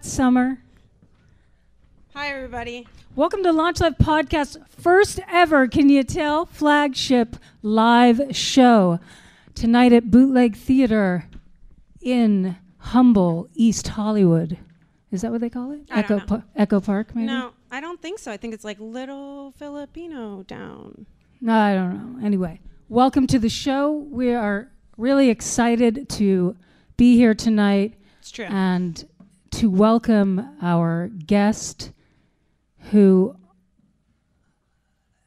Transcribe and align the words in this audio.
Summer. 0.00 0.58
Hi, 2.14 2.28
everybody. 2.28 2.86
Welcome 3.14 3.42
to 3.42 3.52
Launch 3.52 3.80
Live 3.80 3.98
Podcast, 3.98 4.56
first 4.68 5.20
ever, 5.30 5.68
can 5.68 5.88
you 5.88 6.02
tell, 6.02 6.46
flagship 6.46 7.36
live 7.62 8.34
show 8.34 8.98
tonight 9.54 9.92
at 9.92 10.10
Bootleg 10.10 10.56
Theater 10.56 11.26
in 12.00 12.56
Humble, 12.78 13.48
East 13.54 13.88
Hollywood. 13.88 14.58
Is 15.10 15.22
that 15.22 15.32
what 15.32 15.40
they 15.40 15.50
call 15.50 15.72
it? 15.72 15.80
I 15.90 16.00
Echo. 16.00 16.20
Pa- 16.20 16.42
Echo 16.56 16.80
Park, 16.80 17.14
maybe? 17.14 17.26
No, 17.26 17.52
I 17.70 17.80
don't 17.80 18.00
think 18.00 18.18
so. 18.18 18.30
I 18.32 18.36
think 18.36 18.54
it's 18.54 18.64
like 18.64 18.78
Little 18.80 19.52
Filipino 19.52 20.44
Down. 20.44 21.06
No, 21.40 21.54
I 21.58 21.74
don't 21.74 22.18
know. 22.20 22.24
Anyway, 22.26 22.60
welcome 22.88 23.26
to 23.28 23.38
the 23.38 23.48
show. 23.48 23.92
We 23.92 24.32
are 24.34 24.70
really 24.96 25.28
excited 25.30 26.08
to 26.10 26.56
be 26.96 27.16
here 27.16 27.34
tonight 27.34 27.94
It's 28.20 28.30
true. 28.30 28.44
and 28.46 29.04
to 29.52 29.68
welcome 29.70 30.56
our 30.62 31.08
guest 31.08 31.92
who, 32.90 33.36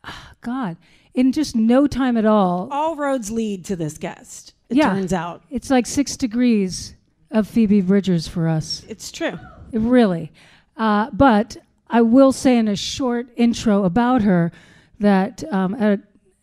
ah, 0.04 0.32
God, 0.42 0.78
in 1.14 1.32
just 1.32 1.56
no 1.56 1.88
time 1.88 2.18
at 2.18 2.26
all, 2.26 2.68
All 2.72 2.96
roads 2.96 3.32
lead 3.32 3.66
to 3.66 3.76
this 3.76 3.98
guest. 3.98 4.54
It 4.70 4.78
Yeah. 4.78 4.90
turns 4.94 5.14
out 5.14 5.44
it's 5.50 5.70
like 5.70 5.86
six 5.86 6.18
degrees 6.18 6.96
of 7.32 7.48
Phoebe 7.48 7.82
Bridgers 7.82 8.28
for 8.28 8.48
us. 8.48 8.84
it's 8.88 9.12
true. 9.12 9.38
It 9.72 9.80
really. 9.80 10.32
Uh, 10.78 11.10
but 11.12 11.58
I 11.90 12.02
will 12.02 12.32
say 12.32 12.58
in 12.58 12.68
a 12.68 12.76
short 12.76 13.28
intro 13.36 13.84
about 13.84 14.22
her 14.24 14.52
that 15.00 15.44
um, 15.54 15.76
at, 15.76 16.00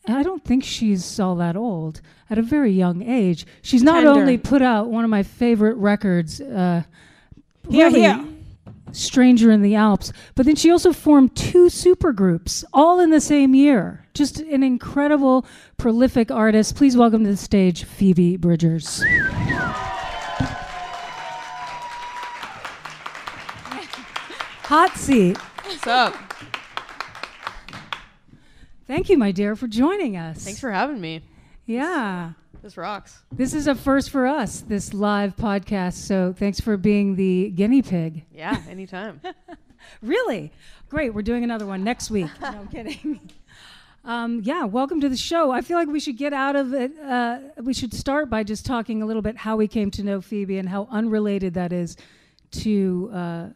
I 0.06 0.22
don't 0.22 0.44
think 0.44 0.64
she's 0.64 1.18
all 1.18 1.36
that 1.36 1.56
old. 1.56 2.00
At 2.28 2.38
a 2.38 2.42
very 2.42 2.70
young 2.70 3.02
age, 3.02 3.44
she's 3.62 3.82
not 3.82 4.02
Tender. 4.04 4.10
only 4.20 4.38
put 4.38 4.62
out 4.62 4.88
one 4.88 5.02
of 5.02 5.10
my 5.10 5.24
favorite 5.24 5.76
records, 5.76 6.40
uh, 6.40 6.84
Here, 7.70 7.86
really 7.86 8.00
here. 8.00 8.26
Stranger 8.92 9.52
in 9.52 9.62
the 9.62 9.76
Alps, 9.76 10.12
but 10.34 10.44
then 10.44 10.56
she 10.56 10.72
also 10.72 10.92
formed 10.92 11.36
two 11.36 11.66
supergroups 11.66 12.64
all 12.72 12.98
in 12.98 13.10
the 13.10 13.20
same 13.20 13.54
year. 13.54 14.04
Just 14.12 14.40
an 14.40 14.64
incredible, 14.64 15.46
prolific 15.76 16.32
artist. 16.32 16.74
Please 16.74 16.96
welcome 16.96 17.22
to 17.22 17.30
the 17.30 17.36
stage 17.36 17.84
Phoebe 17.84 18.36
Bridgers. 18.36 19.04
Hot 24.64 24.96
seat. 24.96 25.36
What's 25.36 25.86
up? 25.86 26.14
Thank 28.88 29.08
you, 29.08 29.16
my 29.16 29.30
dear, 29.30 29.54
for 29.54 29.68
joining 29.68 30.16
us. 30.16 30.44
Thanks 30.44 30.58
for 30.58 30.72
having 30.72 31.00
me. 31.00 31.22
Yeah. 31.66 32.32
This 32.62 32.76
rocks. 32.76 33.22
This 33.32 33.54
is 33.54 33.66
a 33.66 33.74
first 33.74 34.10
for 34.10 34.26
us, 34.26 34.60
this 34.60 34.92
live 34.92 35.34
podcast. 35.34 35.94
So 35.94 36.34
thanks 36.36 36.60
for 36.60 36.76
being 36.76 37.16
the 37.16 37.50
guinea 37.50 37.80
pig. 37.80 38.24
Yeah, 38.34 38.60
anytime. 38.68 39.20
Really? 40.02 40.52
Great. 40.90 41.14
We're 41.14 41.22
doing 41.22 41.42
another 41.42 41.64
one 41.64 41.82
next 41.82 42.10
week. 42.10 42.28
no, 42.42 42.48
I'm 42.48 42.68
kidding. 42.68 43.18
Um, 44.04 44.42
yeah, 44.44 44.64
welcome 44.64 45.00
to 45.00 45.08
the 45.08 45.16
show. 45.16 45.50
I 45.50 45.62
feel 45.62 45.78
like 45.78 45.88
we 45.88 46.00
should 46.00 46.18
get 46.18 46.34
out 46.34 46.54
of 46.54 46.74
it. 46.74 46.92
Uh, 47.00 47.38
we 47.62 47.72
should 47.72 47.94
start 47.94 48.28
by 48.28 48.44
just 48.44 48.66
talking 48.66 49.02
a 49.02 49.06
little 49.06 49.22
bit 49.22 49.38
how 49.38 49.56
we 49.56 49.66
came 49.66 49.90
to 49.92 50.02
know 50.02 50.20
Phoebe 50.20 50.58
and 50.58 50.68
how 50.68 50.86
unrelated 50.90 51.54
that 51.54 51.72
is 51.72 51.96
to 52.52 53.10
uh, 53.12 53.46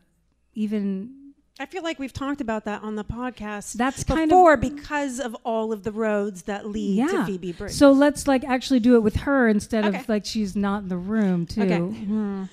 even. 0.54 1.23
I 1.60 1.66
feel 1.66 1.84
like 1.84 2.00
we've 2.00 2.12
talked 2.12 2.40
about 2.40 2.64
that 2.64 2.82
on 2.82 2.96
the 2.96 3.04
podcast 3.04 3.74
That's 3.74 4.02
kind 4.02 4.28
before 4.28 4.54
of 4.54 4.60
because 4.60 5.20
of 5.20 5.36
all 5.44 5.72
of 5.72 5.84
the 5.84 5.92
roads 5.92 6.42
that 6.42 6.66
lead 6.66 6.96
yeah. 6.98 7.06
to 7.06 7.26
Phoebe 7.26 7.52
Bridge. 7.52 7.72
So 7.72 7.92
let's 7.92 8.26
like 8.26 8.42
actually 8.42 8.80
do 8.80 8.96
it 8.96 9.00
with 9.00 9.16
her 9.16 9.46
instead 9.46 9.84
Okay. 9.84 10.00
of 10.00 10.08
like 10.08 10.24
she's 10.24 10.56
not 10.56 10.82
in 10.82 10.88
the 10.88 10.96
room 10.96 11.46
too. 11.46 11.62
Okay. 11.62 11.78
Hmm. 11.78 12.44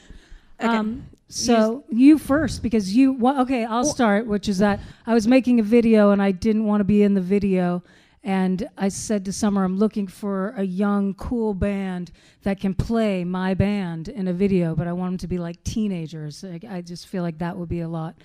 Okay. 0.60 0.68
Um, 0.68 1.08
so 1.30 1.84
you 1.90 2.20
first 2.20 2.62
because 2.62 2.94
you 2.96 3.14
well, 3.14 3.42
okay 3.42 3.64
i'll 3.64 3.86
start 3.86 4.28
which 4.28 4.50
is 4.50 4.58
that 4.58 4.82
i 5.08 5.14
was 5.14 5.28
making 5.28 5.62
a 5.62 5.64
video 5.64 6.12
and 6.12 6.22
i 6.22 6.30
didn't 6.30 6.66
want 6.66 6.82
to 6.82 6.84
be 6.84 7.04
in 7.04 7.14
the 7.14 7.22
video 7.22 7.82
and 8.22 8.68
i 8.78 8.90
said 8.90 9.24
to 9.24 9.32
summer 9.32 9.64
i'm 9.64 9.78
looking 9.78 10.08
for 10.08 10.50
a 10.58 10.64
young 10.64 11.14
cool 11.14 11.54
band 11.54 12.12
that 12.44 12.60
can 12.60 12.74
play 12.74 13.24
my 13.24 13.54
band 13.54 14.10
in 14.10 14.28
a 14.28 14.34
video 14.34 14.76
but 14.76 14.88
i 14.88 14.92
want 14.92 15.14
them 15.14 15.18
to 15.18 15.28
be 15.28 15.38
like 15.38 15.64
teenagers 15.64 16.44
Like, 16.44 16.66
i 16.66 16.82
just 16.82 17.08
feel 17.08 17.24
like 17.24 17.38
that 17.38 17.56
would 17.58 17.70
be 17.70 17.80
a 17.80 17.88
lot 17.88 18.16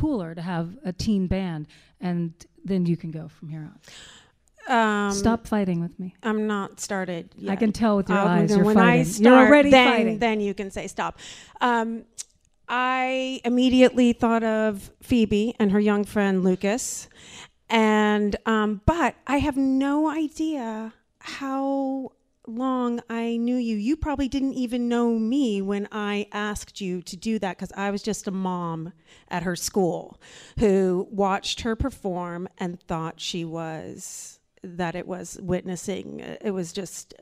cooler 0.00 0.30
to 0.34 0.42
have 0.42 0.66
a 0.84 0.92
teen 0.92 1.26
band 1.26 1.62
and 2.00 2.32
then 2.64 2.86
you 2.90 2.96
can 3.02 3.10
go 3.10 3.24
from 3.36 3.48
here 3.48 3.64
on 3.70 3.78
um, 5.08 5.12
stop 5.12 5.46
fighting 5.46 5.80
with 5.80 5.98
me 5.98 6.14
I'm 6.22 6.46
not 6.46 6.78
started 6.80 7.24
yet. 7.36 7.52
i 7.52 7.56
can 7.56 7.72
tell 7.72 7.96
with 7.98 8.08
your 8.08 8.18
Uh, 8.18 8.28
eyes 8.36 8.50
you're 8.56 8.70
I 8.70 8.74
fighting 8.74 9.04
start, 9.04 9.24
you're 9.24 9.46
already 9.48 9.70
then, 9.70 9.88
fighting 9.92 10.18
then 10.18 10.40
you 10.40 10.52
can 10.54 10.70
say 10.70 10.86
stop. 10.88 11.18
Um, 11.60 12.04
I 12.68 13.40
immediately 13.44 14.12
thought 14.12 14.44
of 14.44 14.90
Phoebe 15.02 15.54
and 15.58 15.72
her 15.72 15.80
young 15.80 16.04
friend 16.04 16.44
Lucas, 16.44 17.08
and 17.70 18.36
um, 18.44 18.82
but 18.84 19.14
I 19.26 19.38
have 19.38 19.56
no 19.56 19.94
idea 20.10 20.92
how 21.20 22.12
long 22.48 23.00
I 23.08 23.36
knew 23.36 23.56
you. 23.56 23.76
You 23.76 23.96
probably 23.96 24.28
didn't 24.28 24.54
even 24.54 24.88
know 24.88 25.18
me 25.18 25.60
when 25.62 25.88
I 25.92 26.26
asked 26.32 26.80
you 26.80 27.02
to 27.02 27.16
do 27.16 27.38
that 27.38 27.56
because 27.56 27.72
I 27.76 27.90
was 27.90 28.02
just 28.02 28.26
a 28.26 28.30
mom 28.30 28.92
at 29.28 29.42
her 29.42 29.56
school 29.56 30.20
who 30.58 31.06
watched 31.10 31.60
her 31.62 31.76
perform 31.76 32.48
and 32.58 32.80
thought 32.80 33.20
she 33.20 33.44
was 33.44 34.40
that 34.62 34.94
it 34.94 35.06
was 35.06 35.38
witnessing. 35.40 36.20
It 36.20 36.52
was 36.52 36.72
just 36.72 37.14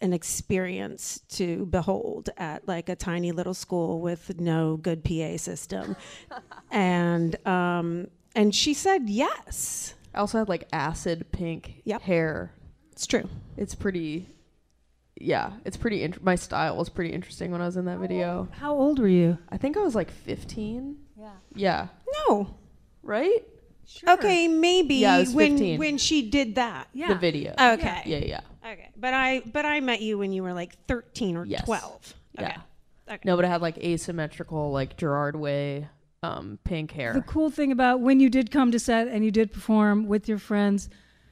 an 0.00 0.12
experience 0.12 1.20
to 1.28 1.66
behold 1.66 2.30
at 2.36 2.66
like 2.68 2.88
a 2.88 2.94
tiny 2.96 3.32
little 3.32 3.54
school 3.54 4.00
with 4.00 4.38
no 4.40 4.76
good 4.76 5.02
PA 5.04 5.36
system, 5.36 5.96
and 6.70 7.36
um, 7.46 8.06
and 8.36 8.54
she 8.54 8.74
said 8.74 9.08
yes. 9.08 9.94
I 10.14 10.20
also 10.20 10.38
had 10.38 10.48
like 10.48 10.68
acid 10.72 11.26
pink 11.32 11.82
Yep. 11.84 12.02
hair. 12.02 12.52
It's 12.92 13.06
true. 13.06 13.28
It's 13.56 13.74
pretty. 13.74 14.26
Yeah, 15.20 15.52
it's 15.64 15.76
pretty. 15.76 16.02
Int- 16.02 16.22
my 16.22 16.34
style 16.36 16.76
was 16.76 16.88
pretty 16.88 17.12
interesting 17.12 17.50
when 17.50 17.60
I 17.60 17.66
was 17.66 17.76
in 17.76 17.84
that 17.86 17.98
video. 17.98 18.48
how 18.52 18.74
old 18.74 18.98
were 18.98 19.08
you 19.08 19.38
I 19.48 19.56
think 19.56 19.76
I 19.76 19.80
was 19.80 19.94
like 19.94 20.10
15. 20.10 20.96
yeah 21.16 21.30
Yeah. 21.54 21.88
No. 22.28 22.54
Right. 23.02 23.44
Sure. 23.86 24.10
Okay, 24.14 24.48
maybe 24.48 24.96
Yeah, 24.96 25.14
I 25.14 25.18
was 25.20 25.32
when 25.34 25.52
15. 25.52 25.78
when 25.78 25.98
she 25.98 26.28
did 26.30 26.56
that. 26.56 26.88
yeah 26.92 27.08
The 27.08 27.14
video. 27.14 27.52
Okay. 27.52 28.02
Yeah, 28.04 28.18
yeah. 28.18 28.40
Okay. 28.72 28.90
But 28.96 29.14
I 29.14 29.40
but 29.40 29.64
I 29.64 29.80
met 29.80 30.02
you 30.02 30.18
when 30.18 30.32
you 30.32 30.42
were 30.42 30.52
like 30.52 30.76
13 30.86 31.36
or 31.36 31.46
Yes. 31.46 31.64
12. 31.64 32.14
Okay. 32.38 32.46
Yeah. 32.48 32.60
Okay. 33.14 33.22
No, 33.24 33.36
but 33.36 33.44
I 33.44 33.48
had 33.48 33.62
like 33.62 33.78
asymmetrical, 33.78 34.70
like 34.70 34.96
Gerard 34.98 35.36
Way, 35.36 35.88
um, 36.22 36.58
pink 36.64 36.90
hair. 36.92 37.14
The 37.14 37.22
cool 37.22 37.48
thing 37.50 37.72
about 37.72 38.00
when 38.00 38.20
you 38.20 38.28
did 38.28 38.50
come 38.50 38.70
to 38.72 38.78
set 38.78 39.08
and 39.08 39.24
you 39.24 39.30
did 39.30 39.50
perform 39.52 40.06
with 40.06 40.28
your 40.28 40.38
friends, 40.38 40.90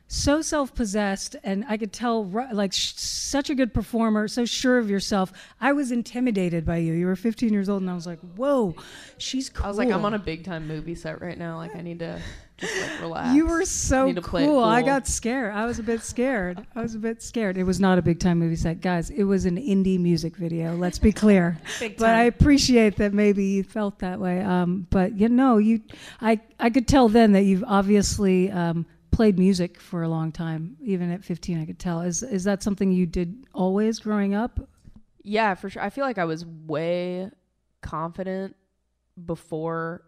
so 0.08 0.40
self-possessed, 0.40 1.36
and 1.42 1.64
I 1.68 1.76
could 1.76 1.92
tell 1.92 2.24
like 2.52 2.72
sh- 2.72 2.92
such 2.96 3.50
a 3.50 3.54
good 3.54 3.74
performer, 3.74 4.28
so 4.28 4.44
sure 4.44 4.78
of 4.78 4.88
yourself. 4.88 5.32
I 5.60 5.72
was 5.72 5.90
intimidated 5.90 6.64
by 6.64 6.76
you. 6.76 6.92
You 6.92 7.06
were 7.06 7.16
15 7.16 7.52
years 7.52 7.68
old, 7.68 7.82
and 7.82 7.90
I 7.90 7.94
was 7.94 8.06
like, 8.06 8.20
"Whoa, 8.36 8.74
she's 9.18 9.50
cool." 9.50 9.64
I 9.64 9.68
was 9.68 9.78
like, 9.78 9.90
I'm 9.90 10.04
on 10.04 10.14
a 10.14 10.18
big 10.18 10.44
time 10.44 10.68
movie 10.68 10.94
set 10.94 11.20
right 11.20 11.36
now. 11.36 11.56
Like, 11.56 11.74
I 11.74 11.82
need 11.82 11.98
to 11.98 12.20
just 12.56 12.80
like 12.80 13.00
relax. 13.00 13.34
You 13.34 13.46
were 13.46 13.64
so 13.64 14.12
to 14.12 14.20
cool. 14.20 14.62
I 14.62 14.82
got 14.82 15.06
scared. 15.06 15.52
I 15.52 15.66
was 15.66 15.78
a 15.78 15.82
bit 15.82 16.02
scared. 16.02 16.64
I 16.74 16.82
was 16.82 16.94
a 16.94 16.98
bit 16.98 17.22
scared. 17.22 17.56
It 17.56 17.64
was 17.64 17.80
not 17.80 17.98
a 17.98 18.02
big 18.02 18.20
time 18.20 18.38
movie 18.38 18.56
set, 18.56 18.80
guys. 18.80 19.10
It 19.10 19.24
was 19.24 19.44
an 19.44 19.56
indie 19.56 19.98
music 19.98 20.36
video. 20.36 20.76
Let's 20.76 20.98
be 20.98 21.12
clear. 21.12 21.58
Big 21.80 21.96
but 21.96 22.10
I 22.10 22.24
appreciate 22.24 22.96
that 22.96 23.12
maybe 23.12 23.44
you 23.44 23.64
felt 23.64 23.98
that 23.98 24.18
way. 24.18 24.40
Um, 24.40 24.86
but 24.90 25.18
you 25.18 25.28
know, 25.28 25.58
you, 25.58 25.82
I, 26.20 26.40
I 26.58 26.70
could 26.70 26.88
tell 26.88 27.08
then 27.08 27.32
that 27.32 27.42
you've 27.42 27.64
obviously 27.66 28.50
um, 28.50 28.86
played 29.16 29.38
music 29.38 29.80
for 29.80 30.02
a 30.02 30.08
long 30.10 30.30
time. 30.30 30.76
Even 30.82 31.10
at 31.10 31.24
15, 31.24 31.58
I 31.58 31.64
could 31.64 31.78
tell. 31.78 32.02
Is 32.02 32.22
is 32.22 32.44
that 32.44 32.62
something 32.62 32.92
you 32.92 33.06
did 33.06 33.46
always 33.54 33.98
growing 33.98 34.34
up? 34.34 34.60
Yeah, 35.22 35.54
for 35.54 35.70
sure. 35.70 35.82
I 35.82 35.88
feel 35.88 36.04
like 36.04 36.18
I 36.18 36.26
was 36.26 36.44
way 36.44 37.30
confident 37.80 38.54
before 39.24 40.02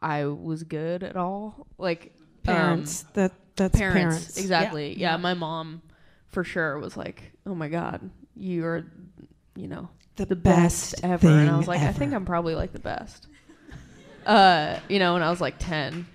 I 0.00 0.26
was 0.26 0.62
good 0.62 1.02
at 1.02 1.16
all. 1.16 1.66
Like 1.78 2.14
parents. 2.44 3.02
um, 3.02 3.10
that 3.14 3.32
that's 3.56 3.76
parents, 3.76 3.98
parents. 3.98 4.36
exactly. 4.38 4.92
Yeah. 4.92 5.12
Yeah. 5.12 5.16
my 5.16 5.34
mom 5.34 5.82
for 6.28 6.44
sure 6.44 6.78
was 6.78 6.96
like, 6.96 7.32
"Oh 7.44 7.56
my 7.56 7.68
god, 7.68 8.08
you 8.36 8.64
are, 8.66 8.86
you 9.56 9.66
know, 9.66 9.88
The, 10.14 10.26
the 10.26 10.36
best, 10.36 10.92
best, 10.92 11.04
ever." 11.04 11.26
And 11.26 11.50
I 11.50 11.56
was 11.58 11.66
like, 11.66 11.80
"I 11.80 11.92
think 11.92 12.14
I'm 12.14 12.24
probably 12.24 12.54
like 12.54 12.72
the 12.72 12.78
best." 12.78 13.26
Uh, 14.24 14.78
you 14.88 15.00
know, 15.00 15.14
when 15.14 15.22
I 15.22 15.30
was 15.30 15.40
like 15.40 15.54
10, 15.58 16.06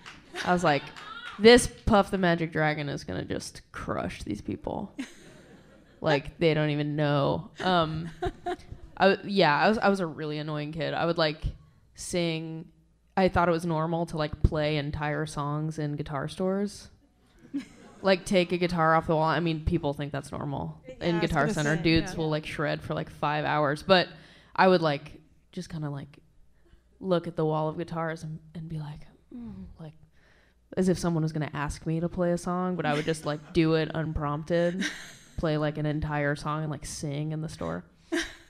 I 0.45 0.51
was 0.53 0.63
like, 0.65 0.83
"This 1.41 1.67
Puff 1.67 2.11
the 2.11 2.17
Magic 2.17 2.51
Dragon 2.51 2.89
is 2.89 3.03
gonna 3.03 3.25
just 3.25 3.61
crush 3.71 4.23
these 4.23 4.41
people." 4.41 4.95
like 6.01 6.37
they 6.39 6.53
don't 6.53 6.69
even 6.69 6.95
know. 6.95 7.51
Um, 7.63 8.09
I 8.97 9.17
yeah, 9.23 9.55
I 9.57 9.69
was 9.69 9.77
I 9.77 9.89
was 9.89 9.99
a 9.99 10.05
really 10.05 10.37
annoying 10.37 10.71
kid. 10.71 10.93
I 10.93 11.05
would 11.05 11.17
like 11.17 11.43
sing. 11.95 12.65
I 13.17 13.27
thought 13.27 13.49
it 13.49 13.51
was 13.51 13.65
normal 13.65 14.05
to 14.07 14.17
like 14.17 14.41
play 14.41 14.77
entire 14.77 15.25
songs 15.25 15.77
in 15.79 15.95
guitar 15.95 16.27
stores. 16.27 16.89
like 18.01 18.25
take 18.25 18.51
a 18.51 18.57
guitar 18.57 18.95
off 18.95 19.07
the 19.07 19.15
wall. 19.15 19.27
I 19.27 19.39
mean, 19.41 19.65
people 19.65 19.93
think 19.93 20.11
that's 20.11 20.31
normal 20.31 20.81
Yeah, 20.87 21.05
in 21.07 21.19
Guitar 21.19 21.49
Center. 21.49 21.75
say, 21.75 21.83
Dudes 21.83 22.13
yeah. 22.13 22.17
will 22.17 22.29
like 22.29 22.45
shred 22.45 22.81
for 22.81 22.93
like 22.93 23.09
five 23.09 23.43
hours, 23.45 23.83
but 23.83 24.07
I 24.55 24.67
would 24.67 24.81
like 24.81 25.19
just 25.51 25.69
kind 25.69 25.83
of 25.83 25.91
like 25.91 26.19
look 27.01 27.27
at 27.27 27.35
the 27.35 27.45
wall 27.45 27.67
of 27.67 27.77
guitars 27.77 28.23
and, 28.23 28.39
and 28.55 28.69
be 28.69 28.79
like, 28.79 29.01
mm, 29.35 29.65
like 29.79 29.93
as 30.77 30.89
if 30.89 30.97
someone 30.97 31.23
was 31.23 31.31
gonna 31.31 31.51
ask 31.53 31.85
me 31.85 31.99
to 31.99 32.09
play 32.09 32.31
a 32.31 32.37
song, 32.37 32.75
but 32.75 32.85
I 32.85 32.93
would 32.93 33.05
just 33.05 33.25
like 33.25 33.53
do 33.53 33.75
it 33.75 33.91
unprompted, 33.93 34.85
play 35.37 35.57
like 35.57 35.77
an 35.77 35.85
entire 35.85 36.35
song 36.35 36.63
and 36.63 36.71
like 36.71 36.85
sing 36.85 37.31
in 37.31 37.41
the 37.41 37.49
store. 37.49 37.83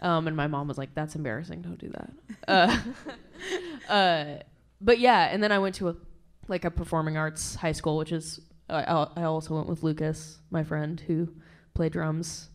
Um, 0.01 0.27
and 0.27 0.35
my 0.35 0.47
mom 0.47 0.67
was 0.67 0.77
like, 0.77 0.95
"That's 0.95 1.15
embarrassing. 1.15 1.61
Don't 1.61 1.77
do 1.77 1.89
that." 1.89 2.11
Uh, 2.47 2.77
uh, 3.93 4.25
but 4.81 4.99
yeah, 4.99 5.29
and 5.31 5.43
then 5.43 5.51
I 5.51 5.59
went 5.59 5.75
to 5.75 5.89
a 5.89 5.95
like 6.47 6.65
a 6.65 6.71
performing 6.71 7.17
arts 7.17 7.55
high 7.55 7.71
school, 7.71 7.97
which 7.97 8.11
is 8.11 8.41
I, 8.69 8.83
I 9.15 9.23
also 9.23 9.55
went 9.55 9.67
with 9.67 9.83
Lucas, 9.83 10.39
my 10.49 10.63
friend 10.63 10.99
who 10.99 11.29
played 11.73 11.91
drums 11.91 12.49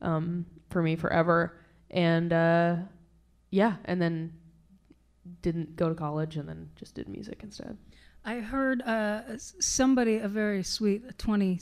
um, 0.00 0.46
for 0.70 0.82
me 0.82 0.96
forever, 0.96 1.58
and 1.90 2.32
uh, 2.32 2.76
yeah, 3.50 3.76
and 3.84 4.00
then 4.00 4.32
didn't 5.40 5.76
go 5.76 5.88
to 5.88 5.94
college, 5.94 6.36
and 6.36 6.48
then 6.48 6.70
just 6.76 6.94
did 6.94 7.08
music 7.08 7.40
instead. 7.42 7.76
I 8.24 8.36
heard 8.36 8.82
uh, 8.82 9.22
somebody, 9.36 10.18
a 10.18 10.28
very 10.28 10.62
sweet 10.62 11.18
20, 11.18 11.60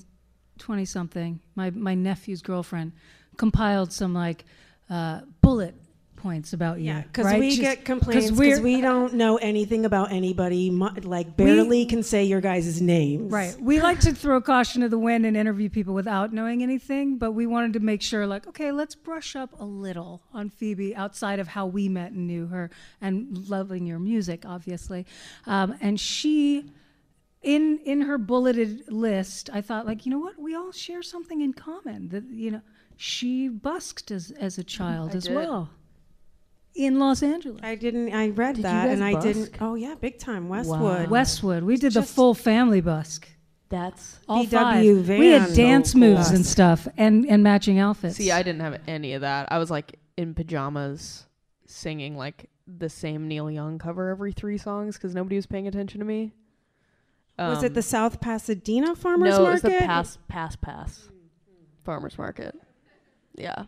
20 0.58 0.84
something, 0.84 1.40
my, 1.54 1.70
my 1.70 1.94
nephew's 1.94 2.42
girlfriend, 2.42 2.92
compiled 3.36 3.92
some 3.92 4.12
like 4.12 4.44
uh, 4.90 5.22
bullet 5.40 5.74
points 6.22 6.52
about 6.52 6.78
you. 6.78 6.86
Yeah, 6.86 7.02
because 7.02 7.24
right? 7.26 7.40
we 7.40 7.50
She's- 7.50 7.60
get 7.60 7.84
complaints 7.84 8.30
because 8.30 8.60
we're- 8.60 8.80
don't 8.80 9.14
know 9.14 9.36
anything 9.36 9.84
about 9.84 10.12
anybody. 10.12 10.70
Like 10.70 11.36
barely 11.36 11.84
can 11.86 12.02
say 12.02 12.24
your 12.24 12.40
guys' 12.40 12.80
names. 12.80 13.32
Right. 13.32 13.56
We 13.60 13.80
like 13.80 14.00
to 14.00 14.12
throw 14.12 14.40
caution 14.40 14.82
to 14.82 14.88
the 14.88 14.98
wind 14.98 15.24
and 15.26 15.36
interview 15.36 15.68
people 15.68 15.94
without 15.94 16.32
knowing 16.32 16.62
anything, 16.62 17.16
but 17.18 17.32
we 17.32 17.46
wanted 17.46 17.72
to 17.74 17.80
make 17.80 18.02
sure, 18.02 18.26
like, 18.26 18.46
okay, 18.46 18.70
let's 18.72 18.94
brush 18.94 19.34
up 19.36 19.58
a 19.60 19.64
little 19.64 20.22
on 20.32 20.48
Phoebe 20.50 20.94
outside 20.94 21.38
of 21.38 21.48
how 21.48 21.66
we 21.66 21.88
met 21.88 22.12
and 22.12 22.26
knew 22.26 22.46
her 22.48 22.70
and 23.00 23.48
loving 23.48 23.86
your 23.86 23.98
music, 23.98 24.44
obviously. 24.46 25.06
Um, 25.46 25.74
and 25.80 25.98
she, 25.98 26.70
in 27.42 27.78
in 27.84 28.02
her 28.02 28.18
bulleted 28.18 28.84
list, 28.92 29.48
I 29.52 29.60
thought, 29.62 29.86
like, 29.86 30.04
you 30.04 30.10
know 30.12 30.18
what? 30.18 30.38
We 30.38 30.54
all 30.54 30.72
share 30.72 31.02
something 31.02 31.40
in 31.40 31.52
common. 31.54 32.08
That 32.10 32.24
you 32.30 32.50
know, 32.50 32.60
she 32.96 33.48
busked 33.48 34.10
as 34.10 34.30
as 34.32 34.58
a 34.58 34.64
child 34.64 35.12
I 35.12 35.16
as 35.18 35.24
did. 35.24 35.34
well 35.36 35.70
in 36.74 36.98
Los 36.98 37.22
Angeles. 37.22 37.60
I 37.62 37.74
didn't. 37.74 38.12
I 38.14 38.28
read 38.30 38.56
Did 38.56 38.64
that, 38.64 38.86
guys 38.86 38.92
and 38.94 39.04
I 39.04 39.20
didn't. 39.20 39.50
Oh 39.60 39.74
yeah, 39.74 39.94
big 39.94 40.18
time 40.18 40.48
Westwood. 40.48 41.10
Westwood. 41.10 41.62
We 41.64 41.76
did 41.76 41.92
the 41.94 42.02
full 42.02 42.34
family 42.34 42.80
busk. 42.80 43.28
That's 43.68 44.18
All 44.28 44.44
VW 44.44 44.50
five. 44.96 45.04
van. 45.04 45.18
We 45.20 45.28
had 45.28 45.54
dance 45.54 45.92
cool. 45.92 46.00
moves 46.00 46.30
and 46.30 46.44
stuff, 46.44 46.88
and 46.96 47.24
and 47.26 47.42
matching 47.42 47.78
outfits. 47.78 48.16
See, 48.16 48.30
I 48.32 48.42
didn't 48.42 48.60
have 48.62 48.80
any 48.88 49.12
of 49.14 49.20
that. 49.20 49.50
I 49.52 49.58
was 49.58 49.70
like 49.70 49.98
in 50.16 50.34
pajamas 50.34 51.26
singing 51.66 52.16
like 52.16 52.50
the 52.66 52.88
same 52.88 53.28
Neil 53.28 53.50
Young 53.50 53.78
cover 53.78 54.08
every 54.08 54.32
three 54.32 54.58
songs 54.58 54.96
because 54.96 55.14
nobody 55.14 55.36
was 55.36 55.46
paying 55.46 55.66
attention 55.68 56.00
to 56.00 56.04
me. 56.06 56.32
was 57.38 57.62
it 57.62 57.68
Um, 57.68 57.72
the 57.74 57.82
South 57.82 58.20
Pasadena 58.20 58.94
Farmers 58.96 59.30
no, 59.30 59.42
Market? 59.44 59.48
it 59.48 59.52
was 59.52 59.62
the 59.80 59.86
Pass 59.86 60.18
Pass 60.28 60.56
Pass 60.56 61.08
Farmers 61.84 62.18
Market. 62.18 62.56
Yeah, 63.36 63.64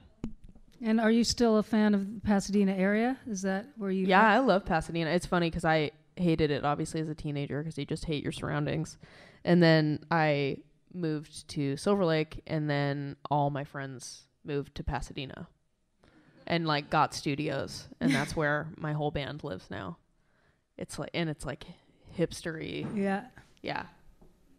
And 0.85 1.01
are 1.01 1.11
you 1.11 1.23
still 1.25 1.59
a 1.59 1.63
fan 1.63 1.95
of 1.95 2.15
the 2.15 2.21
Pasadena 2.21 2.73
area? 2.73 3.17
Is 3.29 3.43
that 3.43 3.67
where 3.77 3.91
you? 3.91 4.07
yeah, 4.07 4.29
I 4.29 4.39
love 4.41 4.65
Pasadena. 4.65 5.11
It's 5.11 5.27
funny 5.27 5.49
because 5.49 5.65
I 5.65 5.93
hated 6.17 6.51
it 6.51 6.65
obviously 6.65 7.01
as 7.01 7.09
a 7.09 7.15
teenager 7.15 7.63
because 7.63 7.79
you 7.79 7.85
just 7.87 8.05
hate 8.05 8.23
your 8.23 8.33
surroundings, 8.33 8.99
and 9.45 9.63
then 9.63 10.01
I 10.11 10.59
moved 10.93 11.49
to 11.49 11.77
Silver 11.77 12.05
Lake, 12.05 12.43
and 12.47 12.69
then 12.69 13.17
all 13.31 13.49
my 13.51 13.65
friends 13.65 14.23
moved 14.45 14.75
to 14.75 14.83
Pasadena, 14.85 15.47
and 16.47 16.67
like 16.67 16.91
got 16.91 17.15
studios, 17.15 17.87
and 18.01 18.11
that's 18.15 18.35
where 18.37 18.67
my 18.77 18.93
whole 18.93 19.11
band 19.13 19.45
lives 19.45 19.71
now. 19.71 19.99
It's 20.77 20.99
like 20.99 21.11
and 21.15 21.31
it's 21.31 21.47
like 21.47 21.65
hipstery, 22.19 22.87
Yeah. 22.97 23.25
yeah, 23.63 23.85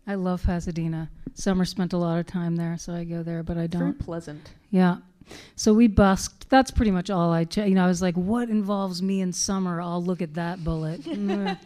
I 0.08 0.16
love 0.16 0.44
Pasadena. 0.44 1.10
Summer 1.36 1.66
spent 1.66 1.94
a 1.94 1.98
lot 1.98 2.20
of 2.20 2.26
time 2.28 2.56
there, 2.56 2.78
so 2.78 2.94
I 2.94 3.04
go 3.04 3.24
there, 3.24 3.44
but 3.44 3.58
I 3.58 3.68
don't. 3.68 3.98
pleasant. 4.00 4.52
Yeah. 4.70 4.98
So 5.56 5.74
we 5.74 5.88
busked. 5.88 6.50
That's 6.50 6.72
pretty 6.72 6.92
much 6.92 7.10
all 7.10 7.32
I. 7.32 7.46
Ch- 7.46 7.58
you 7.58 7.76
know, 7.76 7.84
I 7.86 7.88
was 7.88 8.02
like, 8.02 8.16
what 8.16 8.50
involves 8.50 9.02
me 9.02 9.22
in 9.22 9.34
summer? 9.34 9.82
I'll 9.82 10.04
look 10.04 10.22
at 10.22 10.34
that 10.36 10.64
bullet. 10.64 11.02
Mm. 11.14 11.58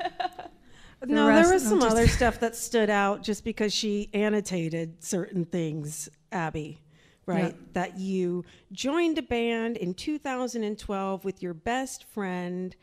The 1.00 1.06
no, 1.14 1.28
rest- 1.28 1.46
there 1.48 1.54
was 1.54 1.64
some 1.64 1.80
just- 1.82 1.92
other 1.92 2.08
stuff 2.20 2.40
that 2.40 2.56
stood 2.56 2.90
out 2.90 3.22
just 3.22 3.44
because 3.44 3.72
she 3.74 4.10
annotated 4.16 5.04
certain 5.04 5.46
things, 5.46 6.10
Abby, 6.32 6.80
right? 7.28 7.54
Yeah. 7.56 7.62
That 7.74 8.00
you 8.00 8.44
joined 8.72 9.20
a 9.20 9.22
band 9.22 9.78
in 9.78 9.94
2012 9.94 11.24
with 11.24 11.44
your 11.44 11.54
best 11.54 12.04
friend. 12.06 12.76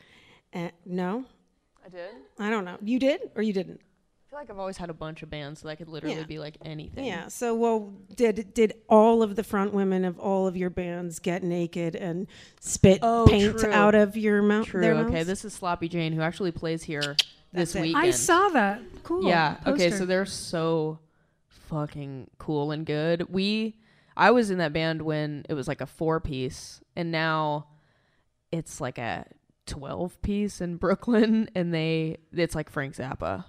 And, 0.52 0.70
no, 0.86 1.24
I 1.84 1.88
did. 1.88 2.10
I 2.38 2.50
don't 2.50 2.64
know. 2.64 2.78
You 2.82 3.00
did 3.00 3.20
or 3.34 3.42
you 3.42 3.52
didn't? 3.52 3.80
I 4.34 4.36
feel 4.36 4.40
like 4.42 4.50
I've 4.50 4.58
always 4.58 4.76
had 4.78 4.90
a 4.90 4.94
bunch 4.94 5.22
of 5.22 5.30
bands, 5.30 5.60
so 5.60 5.68
that 5.68 5.78
could 5.78 5.88
literally 5.88 6.16
Yeah. 6.16 6.24
be 6.24 6.38
like 6.40 6.56
anything. 6.64 7.04
Yeah. 7.04 7.28
So, 7.28 7.54
well, 7.54 7.92
did 8.16 8.52
did 8.52 8.74
all 8.88 9.22
of 9.22 9.36
the 9.36 9.44
front 9.44 9.72
women 9.72 10.04
of 10.04 10.18
all 10.18 10.48
of 10.48 10.56
your 10.56 10.70
bands 10.70 11.20
get 11.20 11.44
naked 11.44 11.94
and 11.94 12.26
spit 12.60 12.98
Oh, 13.02 13.26
paint 13.28 13.58
true. 13.60 13.70
out 13.70 13.94
of 13.94 14.16
your 14.16 14.42
mouth? 14.42 14.66
True. 14.66 14.80
Their 14.80 14.94
Okay, 14.96 15.12
mouths? 15.14 15.26
this 15.28 15.44
is 15.44 15.52
Sloppy 15.52 15.88
Jane, 15.88 16.12
who 16.12 16.20
actually 16.20 16.50
plays 16.50 16.82
here 16.82 17.14
this 17.52 17.74
That's 17.74 17.74
it. 17.76 17.82
weekend. 17.82 18.04
I 18.06 18.10
saw 18.10 18.48
that. 18.48 18.80
Cool. 19.04 19.28
Yeah. 19.28 19.58
Okay. 19.68 19.92
So 19.92 20.04
they're 20.04 20.26
so 20.26 20.98
fucking 21.48 22.28
cool 22.38 22.72
and 22.72 22.84
good. 22.84 23.28
We, 23.32 23.76
I 24.16 24.32
was 24.32 24.50
in 24.50 24.58
that 24.58 24.72
band 24.72 25.02
when 25.02 25.44
it 25.48 25.54
was 25.54 25.68
like 25.68 25.80
a 25.80 25.86
four 25.86 26.18
piece, 26.18 26.80
and 26.96 27.12
now 27.12 27.68
it's 28.50 28.80
like 28.80 28.98
a 28.98 29.26
twelve 29.66 30.20
piece 30.22 30.60
in 30.60 30.76
Brooklyn, 30.76 31.48
and 31.54 31.72
they 31.72 32.16
it's 32.32 32.56
like 32.56 32.68
Frank 32.68 32.96
Zappa. 32.96 33.44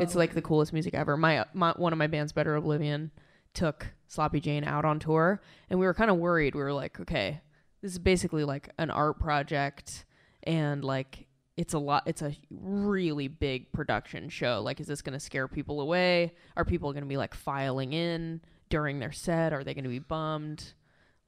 It's 0.00 0.14
like 0.14 0.34
the 0.34 0.42
coolest 0.42 0.72
music 0.72 0.94
ever. 0.94 1.16
My, 1.16 1.44
my 1.52 1.72
one 1.76 1.92
of 1.92 1.98
my 1.98 2.06
bands, 2.06 2.32
Better 2.32 2.54
Oblivion, 2.56 3.10
took 3.52 3.86
Sloppy 4.08 4.40
Jane 4.40 4.64
out 4.64 4.84
on 4.84 4.98
tour, 4.98 5.40
and 5.70 5.78
we 5.78 5.86
were 5.86 5.94
kind 5.94 6.10
of 6.10 6.16
worried. 6.16 6.54
We 6.54 6.62
were 6.62 6.72
like, 6.72 6.98
okay, 7.00 7.40
this 7.82 7.92
is 7.92 7.98
basically 7.98 8.44
like 8.44 8.70
an 8.78 8.90
art 8.90 9.18
project, 9.20 10.04
and 10.42 10.84
like 10.84 11.26
it's 11.56 11.74
a 11.74 11.78
lot. 11.78 12.04
It's 12.06 12.22
a 12.22 12.34
really 12.50 13.28
big 13.28 13.70
production 13.72 14.28
show. 14.28 14.60
Like, 14.64 14.80
is 14.80 14.86
this 14.86 15.02
going 15.02 15.12
to 15.12 15.20
scare 15.20 15.48
people 15.48 15.80
away? 15.80 16.34
Are 16.56 16.64
people 16.64 16.92
going 16.92 17.04
to 17.04 17.08
be 17.08 17.16
like 17.16 17.34
filing 17.34 17.92
in 17.92 18.40
during 18.70 18.98
their 18.98 19.12
set? 19.12 19.52
Are 19.52 19.62
they 19.62 19.74
going 19.74 19.84
to 19.84 19.90
be 19.90 19.98
bummed? 20.00 20.72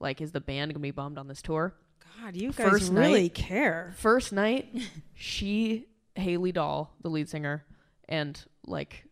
Like, 0.00 0.20
is 0.20 0.32
the 0.32 0.40
band 0.40 0.70
going 0.70 0.80
to 0.80 0.80
be 0.80 0.90
bummed 0.90 1.18
on 1.18 1.28
this 1.28 1.42
tour? 1.42 1.74
God, 2.22 2.34
you 2.34 2.52
guys 2.52 2.68
First 2.70 2.92
really 2.92 3.22
night- 3.24 3.34
care. 3.34 3.94
First 3.98 4.32
night, 4.32 4.68
she, 5.14 5.86
Haley 6.14 6.52
Dahl 6.52 6.94
the 7.02 7.08
lead 7.08 7.28
singer, 7.28 7.64
and 8.08 8.42
like 8.66 9.04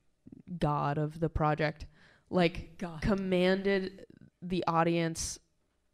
god 0.59 0.99
of 0.99 1.21
the 1.21 1.29
project, 1.29 1.87
like 2.31 2.79
God. 2.79 3.01
commanded 3.01 4.07
the 4.43 4.65
audience 4.67 5.39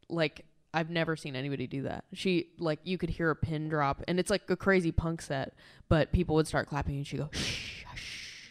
like 0.09 0.45
I've 0.73 0.89
never 0.89 1.15
seen 1.15 1.35
anybody 1.35 1.67
do 1.67 1.83
that. 1.83 2.05
She 2.13 2.49
like 2.57 2.79
you 2.83 2.97
could 2.97 3.09
hear 3.09 3.29
a 3.29 3.35
pin 3.35 3.69
drop 3.69 4.03
and 4.07 4.19
it's 4.19 4.29
like 4.29 4.49
a 4.49 4.55
crazy 4.55 4.91
punk 4.91 5.21
set, 5.21 5.53
but 5.89 6.11
people 6.11 6.35
would 6.35 6.47
start 6.47 6.67
clapping 6.67 6.95
and 6.97 7.05
she'd 7.05 7.17
go 7.17 7.29
shh, 7.31 7.85
shh. 7.95 8.47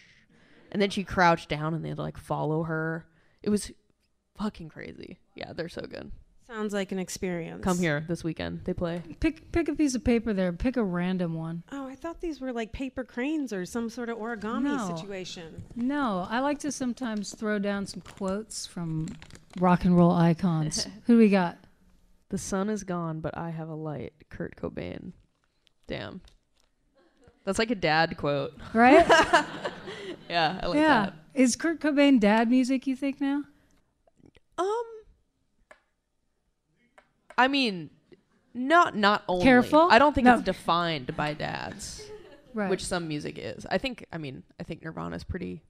And 0.73 0.81
then 0.81 0.91
she 0.91 1.03
crouched 1.03 1.49
down 1.49 1.75
and 1.75 1.85
they'd 1.85 1.95
like 1.95 2.19
follow 2.19 2.65
her. 2.65 3.07
It 3.43 3.51
was 3.51 3.73
fucking 4.37 4.69
crazy. 4.69 5.19
Yeah, 5.35 5.53
they're 5.53 5.69
so 5.69 5.83
good. 5.83 6.13
Sounds 6.53 6.73
like 6.73 6.91
an 6.91 6.99
experience. 6.99 7.63
Come 7.63 7.79
here 7.79 8.05
this 8.09 8.25
weekend. 8.25 8.63
They 8.65 8.75
play. 8.75 9.01
Pick 9.21 9.53
pick 9.53 9.69
a 9.69 9.75
piece 9.75 9.95
of 9.95 10.03
paper 10.03 10.33
there. 10.33 10.53
Pick 10.53 10.77
a 10.77 10.83
random 10.83 11.35
one. 11.35 11.63
Oh, 11.71 11.87
I 11.87 11.95
thought 11.95 12.21
these 12.21 12.41
were 12.41 12.53
like 12.53 12.73
paper 12.73 13.05
cranes 13.05 13.53
or 13.53 13.65
some 13.65 13.89
sort 13.89 14.09
of 14.09 14.19
origami 14.19 14.65
No. 14.65 14.97
situation. 14.97 15.63
No, 15.77 16.27
I 16.29 16.41
like 16.41 16.59
to 16.61 16.73
sometimes 16.73 17.37
throw 17.37 17.61
down 17.61 17.87
some 17.87 18.01
quotes 18.01 18.67
from 18.67 19.07
rock 19.61 19.85
and 19.85 19.97
roll 19.97 20.11
icons. 20.11 20.89
Who 21.07 21.13
do 21.15 21.19
we 21.19 21.29
got? 21.29 21.57
The 22.31 22.39
sun 22.39 22.69
is 22.69 22.83
gone, 22.83 23.21
but 23.21 23.39
I 23.39 23.51
have 23.51 23.69
a 23.69 23.75
light. 23.75 24.13
Kurt 24.29 24.57
Cobain. 24.57 25.13
Damn. 25.87 26.21
That's 27.45 27.61
like 27.61 27.71
a 27.71 27.77
dad 27.77 28.17
quote. 28.17 28.55
Right? 28.75 29.07
Yeah, 30.29 30.61
I 30.63 30.67
like 30.69 30.77
yeah. 30.77 30.89
that. 31.07 31.15
Is 31.35 31.57
Kurt 31.57 31.81
Cobain 31.81 32.21
dad 32.21 32.49
music? 32.49 32.87
You 32.87 32.95
think 32.95 33.21
now? 33.21 33.43
Um 34.59 34.85
I 37.41 37.49
mean 37.49 37.91
not 38.55 38.97
not 38.97 39.23
only. 39.29 39.45
Careful. 39.45 39.89
I 39.91 39.99
don't 39.99 40.15
think 40.15 40.25
No. 40.27 40.35
it's 40.35 40.43
defined 40.45 41.15
by 41.17 41.35
dads, 41.35 42.03
Right. 42.55 42.69
which 42.71 42.85
some 42.85 43.07
music 43.09 43.39
is. 43.39 43.65
I 43.71 43.79
think 43.79 44.05
I 44.13 44.19
mean, 44.19 44.43
I 44.59 44.63
think 44.65 44.83
Nirvana's 44.83 45.25
pretty 45.25 45.63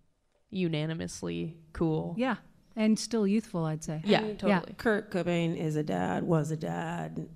unanimously 0.50 1.56
cool. 1.72 2.14
yeah, 2.18 2.36
and 2.76 2.98
still 2.98 3.26
youthful, 3.26 3.64
I'd 3.64 3.84
say. 3.84 4.00
Yeah, 4.04 4.22
And 4.22 4.38
totally. 4.38 4.74
Kurt 4.78 5.10
Cobain 5.10 5.56
is 5.56 5.76
a 5.76 5.82
dad, 5.82 6.22
was 6.24 6.50
a 6.50 6.56
dad. 6.56 7.28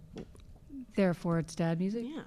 Therefore, 0.97 1.39
it's 1.41 1.55
dad 1.55 1.79
music. 1.79 2.05
Yeah. 2.09 2.23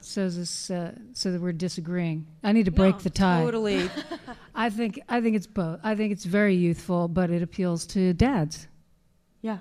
So 0.00 0.28
this 0.28 0.68
uh, 0.70 0.92
so 1.12 1.30
that 1.30 1.40
we're 1.40 1.52
disagreeing. 1.52 2.26
I 2.42 2.50
need 2.52 2.64
to 2.64 2.72
break 2.72 2.98
the 2.98 3.10
tie. 3.10 3.40
Totally. 3.42 3.88
I 4.54 4.68
think 4.68 5.00
I 5.08 5.20
think 5.20 5.36
it's 5.36 5.46
both. 5.46 5.78
I 5.84 5.94
think 5.94 6.12
it's 6.12 6.24
very 6.24 6.56
youthful, 6.56 7.06
but 7.08 7.30
it 7.30 7.40
appeals 7.40 7.86
to 7.86 8.12
dads. 8.12 8.66
Yeah. 9.42 9.58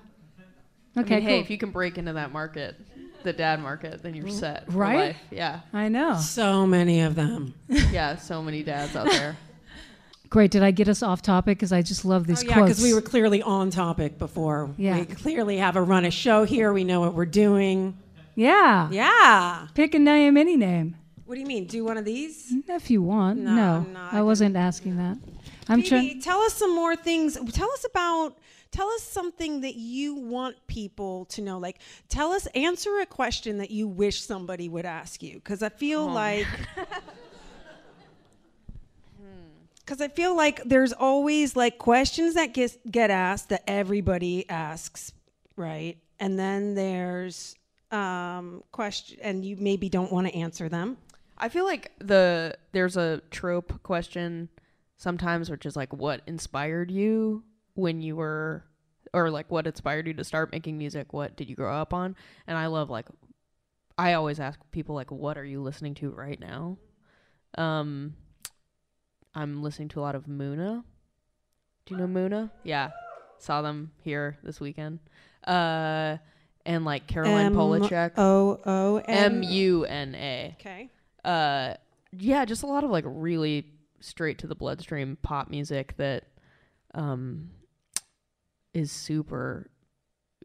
Okay, 0.98 1.16
I 1.16 1.20
mean, 1.20 1.28
hey, 1.30 1.40
if 1.40 1.50
you 1.50 1.58
can 1.58 1.72
break 1.72 1.98
into 1.98 2.14
that 2.14 2.32
market, 2.34 2.76
the 3.24 3.32
dad 3.34 3.62
market, 3.62 4.02
then 4.04 4.14
you're 4.14 4.30
set. 4.30 4.66
for 4.66 4.78
Right? 4.78 4.96
life. 4.96 5.18
Yeah. 5.32 5.62
I 5.74 5.88
know. 5.88 6.18
So 6.18 6.66
many 6.68 7.02
of 7.02 7.16
them. 7.16 7.54
Yeah. 7.70 8.18
So 8.18 8.42
many 8.42 8.64
dads 8.64 8.96
out 8.96 9.08
there. 9.10 9.38
Great. 10.30 10.52
Did 10.52 10.64
I 10.64 10.72
get 10.72 10.88
us 10.90 11.04
off 11.04 11.22
topic? 11.22 11.58
Because 11.58 11.72
I 11.74 11.82
just 11.82 12.06
love 12.06 12.26
these 12.26 12.44
Oh, 12.44 12.48
yeah, 12.48 12.54
quotes. 12.54 12.70
because 12.70 12.84
we 12.84 12.94
were 12.94 13.02
clearly 13.02 13.42
on 13.42 13.70
topic 13.70 14.18
before. 14.18 14.70
Yeah. 14.78 15.00
We 15.00 15.06
clearly 15.06 15.58
have 15.58 15.76
a 15.76 15.82
run 15.82 16.06
a 16.06 16.12
show 16.12 16.46
here. 16.46 16.72
We 16.74 16.84
know 16.86 17.00
what 17.02 17.14
we're 17.14 17.26
doing. 17.26 17.98
yeah. 18.36 18.90
Yeah. 18.92 19.68
Pick 19.76 19.94
a 19.94 20.00
name, 20.00 20.38
any 20.38 20.56
name, 20.58 20.96
What 21.26 21.36
do 21.36 21.42
you 21.42 21.48
mean? 21.48 21.68
Do 21.68 21.84
one 21.84 21.98
of 21.98 22.06
these? 22.06 22.54
if 22.70 22.90
you 22.90 23.02
want. 23.02 23.40
No, 23.40 23.56
No, 23.56 23.74
I'm 23.86 23.94
not. 23.94 24.14
I 24.14 24.22
wasn't 24.22 24.56
asking 24.56 24.98
that. 24.98 25.18
I'm 25.70 25.84
trying. 25.84 26.08
Phoebe, 26.10 26.22
tell 26.22 26.40
us 26.42 26.54
some 26.54 26.74
more 26.76 26.96
things. 26.96 27.38
Tell 27.54 27.72
us 27.72 27.86
about. 27.90 28.38
Tell 28.72 28.88
us 28.90 29.04
something 29.04 29.62
that 29.62 29.76
you 29.76 30.16
want 30.16 30.56
people 30.68 31.26
to 31.26 31.42
know. 31.42 31.58
Like, 31.58 31.80
tell 32.08 32.32
us, 32.32 32.48
answer 32.56 33.00
a 33.02 33.06
question 33.06 33.58
that 33.58 33.70
you 33.70 33.86
wish 33.88 34.22
somebody 34.22 34.70
would 34.70 34.86
ask 34.86 35.22
you. 35.22 35.36
Because 35.36 35.62
I 35.62 35.70
feel 35.70 36.06
like. 36.08 36.48
Because 39.84 40.00
I 40.00 40.08
feel 40.08 40.38
like 40.38 40.64
there's 40.64 40.94
always 40.94 41.58
like 41.58 41.78
questions 41.78 42.36
that 42.36 42.54
get 42.54 42.78
get 42.90 43.10
asked 43.10 43.50
that 43.50 43.64
everybody 43.68 44.50
asks, 44.50 45.12
right? 45.58 45.98
And 46.18 46.40
then 46.40 46.76
there's 46.76 47.56
um, 47.92 48.64
question, 48.72 49.18
and 49.22 49.44
you 49.44 49.58
maybe 49.58 49.90
don't 49.90 50.10
want 50.10 50.28
to 50.28 50.34
answer 50.34 50.70
them. 50.70 50.98
I 51.38 51.50
feel 51.50 51.66
like 51.66 51.92
the 52.00 52.56
there's 52.72 52.96
a 52.96 53.22
trope 53.32 53.84
question 53.84 54.48
sometimes, 54.96 55.50
which 55.50 55.66
is 55.66 55.76
like, 55.76 55.92
what 55.92 56.22
inspired 56.26 56.90
you 56.90 57.44
when 57.82 58.02
you 58.02 58.16
were, 58.16 58.64
or 59.14 59.30
like 59.30 59.52
what 59.52 59.68
inspired 59.68 60.08
you 60.08 60.14
to 60.14 60.24
start 60.24 60.52
making 60.52 60.78
music? 60.78 61.14
What 61.14 61.36
did 61.36 61.50
you 61.50 61.56
grow 61.56 61.74
up 61.74 61.94
on? 61.94 62.16
And 62.48 62.58
I 62.58 62.68
love 62.68 62.90
like, 62.90 63.08
I 63.98 64.14
always 64.14 64.40
ask 64.40 64.60
people 64.72 64.96
like, 64.96 65.12
what 65.12 65.38
are 65.38 65.46
you 65.46 65.62
listening 65.62 65.94
to 65.96 66.12
right 66.12 66.40
now? 66.40 66.78
Um, 67.58 68.16
I'm 69.36 69.62
listening 69.62 69.90
to 69.90 70.00
a 70.00 70.04
lot 70.04 70.16
of 70.16 70.26
Muna. 70.26 70.84
Do 71.86 71.96
you 71.96 72.00
know 72.00 72.08
Muna? 72.08 72.52
Yeah, 72.64 72.92
saw 73.38 73.62
them 73.62 73.92
here 74.04 74.38
this 74.44 74.60
weekend. 74.60 75.00
Uh, 75.46 76.18
and 76.66 76.86
like 76.86 77.08
Caroline 77.08 77.48
M 77.48 77.56
Polachek. 77.56 78.12
O 78.18 78.60
O 78.66 78.98
M 79.08 79.44
M. 79.44 79.44
U 79.44 79.86
N 79.86 80.16
A 80.16 80.56
Okay. 80.60 80.90
uh 81.26 81.74
yeah 82.18 82.46
just 82.46 82.64
a 82.64 82.68
lot 82.68 82.84
of 82.84 82.92
like 82.92 83.04
really 83.08 83.66
straight 84.00 84.38
to 84.40 84.48
the 84.48 84.56
bloodstream 84.56 85.18
pop 85.22 85.50
music 85.50 85.96
that 85.98 86.26
um 86.94 87.50
is 88.74 88.92
super 88.92 89.70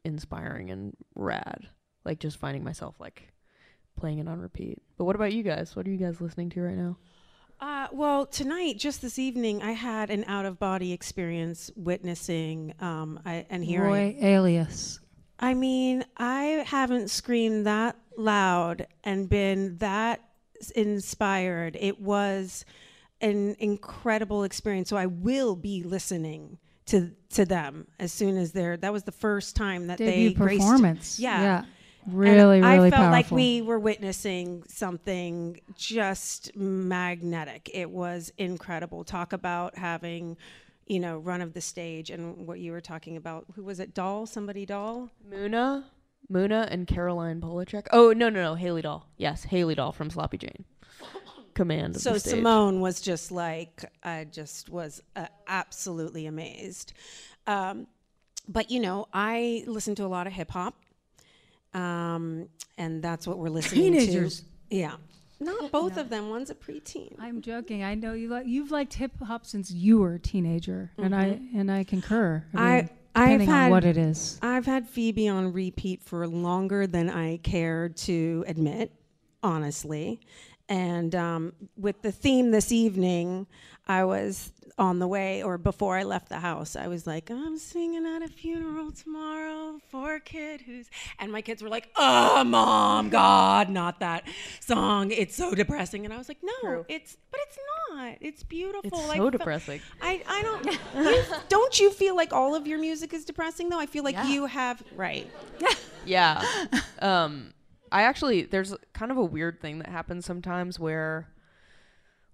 inspiring 0.04 0.70
and 0.70 0.96
rad 1.14 1.68
like 2.04 2.18
just 2.18 2.38
finding 2.38 2.62
myself 2.62 2.94
like 3.00 3.32
playing 3.98 4.18
it 4.18 4.28
on 4.28 4.38
repeat 4.40 4.80
but 4.96 5.04
what 5.04 5.16
about 5.16 5.32
you 5.32 5.42
guys 5.42 5.74
what 5.74 5.86
are 5.86 5.90
you 5.90 5.96
guys 5.96 6.20
listening 6.20 6.50
to 6.50 6.60
right 6.62 6.76
now 6.76 6.96
Uh, 7.58 7.88
well, 7.90 8.26
tonight, 8.26 8.76
just 8.76 9.00
this 9.00 9.18
evening, 9.18 9.62
I 9.62 9.72
had 9.72 10.10
an 10.10 10.24
out 10.28 10.44
of 10.44 10.58
body 10.58 10.92
experience 10.92 11.70
witnessing 11.74 12.74
um, 12.80 13.18
I, 13.24 13.46
and 13.48 13.64
hearing. 13.64 13.90
Roy 13.90 14.16
Alias. 14.20 15.00
I 15.40 15.54
mean, 15.54 16.04
I 16.18 16.64
haven't 16.66 17.08
screamed 17.08 17.66
that 17.66 17.96
loud 18.18 18.86
and 19.04 19.26
been 19.30 19.78
that 19.78 20.20
inspired. 20.74 21.78
It 21.80 21.98
was 21.98 22.66
an 23.22 23.56
incredible 23.58 24.44
experience. 24.44 24.90
So 24.90 24.98
I 24.98 25.06
will 25.06 25.56
be 25.56 25.82
listening 25.82 26.58
to 26.86 27.10
to 27.30 27.44
them 27.44 27.86
as 27.98 28.12
soon 28.12 28.36
as 28.36 28.52
they're. 28.52 28.76
That 28.76 28.92
was 28.92 29.02
the 29.04 29.12
first 29.12 29.56
time 29.56 29.88
that 29.88 29.98
Debut 29.98 30.28
they 30.30 30.34
graced- 30.34 30.60
performance. 30.62 31.18
Yeah. 31.20 31.40
Yeah. 31.42 31.58
and 32.06 32.14
Really, 32.14 32.62
I 32.62 32.76
felt 32.78 32.92
powerful. 32.94 33.10
like 33.10 33.30
we 33.30 33.62
were 33.62 33.78
witnessing 33.80 34.62
something 34.68 35.60
just 35.76 36.54
magnetic. 36.56 37.70
It 37.74 37.90
was 37.90 38.32
incredible. 38.38 39.02
Talk 39.04 39.32
about 39.32 39.76
having, 39.76 40.36
you 40.86 41.00
know, 41.00 41.18
run 41.18 41.40
of 41.40 41.52
the 41.52 41.60
stage 41.60 42.10
and 42.10 42.46
what 42.46 42.60
you 42.60 42.70
were 42.70 42.80
talking 42.80 43.16
about. 43.16 43.44
Who 43.56 43.64
was 43.64 43.80
it? 43.80 43.92
Dahl? 43.92 44.26
Somebody 44.26 44.64
Dahl? 44.64 45.10
Muna 45.28 45.84
Muna 46.32 46.66
and 46.70 46.86
Caroline 46.88 47.40
Polachek 47.40 47.86
oh 47.92 48.12
no 48.12 48.28
no 48.28 48.42
no 48.42 48.54
Haley 48.56 48.82
Dahl 48.82 49.06
yes 49.16 49.44
Haley 49.44 49.76
Dahl 49.76 49.92
from 49.92 50.10
Sloppy 50.10 50.38
Jane 50.38 50.64
command 51.56 51.96
of 51.96 52.02
So 52.02 52.12
the 52.12 52.20
stage. 52.20 52.34
Simone 52.34 52.80
was 52.80 53.00
just 53.00 53.32
like, 53.32 53.84
I 54.04 54.24
just 54.30 54.68
was 54.68 55.02
uh, 55.16 55.26
absolutely 55.48 56.26
amazed. 56.26 56.92
Um, 57.48 57.88
but 58.48 58.70
you 58.70 58.78
know, 58.78 59.08
I 59.12 59.64
listen 59.66 59.96
to 59.96 60.04
a 60.04 60.06
lot 60.16 60.28
of 60.28 60.32
hip 60.32 60.52
hop, 60.52 60.74
um, 61.74 62.48
and 62.78 63.02
that's 63.02 63.26
what 63.26 63.38
we're 63.38 63.48
listening 63.48 63.92
Teenagers. 63.92 64.40
to. 64.40 64.46
Yeah, 64.70 64.94
not 65.40 65.70
both 65.70 65.96
of 65.96 66.08
them. 66.10 66.30
One's 66.30 66.50
a 66.50 66.54
preteen. 66.54 67.14
I'm 67.18 67.40
joking. 67.42 67.82
I 67.84 67.94
know 67.94 68.12
you 68.14 68.28
like 68.28 68.46
you've 68.46 68.70
liked 68.70 68.94
hip 68.94 69.12
hop 69.22 69.46
since 69.46 69.70
you 69.70 69.98
were 69.98 70.14
a 70.14 70.18
teenager, 70.18 70.90
and 70.98 71.14
I 71.14 71.40
and 71.54 71.70
I 71.70 71.84
concur. 71.84 72.44
I, 72.54 72.58
Mm-hmm. 72.58 72.62
I- 72.66 72.80
mean, 72.82 72.90
I've 73.18 73.40
depending 73.40 73.50
on 73.50 73.70
what 73.70 73.84
it 73.84 73.96
is. 73.96 74.38
I've 74.42 74.66
had 74.66 74.88
Phoebe 74.88 75.26
on 75.28 75.52
repeat 75.54 76.02
for 76.02 76.26
longer 76.28 76.86
than 76.86 77.08
I 77.08 77.38
care 77.38 77.88
to 77.88 78.44
admit, 78.46 78.92
honestly. 79.42 80.20
And 80.68 81.14
um, 81.14 81.52
with 81.76 82.02
the 82.02 82.12
theme 82.12 82.50
this 82.50 82.72
evening, 82.72 83.46
I 83.86 84.04
was 84.04 84.52
on 84.78 84.98
the 84.98 85.06
way, 85.06 85.42
or 85.42 85.56
before 85.56 85.96
I 85.96 86.02
left 86.02 86.28
the 86.28 86.38
house, 86.40 86.76
I 86.76 86.86
was 86.88 87.06
like, 87.06 87.30
I'm 87.30 87.56
singing 87.56 88.04
at 88.04 88.20
a 88.22 88.28
funeral 88.28 88.90
tomorrow 88.92 89.80
for 89.90 90.16
a 90.16 90.20
kid 90.20 90.60
who's. 90.60 90.90
And 91.18 91.32
my 91.32 91.40
kids 91.40 91.62
were 91.62 91.68
like, 91.70 91.88
Oh, 91.96 92.44
mom, 92.44 93.08
God, 93.08 93.70
not 93.70 94.00
that 94.00 94.24
song. 94.60 95.12
It's 95.12 95.34
so 95.34 95.54
depressing. 95.54 96.04
And 96.04 96.12
I 96.12 96.18
was 96.18 96.28
like, 96.28 96.38
No, 96.42 96.52
True. 96.60 96.84
it's, 96.88 97.16
but 97.30 97.40
it's 97.46 97.58
not. 97.90 98.16
It's 98.20 98.42
beautiful. 98.42 98.82
it's 98.98 99.08
Like, 99.08 99.16
so 99.16 99.30
fe- 99.30 99.38
depressing 99.38 99.80
I, 100.02 100.22
I 100.28 100.42
don't 100.42 100.66
you, 100.66 101.24
don't 101.48 101.80
you 101.80 101.90
feel 101.90 102.14
like 102.16 102.32
all 102.34 102.54
of 102.54 102.66
your 102.66 102.78
music 102.78 103.14
is 103.14 103.24
depressing 103.24 103.70
though? 103.70 103.80
I 103.80 103.86
feel 103.86 104.04
like 104.04 104.14
Yeah. 104.16 104.28
you 104.28 104.44
have 104.46 104.82
right. 104.94 105.30
Yeah. 106.04 106.44
um 106.98 107.52
I 107.92 108.02
actually 108.02 108.42
there's 108.42 108.74
kind 108.92 109.10
of 109.12 109.18
a 109.18 109.24
weird 109.24 109.60
thing 109.60 109.78
that 109.78 109.88
happens 109.88 110.26
sometimes 110.26 110.78
where 110.78 111.28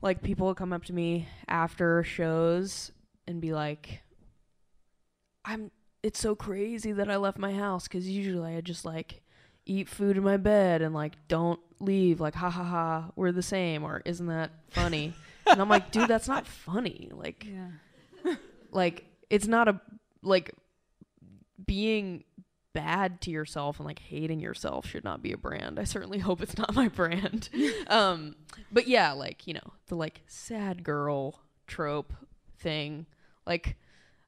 like 0.00 0.22
people 0.22 0.54
come 0.54 0.72
up 0.72 0.84
to 0.86 0.92
me 0.92 1.28
after 1.48 2.02
shows 2.02 2.90
and 3.26 3.40
be 3.40 3.52
like 3.52 4.00
I'm 5.44 5.70
it's 6.02 6.18
so 6.20 6.34
crazy 6.34 6.92
that 6.92 7.10
I 7.10 7.16
left 7.16 7.38
my 7.38 7.52
house 7.52 7.86
cuz 7.88 8.08
usually 8.08 8.56
I 8.56 8.60
just 8.60 8.84
like 8.84 9.22
eat 9.64 9.88
food 9.88 10.16
in 10.16 10.22
my 10.24 10.36
bed 10.36 10.82
and 10.82 10.94
like 10.94 11.14
don't 11.28 11.60
leave 11.80 12.20
like 12.20 12.34
ha 12.34 12.50
ha 12.50 12.64
ha 12.64 13.10
we're 13.16 13.32
the 13.32 13.42
same 13.42 13.84
or 13.84 14.02
isn't 14.04 14.26
that 14.26 14.50
funny? 14.70 15.14
and 15.46 15.60
I'm 15.60 15.68
like 15.68 15.90
dude 15.92 16.08
that's 16.08 16.28
not 16.28 16.46
funny. 16.46 17.10
Like 17.12 17.46
Yeah. 17.48 18.34
like 18.72 19.04
it's 19.30 19.46
not 19.46 19.68
a 19.68 19.80
like 20.22 20.54
being 21.64 22.24
bad 22.74 23.20
to 23.22 23.30
yourself 23.30 23.78
and 23.78 23.86
like 23.86 23.98
hating 23.98 24.40
yourself 24.40 24.86
should 24.86 25.04
not 25.04 25.22
be 25.22 25.32
a 25.32 25.36
brand. 25.36 25.78
I 25.78 25.84
certainly 25.84 26.18
hope 26.18 26.40
it's 26.42 26.56
not 26.56 26.74
my 26.74 26.88
brand. 26.88 27.48
um 27.88 28.34
but 28.70 28.86
yeah, 28.88 29.12
like, 29.12 29.46
you 29.46 29.54
know, 29.54 29.72
the 29.88 29.94
like 29.94 30.22
sad 30.26 30.82
girl 30.82 31.40
trope 31.66 32.12
thing. 32.58 33.06
Like 33.46 33.76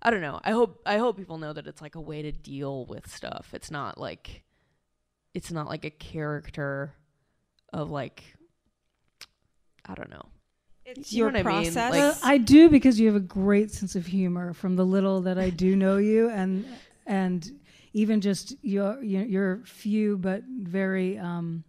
I 0.02 0.10
don't 0.10 0.20
know. 0.20 0.40
I 0.44 0.50
hope 0.50 0.82
I 0.84 0.98
hope 0.98 1.16
people 1.16 1.38
know 1.38 1.52
that 1.52 1.66
it's 1.66 1.80
like 1.80 1.94
a 1.94 2.00
way 2.00 2.20
to 2.22 2.32
deal 2.32 2.84
with 2.86 3.10
stuff. 3.10 3.48
It's 3.54 3.70
not 3.70 3.98
like 3.98 4.42
it's 5.32 5.50
not 5.50 5.66
like 5.68 5.84
a 5.84 5.90
character 5.90 6.94
of 7.72 7.90
like 7.90 8.22
I 9.86 9.94
don't 9.94 10.10
know. 10.10 10.26
It's 10.86 11.12
You 11.12 11.24
know 11.24 11.28
your 11.30 11.30
I 11.30 11.34
mean? 11.36 11.44
process. 11.72 11.76
Like- 11.76 11.92
Well, 11.92 12.18
I 12.22 12.38
do 12.38 12.68
because 12.68 13.00
you 13.00 13.06
have 13.06 13.16
a 13.16 13.20
great 13.20 13.70
sense 13.70 13.96
of 13.96 14.06
humor 14.06 14.52
from 14.52 14.76
the 14.76 14.84
little 14.84 15.22
that 15.22 15.38
I 15.38 15.48
do 15.50 15.76
know 15.76 15.96
you, 15.96 16.28
and 16.28 16.66
and 17.06 17.50
even 17.94 18.20
just 18.20 18.56
your 18.62 19.02
your, 19.02 19.60
few 19.64 20.18
but 20.18 20.42
very 20.46 21.16
um, 21.16 21.64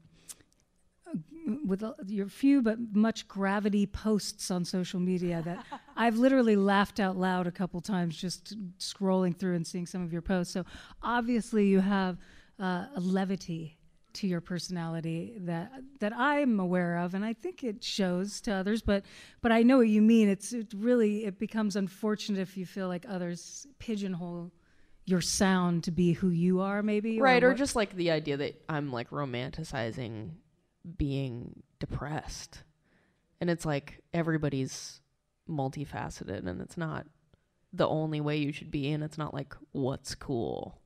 with 1.64 1.84
your 2.08 2.28
few 2.28 2.62
but 2.62 2.78
much 2.94 3.28
gravity 3.28 3.86
posts 3.86 4.52
on 4.52 4.66
social 4.66 5.00
media 5.00 5.42
that 5.46 5.64
I've 5.96 6.18
literally 6.18 6.56
laughed 6.56 7.00
out 7.00 7.16
loud 7.16 7.48
a 7.48 7.52
couple 7.52 7.80
times 7.80 8.18
just 8.18 8.56
scrolling 8.80 9.38
through 9.38 9.56
and 9.56 9.66
seeing 9.66 9.86
some 9.86 10.04
of 10.04 10.12
your 10.12 10.24
posts. 10.24 10.52
So 10.52 10.66
obviously 11.02 11.68
you 11.68 11.80
have 11.80 12.18
uh, 12.60 12.88
a 12.96 13.00
levity 13.00 13.78
to 14.14 14.28
your 14.28 14.42
personality 14.42 15.34
that 15.42 15.72
that 16.00 16.14
I'm 16.16 16.60
aware 16.60 16.98
of, 16.98 17.14
and 17.14 17.24
I 17.24 17.34
think 17.34 17.64
it 17.64 17.84
shows 17.84 18.42
to 18.42 18.54
others. 18.54 18.82
But 18.82 19.04
but 19.42 19.52
I 19.52 19.62
know 19.62 19.78
what 19.78 19.90
you 19.90 20.02
mean. 20.02 20.30
It's 20.30 20.54
it 20.54 20.74
really 20.76 21.26
it 21.26 21.38
becomes 21.38 21.76
unfortunate 21.76 22.40
if 22.40 22.58
you 22.58 22.66
feel 22.66 22.88
like 22.88 23.06
others 23.08 23.68
pigeonhole 23.78 24.52
your 25.06 25.22
sound 25.22 25.84
to 25.84 25.92
be 25.92 26.14
who 26.14 26.30
you 26.30 26.62
are, 26.62 26.82
maybe. 26.82 27.20
right 27.20 27.44
or 27.44 27.50
what- 27.50 27.58
just 27.58 27.76
like 27.76 27.96
the 27.96 28.12
idea 28.12 28.38
that 28.38 28.62
i'm 28.70 28.92
like 28.92 29.10
romanticizing 29.12 30.32
being 30.98 31.62
depressed 31.80 32.64
and 33.42 33.50
it's 33.50 33.66
like 33.66 34.02
everybody's 34.14 35.02
multifaceted 35.50 36.48
and 36.48 36.62
it's 36.62 36.78
not 36.78 37.06
the 37.74 37.88
only 37.88 38.22
way 38.22 38.38
you 38.38 38.52
should 38.52 38.72
be 38.72 38.92
and 38.92 39.04
it's 39.04 39.18
not 39.18 39.34
like 39.34 39.54
what's 39.72 40.16
cool 40.16 40.80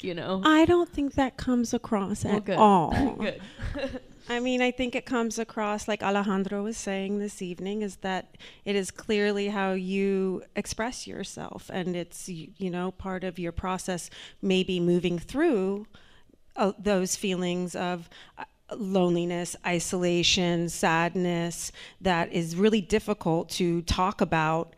you 0.00 0.12
know. 0.12 0.42
I 0.44 0.66
don't 0.66 0.90
think 0.90 1.14
that 1.14 1.38
comes 1.38 1.72
across 1.72 2.22
Well, 2.26 2.36
at 2.36 2.44
good. 2.44 2.58
all. 2.58 2.92
I 4.28 4.40
mean, 4.40 4.60
I 4.60 4.72
think 4.72 4.96
it 4.96 5.06
comes 5.06 5.38
across 5.38 5.86
like 5.86 6.02
Alejandro 6.02 6.64
was 6.64 6.76
saying 6.76 7.18
this 7.18 7.40
evening 7.40 7.82
is 7.82 7.96
that 7.96 8.36
it 8.64 8.74
is 8.74 8.90
clearly 8.90 9.48
how 9.48 9.72
you 9.72 10.42
express 10.56 11.06
yourself 11.06 11.70
and 11.72 11.94
it's 11.94 12.28
you 12.28 12.70
know 12.70 12.90
part 12.90 13.22
of 13.22 13.38
your 13.38 13.52
process 13.52 14.10
maybe 14.42 14.80
moving 14.80 15.18
through 15.18 15.86
uh, 16.56 16.72
those 16.78 17.14
feelings 17.14 17.76
of 17.76 18.08
uh, 18.36 18.44
loneliness, 18.74 19.54
isolation, 19.64 20.68
sadness 20.68 21.70
that 22.00 22.32
is 22.32 22.56
really 22.56 22.80
difficult 22.80 23.48
to 23.50 23.82
talk 23.82 24.20
about 24.20 24.74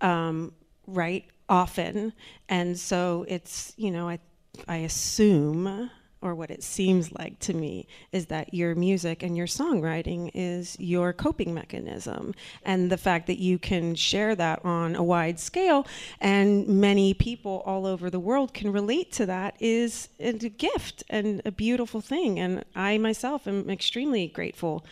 um, 0.00 0.52
right 0.88 1.24
often. 1.48 2.12
And 2.48 2.76
so 2.76 3.24
it's 3.28 3.74
you 3.76 3.92
know 3.92 4.08
I 4.08 4.18
I 4.66 4.78
assume 4.78 5.88
or 6.20 6.34
what 6.34 6.50
it 6.50 6.62
seems 6.62 7.12
like 7.12 7.38
to 7.38 7.54
me 7.54 7.86
is 8.12 8.26
that 8.26 8.52
your 8.52 8.74
music 8.74 9.22
and 9.22 9.36
your 9.36 9.46
songwriting 9.46 10.30
is 10.34 10.76
your 10.80 11.12
coping 11.12 11.54
mechanism 11.54 12.34
and 12.64 12.90
the 12.90 12.96
fact 12.96 13.26
that 13.28 13.38
you 13.38 13.58
can 13.58 13.94
share 13.94 14.34
that 14.34 14.64
on 14.64 14.96
a 14.96 15.02
wide 15.02 15.38
scale 15.38 15.86
and 16.20 16.66
many 16.68 17.14
people 17.14 17.62
all 17.66 17.86
over 17.86 18.10
the 18.10 18.18
world 18.20 18.52
can 18.52 18.72
relate 18.72 19.12
to 19.12 19.26
that 19.26 19.54
is 19.60 20.08
a 20.20 20.32
gift 20.32 21.04
and 21.08 21.40
a 21.44 21.52
beautiful 21.52 22.00
thing 22.00 22.38
and 22.40 22.64
I 22.74 22.98
myself 22.98 23.46
am 23.46 23.70
extremely 23.70 24.26
grateful 24.28 24.84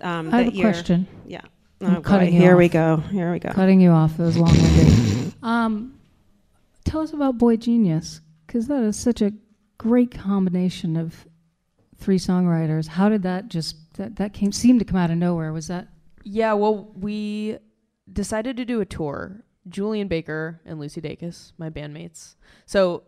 um, 0.00 0.34
I 0.34 0.42
have 0.42 0.52
a 0.52 0.56
you're 0.56 0.72
question. 0.72 1.06
yeah 1.26 1.42
I'm 1.80 1.88
Oh, 1.88 1.94
boy. 1.96 2.00
cutting 2.02 2.32
you 2.34 2.40
here 2.40 2.56
we 2.56 2.66
off. 2.66 2.72
go 2.72 2.96
here 3.10 3.32
we 3.32 3.38
go 3.38 3.50
Cutting 3.50 3.80
you 3.80 3.90
off. 3.90 4.18
It 4.18 4.22
was 4.22 4.36
long 4.38 4.52
winded. 4.52 5.34
um, 5.42 5.98
tell 6.84 7.00
us 7.00 7.12
about 7.12 7.38
Boy 7.38 7.56
Genius, 7.56 8.20
because 8.46 8.68
that 8.68 8.82
is 8.84 8.96
such 8.96 9.20
a 9.22 9.32
great 9.82 10.12
combination 10.12 10.96
of 10.96 11.26
three 11.96 12.18
songwriters. 12.18 12.86
How 12.86 13.08
did 13.08 13.22
that 13.24 13.48
just 13.48 13.94
that 13.94 14.16
that 14.16 14.32
came 14.32 14.52
seemed 14.52 14.78
to 14.78 14.84
come 14.84 14.96
out 14.96 15.10
of 15.10 15.18
nowhere? 15.18 15.52
Was 15.52 15.66
that 15.66 15.88
Yeah, 16.22 16.52
well, 16.52 16.92
we 16.94 17.58
decided 18.12 18.56
to 18.58 18.64
do 18.64 18.80
a 18.80 18.84
tour. 18.84 19.44
Julien 19.68 20.08
Baker 20.08 20.60
and 20.64 20.78
Lucy 20.80 21.00
Dacus, 21.00 21.52
my 21.56 21.70
bandmates. 21.70 22.34
So 22.66 23.02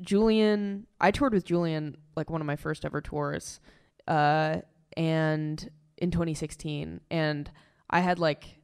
Julien, 0.00 0.86
I 1.00 1.10
toured 1.10 1.34
with 1.34 1.44
Julien 1.44 1.96
like 2.16 2.30
one 2.30 2.40
of 2.40 2.46
my 2.46 2.56
first 2.56 2.84
ever 2.84 3.00
tours, 3.00 3.60
uh, 4.06 4.58
and 4.96 5.70
in 5.98 6.10
2016, 6.10 7.00
and 7.10 7.50
I 7.90 8.00
had 8.00 8.18
like. 8.18 8.57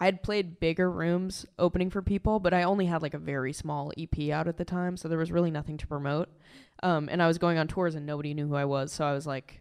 I 0.00 0.04
had 0.04 0.22
played 0.22 0.60
bigger 0.60 0.90
rooms 0.90 1.44
opening 1.58 1.90
for 1.90 2.02
people, 2.02 2.38
but 2.38 2.54
I 2.54 2.62
only 2.62 2.86
had 2.86 3.02
like 3.02 3.14
a 3.14 3.18
very 3.18 3.52
small 3.52 3.92
EP 3.98 4.30
out 4.30 4.46
at 4.46 4.56
the 4.56 4.64
time, 4.64 4.96
so 4.96 5.08
there 5.08 5.18
was 5.18 5.32
really 5.32 5.50
nothing 5.50 5.76
to 5.78 5.86
promote. 5.86 6.28
Um, 6.82 7.08
and 7.10 7.20
I 7.22 7.26
was 7.26 7.38
going 7.38 7.58
on 7.58 7.66
tours 7.66 7.96
and 7.96 8.06
nobody 8.06 8.32
knew 8.32 8.46
who 8.46 8.54
I 8.54 8.64
was, 8.64 8.92
so 8.92 9.04
I 9.04 9.12
was 9.12 9.26
like, 9.26 9.60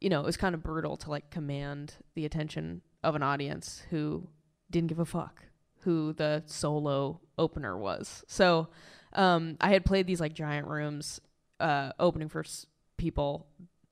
you 0.00 0.08
know, 0.08 0.20
it 0.20 0.26
was 0.26 0.36
kind 0.36 0.54
of 0.54 0.62
brutal 0.62 0.96
to 0.98 1.10
like 1.10 1.30
command 1.30 1.94
the 2.14 2.24
attention 2.24 2.82
of 3.02 3.14
an 3.16 3.22
audience 3.22 3.82
who 3.90 4.28
didn't 4.70 4.88
give 4.88 4.98
a 5.00 5.04
fuck 5.04 5.42
who 5.80 6.12
the 6.14 6.42
solo 6.46 7.20
opener 7.36 7.76
was. 7.76 8.24
So 8.26 8.68
um, 9.12 9.56
I 9.60 9.68
had 9.70 9.84
played 9.84 10.06
these 10.06 10.20
like 10.20 10.32
giant 10.32 10.66
rooms 10.66 11.20
uh, 11.60 11.92
opening 11.98 12.28
for 12.28 12.40
s- 12.40 12.66
people, 12.96 13.46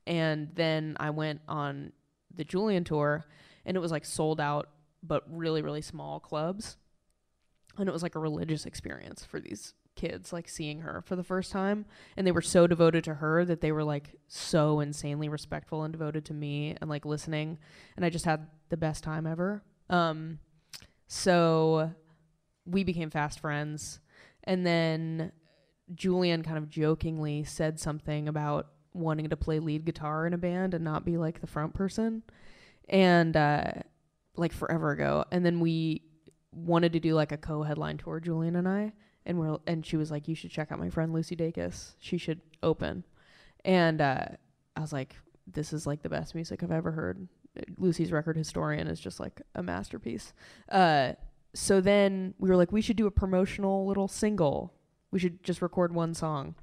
and 0.06 0.48
then 0.54 0.96
I 0.98 1.10
went 1.10 1.42
on 1.48 1.92
the 2.34 2.44
Julien 2.44 2.84
tour, 2.84 3.26
and 3.66 3.76
it 3.76 3.80
was 3.80 3.90
like 3.92 4.04
sold 4.04 4.40
out, 4.40 4.68
but 5.02 5.24
really 5.28 5.62
really 5.62 5.82
small 5.82 6.20
clubs, 6.20 6.76
and 7.78 7.88
it 7.88 7.92
was 7.92 8.02
like 8.02 8.14
a 8.14 8.20
religious 8.20 8.66
experience 8.66 9.24
for 9.24 9.40
these 9.40 9.74
kids 9.94 10.32
like 10.32 10.48
seeing 10.48 10.80
her 10.80 11.02
for 11.02 11.16
the 11.16 11.24
first 11.24 11.52
time. 11.52 11.84
And 12.16 12.26
they 12.26 12.32
were 12.32 12.42
so 12.42 12.66
devoted 12.66 13.04
to 13.04 13.14
her 13.14 13.44
that 13.44 13.60
they 13.60 13.72
were 13.72 13.84
like 13.84 14.16
so 14.28 14.80
insanely 14.80 15.28
respectful 15.28 15.82
and 15.82 15.92
devoted 15.92 16.24
to 16.26 16.34
me 16.34 16.76
and 16.80 16.88
like 16.88 17.04
listening. 17.04 17.58
And 17.96 18.04
i 18.04 18.10
just 18.10 18.24
had 18.24 18.46
the 18.68 18.76
best 18.76 19.04
time 19.04 19.26
ever. 19.26 19.62
Um 19.90 20.38
so 21.06 21.90
we 22.64 22.84
became 22.84 23.10
fast 23.10 23.40
friends. 23.40 24.00
And 24.44 24.66
then 24.66 25.32
julien 25.94 26.42
kind 26.42 26.58
of 26.58 26.70
jokingly 26.70 27.44
said 27.44 27.78
something 27.78 28.28
about 28.28 28.68
wanting 28.94 29.28
to 29.28 29.36
play 29.36 29.58
lead 29.58 29.84
guitar 29.84 30.26
in 30.26 30.32
a 30.32 30.38
band 30.38 30.74
and 30.74 30.84
not 30.84 31.04
be 31.04 31.18
like 31.18 31.40
the 31.40 31.46
front 31.46 31.74
person. 31.74 32.22
And 32.88 33.36
uh 33.36 33.72
like 34.36 34.52
forever 34.52 34.92
ago 34.92 35.24
and 35.30 35.44
then 35.44 35.60
we 35.60 36.02
wanted 36.52 36.92
to 36.92 37.00
do 37.00 37.14
like 37.14 37.32
a 37.32 37.36
co-headline 37.36 37.98
tour 37.98 38.20
julien 38.20 38.56
and 38.56 38.68
i 38.68 38.92
and 39.26 39.38
we're 39.38 39.58
and 39.66 39.84
she 39.84 39.96
was 39.96 40.10
like 40.10 40.28
you 40.28 40.34
should 40.34 40.50
check 40.50 40.72
out 40.72 40.78
my 40.78 40.90
friend 40.90 41.12
lucy 41.12 41.36
dacus. 41.36 41.94
She 41.98 42.18
should 42.18 42.40
open. 42.62 43.04
And 43.64 44.00
uh 44.00 44.26
i 44.76 44.80
was 44.80 44.92
like 44.92 45.16
this 45.46 45.72
is 45.72 45.86
like 45.86 46.02
the 46.02 46.08
best 46.08 46.34
music 46.34 46.62
i've 46.62 46.72
ever 46.72 46.92
heard. 46.92 47.28
Lucy's 47.76 48.12
record 48.12 48.36
historian 48.36 48.86
is 48.86 49.00
just 49.00 49.20
like 49.20 49.42
a 49.54 49.62
masterpiece. 49.62 50.32
Uh 50.68 51.12
so 51.54 51.80
then 51.80 52.34
we 52.38 52.48
were 52.48 52.56
like 52.56 52.72
we 52.72 52.80
should 52.80 52.96
do 52.96 53.06
a 53.06 53.10
promotional 53.10 53.86
little 53.86 54.08
single. 54.08 54.74
We 55.10 55.18
should 55.18 55.42
just 55.44 55.62
record 55.62 55.94
one 55.94 56.14
song. 56.14 56.54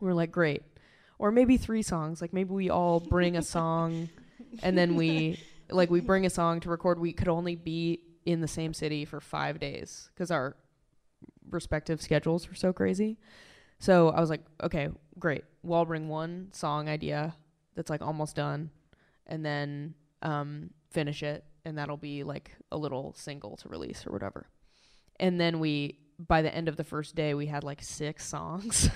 We 0.00 0.08
were 0.08 0.14
like 0.14 0.32
great. 0.32 0.62
Or 1.18 1.30
maybe 1.30 1.56
three 1.56 1.82
songs. 1.82 2.20
Like 2.20 2.32
maybe 2.32 2.50
we 2.50 2.70
all 2.70 2.98
bring 2.98 3.36
a 3.36 3.42
song 3.42 4.08
and 4.62 4.76
then 4.76 4.96
we 4.96 5.38
like 5.70 5.90
we 5.90 6.00
bring 6.00 6.26
a 6.26 6.30
song 6.30 6.60
to 6.60 6.70
record 6.70 6.98
we 6.98 7.12
could 7.12 7.28
only 7.28 7.56
be 7.56 8.00
in 8.24 8.40
the 8.40 8.48
same 8.48 8.74
city 8.74 9.04
for 9.04 9.20
five 9.20 9.58
days 9.58 10.10
because 10.14 10.30
our 10.30 10.56
respective 11.50 12.00
schedules 12.00 12.48
were 12.48 12.54
so 12.54 12.72
crazy. 12.72 13.18
So 13.78 14.10
i 14.10 14.20
was 14.20 14.30
like 14.30 14.44
okay 14.62 14.88
great. 15.18 15.44
We'll 15.62 15.84
bring 15.84 16.08
one 16.08 16.48
song 16.52 16.88
idea 16.88 17.36
that's 17.74 17.90
like 17.90 18.02
almost 18.02 18.36
done 18.36 18.70
and 19.26 19.44
then 19.44 19.94
um, 20.22 20.70
finish 20.90 21.22
it 21.22 21.44
and 21.64 21.78
that'll 21.78 21.96
be 21.96 22.24
like 22.24 22.56
a 22.72 22.76
little 22.76 23.14
single 23.16 23.56
to 23.58 23.68
release 23.68 24.06
or 24.06 24.12
whatever. 24.12 24.48
And 25.18 25.40
then 25.40 25.60
we 25.60 25.98
by 26.18 26.42
the 26.42 26.54
end 26.54 26.68
of 26.68 26.76
the 26.76 26.84
first 26.84 27.14
day 27.14 27.34
we 27.34 27.46
had 27.46 27.64
like 27.64 27.82
six 27.82 28.26
songs. 28.36 28.88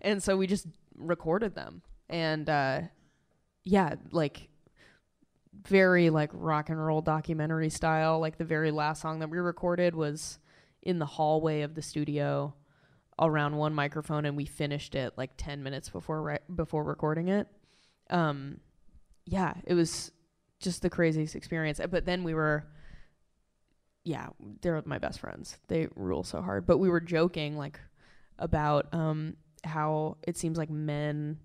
And 0.00 0.22
so 0.22 0.36
we 0.36 0.46
just 0.46 0.66
recorded 0.96 1.54
them. 1.54 1.82
And 2.08 2.48
uh 2.48 2.80
yeah 3.64 3.94
like 4.10 4.48
very 5.66 6.10
like 6.10 6.30
rock 6.32 6.68
and 6.70 6.84
roll 6.84 7.00
documentary 7.00 7.70
style. 7.70 8.20
Like 8.20 8.38
the 8.38 8.44
very 8.44 8.70
last 8.70 9.02
song 9.02 9.20
that 9.20 9.30
we 9.30 9.38
recorded 9.38 9.94
was 9.94 10.38
in 10.82 10.98
the 10.98 11.06
hallway 11.06 11.62
of 11.62 11.74
the 11.74 11.82
studio 11.82 12.54
around 13.20 13.56
one 13.56 13.74
microphone 13.74 14.24
and 14.24 14.36
we 14.36 14.44
finished 14.46 14.94
it 14.94 15.12
like 15.16 15.30
10 15.36 15.62
minutes 15.62 15.88
before 15.88 16.22
re- 16.22 16.38
before 16.54 16.82
recording 16.82 17.28
it. 17.28 17.46
Um 18.10 18.58
yeah 19.24 19.54
it 19.64 19.74
was 19.74 20.10
just 20.58 20.82
the 20.82 20.90
craziest 20.90 21.36
experience. 21.36 21.80
But 21.90 22.04
then 22.04 22.24
we 22.24 22.34
were 22.34 22.66
yeah 24.04 24.28
they're 24.60 24.82
my 24.84 24.98
best 24.98 25.20
friends. 25.20 25.58
They 25.68 25.88
rule 25.94 26.24
so 26.24 26.40
hard. 26.42 26.66
But 26.66 26.78
we 26.78 26.88
were 26.88 27.00
joking 27.00 27.56
like 27.56 27.78
about 28.38 28.92
um 28.92 29.36
how 29.64 30.16
it 30.26 30.36
seems 30.36 30.58
like 30.58 30.70
men 30.70 31.38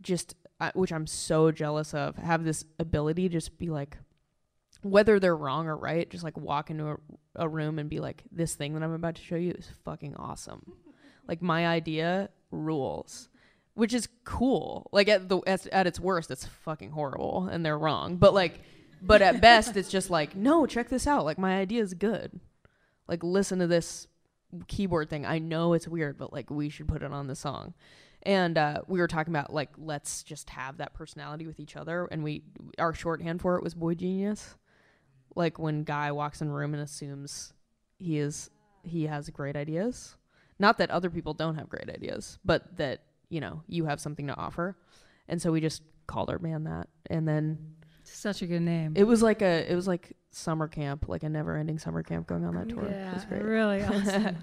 just 0.00 0.34
uh, 0.41 0.41
which 0.74 0.92
I'm 0.92 1.06
so 1.06 1.50
jealous 1.50 1.94
of 1.94 2.16
have 2.16 2.44
this 2.44 2.64
ability 2.78 3.28
just 3.28 3.58
be 3.58 3.68
like 3.68 3.98
whether 4.82 5.20
they're 5.20 5.36
wrong 5.36 5.66
or 5.66 5.76
right 5.76 6.10
just 6.10 6.24
like 6.24 6.36
walk 6.36 6.70
into 6.70 6.86
a, 6.86 6.96
a 7.36 7.48
room 7.48 7.78
and 7.78 7.88
be 7.88 8.00
like 8.00 8.24
this 8.30 8.54
thing 8.54 8.74
that 8.74 8.82
I'm 8.82 8.92
about 8.92 9.16
to 9.16 9.22
show 9.22 9.36
you 9.36 9.52
is 9.52 9.68
fucking 9.84 10.16
awesome. 10.16 10.72
Like 11.26 11.42
my 11.42 11.66
idea 11.66 12.30
rules 12.50 13.28
which 13.74 13.94
is 13.94 14.08
cool. 14.24 14.90
Like 14.92 15.08
at 15.08 15.28
the 15.28 15.40
at, 15.46 15.66
at 15.68 15.86
its 15.86 15.98
worst 15.98 16.30
it's 16.30 16.46
fucking 16.46 16.90
horrible 16.90 17.48
and 17.50 17.64
they're 17.64 17.78
wrong. 17.78 18.16
But 18.16 18.34
like 18.34 18.60
but 19.00 19.22
at 19.22 19.40
best 19.40 19.76
it's 19.76 19.90
just 19.90 20.10
like 20.10 20.36
no 20.36 20.66
check 20.66 20.88
this 20.88 21.06
out. 21.06 21.24
Like 21.24 21.38
my 21.38 21.58
idea 21.58 21.82
is 21.82 21.94
good. 21.94 22.38
Like 23.08 23.22
listen 23.22 23.60
to 23.60 23.66
this 23.66 24.06
keyboard 24.66 25.08
thing. 25.08 25.24
I 25.24 25.38
know 25.38 25.72
it's 25.72 25.88
weird 25.88 26.18
but 26.18 26.32
like 26.32 26.50
we 26.50 26.68
should 26.68 26.88
put 26.88 27.02
it 27.02 27.12
on 27.12 27.28
the 27.28 27.36
song 27.36 27.74
and 28.22 28.56
uh, 28.56 28.82
we 28.86 29.00
were 29.00 29.08
talking 29.08 29.32
about 29.32 29.52
like 29.52 29.70
let's 29.76 30.22
just 30.22 30.50
have 30.50 30.78
that 30.78 30.94
personality 30.94 31.46
with 31.46 31.58
each 31.58 31.76
other. 31.76 32.06
And 32.10 32.22
we 32.22 32.42
our 32.78 32.94
shorthand 32.94 33.40
for 33.40 33.56
it 33.56 33.62
was 33.62 33.74
boy 33.74 33.94
genius. 33.94 34.54
Like 35.34 35.58
when 35.58 35.82
guy 35.84 36.12
walks 36.12 36.40
in 36.40 36.48
a 36.48 36.52
room 36.52 36.74
and 36.74 36.82
assumes 36.82 37.52
he 37.98 38.18
is 38.18 38.50
he 38.84 39.06
has 39.06 39.28
great 39.30 39.56
ideas. 39.56 40.16
Not 40.58 40.78
that 40.78 40.90
other 40.90 41.10
people 41.10 41.34
don't 41.34 41.56
have 41.56 41.68
great 41.68 41.90
ideas 41.90 42.38
but 42.44 42.76
that 42.76 43.02
you 43.28 43.40
know 43.40 43.62
you 43.66 43.86
have 43.86 44.00
something 44.00 44.28
to 44.28 44.36
offer. 44.36 44.76
And 45.28 45.42
so 45.42 45.50
we 45.50 45.60
just 45.60 45.82
called 46.06 46.30
our 46.30 46.38
band 46.38 46.66
that. 46.66 46.88
And 47.10 47.26
then 47.26 47.74
such 48.04 48.42
a 48.42 48.46
good 48.46 48.62
name? 48.62 48.92
it 48.96 49.04
was 49.04 49.22
like 49.22 49.42
a 49.42 49.70
it 49.70 49.74
was 49.74 49.88
like 49.88 50.16
summer 50.30 50.66
camp 50.66 51.08
like 51.08 51.22
a 51.22 51.28
never 51.28 51.56
ending 51.56 51.78
summer 51.78 52.02
camp 52.02 52.26
going 52.26 52.44
on 52.44 52.54
that 52.54 52.68
tour. 52.68 52.84
It 52.84 52.92
yeah, 52.92 53.14
was 53.14 53.24
great. 53.24 53.42
really 53.42 53.82
awesome. 53.84 54.36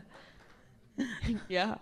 yeah 1.48 1.76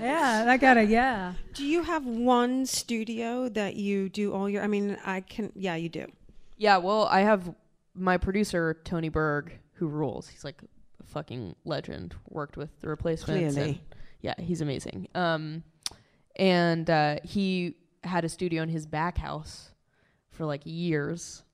yeah, 0.00 0.44
I 0.48 0.56
got 0.56 0.76
a 0.76 0.84
yeah. 0.84 1.34
Do 1.54 1.64
you 1.64 1.82
have 1.82 2.06
one 2.06 2.66
studio 2.66 3.48
that 3.50 3.76
you 3.76 4.08
do 4.08 4.32
all 4.32 4.48
your? 4.48 4.62
I 4.62 4.66
mean, 4.66 4.96
I 5.04 5.20
can. 5.20 5.52
Yeah, 5.54 5.74
you 5.74 5.88
do. 5.88 6.06
Yeah, 6.56 6.78
well, 6.78 7.06
I 7.06 7.20
have 7.20 7.54
my 7.94 8.16
producer 8.16 8.80
Tony 8.84 9.08
Berg, 9.08 9.52
who 9.74 9.88
rules. 9.88 10.28
He's 10.28 10.44
like 10.44 10.62
a 11.00 11.06
fucking 11.06 11.54
legend. 11.64 12.14
Worked 12.28 12.56
with 12.56 12.70
the 12.80 12.88
replacements. 12.88 13.54
Clearly. 13.54 13.70
and 13.70 13.80
Yeah, 14.20 14.34
he's 14.38 14.60
amazing. 14.60 15.08
Um, 15.14 15.62
and 16.36 16.88
uh, 16.88 17.18
he 17.24 17.74
had 18.04 18.24
a 18.24 18.28
studio 18.28 18.62
in 18.62 18.68
his 18.68 18.86
back 18.86 19.18
house 19.18 19.70
for 20.30 20.46
like 20.46 20.62
years, 20.64 21.44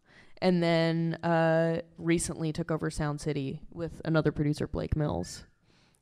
and 0.41 0.63
then 0.63 1.15
uh, 1.23 1.81
recently 1.99 2.53
took 2.53 2.71
over 2.71 2.91
Sound 2.91 3.21
City 3.21 3.61
with 3.73 4.01
another 4.05 4.33
producer, 4.33 4.67
Blake 4.67 4.97
Mills. 4.97 5.45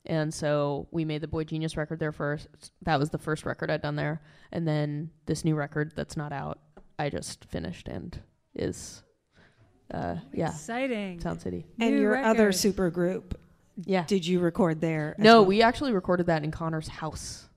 And 0.05 0.33
so 0.33 0.87
we 0.91 1.05
made 1.05 1.21
the 1.21 1.27
Boy 1.27 1.43
Genius 1.45 1.77
record 1.77 1.99
there 1.99 2.11
first. 2.11 2.47
That 2.81 2.99
was 2.99 3.09
the 3.09 3.17
first 3.17 3.45
record 3.45 3.71
I'd 3.71 3.81
done 3.81 3.95
there, 3.95 4.21
and 4.51 4.67
then 4.67 5.09
this 5.25 5.45
new 5.45 5.55
record 5.55 5.93
that's 5.95 6.17
not 6.17 6.31
out, 6.33 6.59
I 6.99 7.09
just 7.09 7.45
finished 7.45 7.87
and 7.87 8.19
is, 8.53 9.01
uh, 9.93 10.15
yeah, 10.33 10.49
Exciting. 10.49 11.19
Sound 11.21 11.41
City. 11.41 11.65
And 11.79 11.95
New 11.95 12.01
your 12.01 12.17
other 12.17 12.51
super 12.51 12.89
group, 12.89 13.39
Yeah. 13.85 14.03
did 14.05 14.27
you 14.27 14.39
record 14.41 14.81
there? 14.81 15.15
No, 15.17 15.37
well? 15.41 15.45
we 15.45 15.61
actually 15.61 15.93
recorded 15.93 16.25
that 16.27 16.43
in 16.43 16.51
Conor's 16.51 16.87
house. 16.89 17.47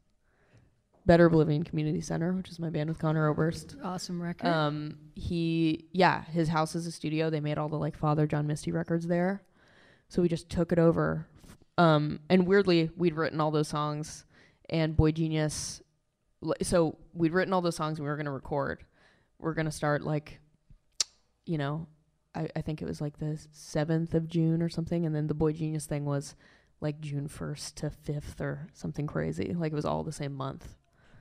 Better 1.04 1.26
Oblivion 1.26 1.62
Community 1.62 2.00
Center, 2.00 2.32
which 2.32 2.48
is 2.48 2.58
my 2.58 2.68
band 2.70 2.88
with 2.88 2.98
Conor 2.98 3.28
Oberst. 3.28 3.76
Awesome 3.84 4.20
record. 4.20 4.48
Um, 4.48 4.98
he, 5.14 5.86
yeah, 5.92 6.24
his 6.24 6.48
house 6.48 6.74
is 6.74 6.84
a 6.86 6.90
studio. 6.92 7.30
They 7.30 7.38
made 7.40 7.58
all 7.58 7.68
the 7.68 7.76
like 7.78 7.96
Father 7.96 8.26
John 8.26 8.46
Misty 8.48 8.72
records 8.72 9.06
there, 9.06 9.42
so 10.08 10.20
we 10.22 10.28
just 10.28 10.48
took 10.50 10.72
it 10.72 10.78
over. 10.80 11.26
Um, 11.78 12.20
and 12.30 12.46
weirdly, 12.46 12.90
we'd 12.96 13.14
written 13.14 13.40
all 13.40 13.50
those 13.50 13.68
songs, 13.68 14.24
and 14.68 14.96
Boy 14.96 15.12
Genius. 15.12 15.82
So 16.62 16.98
we'd 17.12 17.32
written 17.32 17.52
all 17.52 17.62
those 17.62 17.76
songs. 17.76 17.98
And 17.98 18.04
we 18.04 18.10
were 18.10 18.16
gonna 18.16 18.32
record. 18.32 18.84
We're 19.38 19.54
gonna 19.54 19.72
start 19.72 20.02
like, 20.02 20.40
you 21.44 21.58
know, 21.58 21.86
I, 22.34 22.48
I 22.56 22.60
think 22.60 22.82
it 22.82 22.86
was 22.86 23.00
like 23.00 23.18
the 23.18 23.38
seventh 23.52 24.14
of 24.14 24.28
June 24.28 24.62
or 24.62 24.68
something, 24.68 25.04
and 25.06 25.14
then 25.14 25.26
the 25.26 25.34
Boy 25.34 25.52
Genius 25.52 25.86
thing 25.86 26.04
was 26.04 26.34
like 26.80 27.00
June 27.00 27.28
first 27.28 27.76
to 27.78 27.90
fifth 27.90 28.40
or 28.40 28.68
something 28.74 29.06
crazy. 29.06 29.54
Like 29.54 29.72
it 29.72 29.76
was 29.76 29.86
all 29.86 30.04
the 30.04 30.12
same 30.12 30.34
month. 30.34 30.76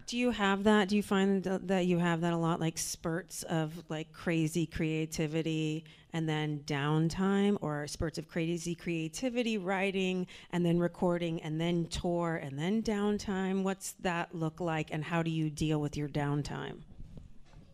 Do 0.07 0.17
you 0.17 0.29
have 0.31 0.63
that? 0.65 0.87
Do 0.87 0.95
you 0.95 1.01
find 1.01 1.43
that 1.43 1.87
you 1.87 1.97
have 1.97 2.21
that 2.21 2.31
a 2.31 2.37
lot, 2.37 2.59
like 2.59 2.77
spurts 2.77 3.41
of 3.43 3.73
like 3.89 4.11
crazy 4.11 4.67
creativity 4.67 5.83
and 6.13 6.29
then 6.29 6.61
downtime, 6.65 7.57
or 7.59 7.87
spurts 7.87 8.17
of 8.17 8.27
crazy 8.27 8.75
creativity, 8.75 9.57
writing, 9.57 10.27
and 10.51 10.65
then 10.65 10.79
recording, 10.79 11.41
and 11.41 11.59
then 11.59 11.87
tour, 11.87 12.35
and 12.35 12.57
then 12.57 12.83
downtime? 12.83 13.63
What's 13.63 13.93
that 14.01 14.33
look 14.33 14.61
like, 14.61 14.89
and 14.91 15.03
how 15.03 15.23
do 15.23 15.31
you 15.31 15.49
deal 15.49 15.81
with 15.81 15.97
your 15.97 16.07
downtime? 16.07 16.81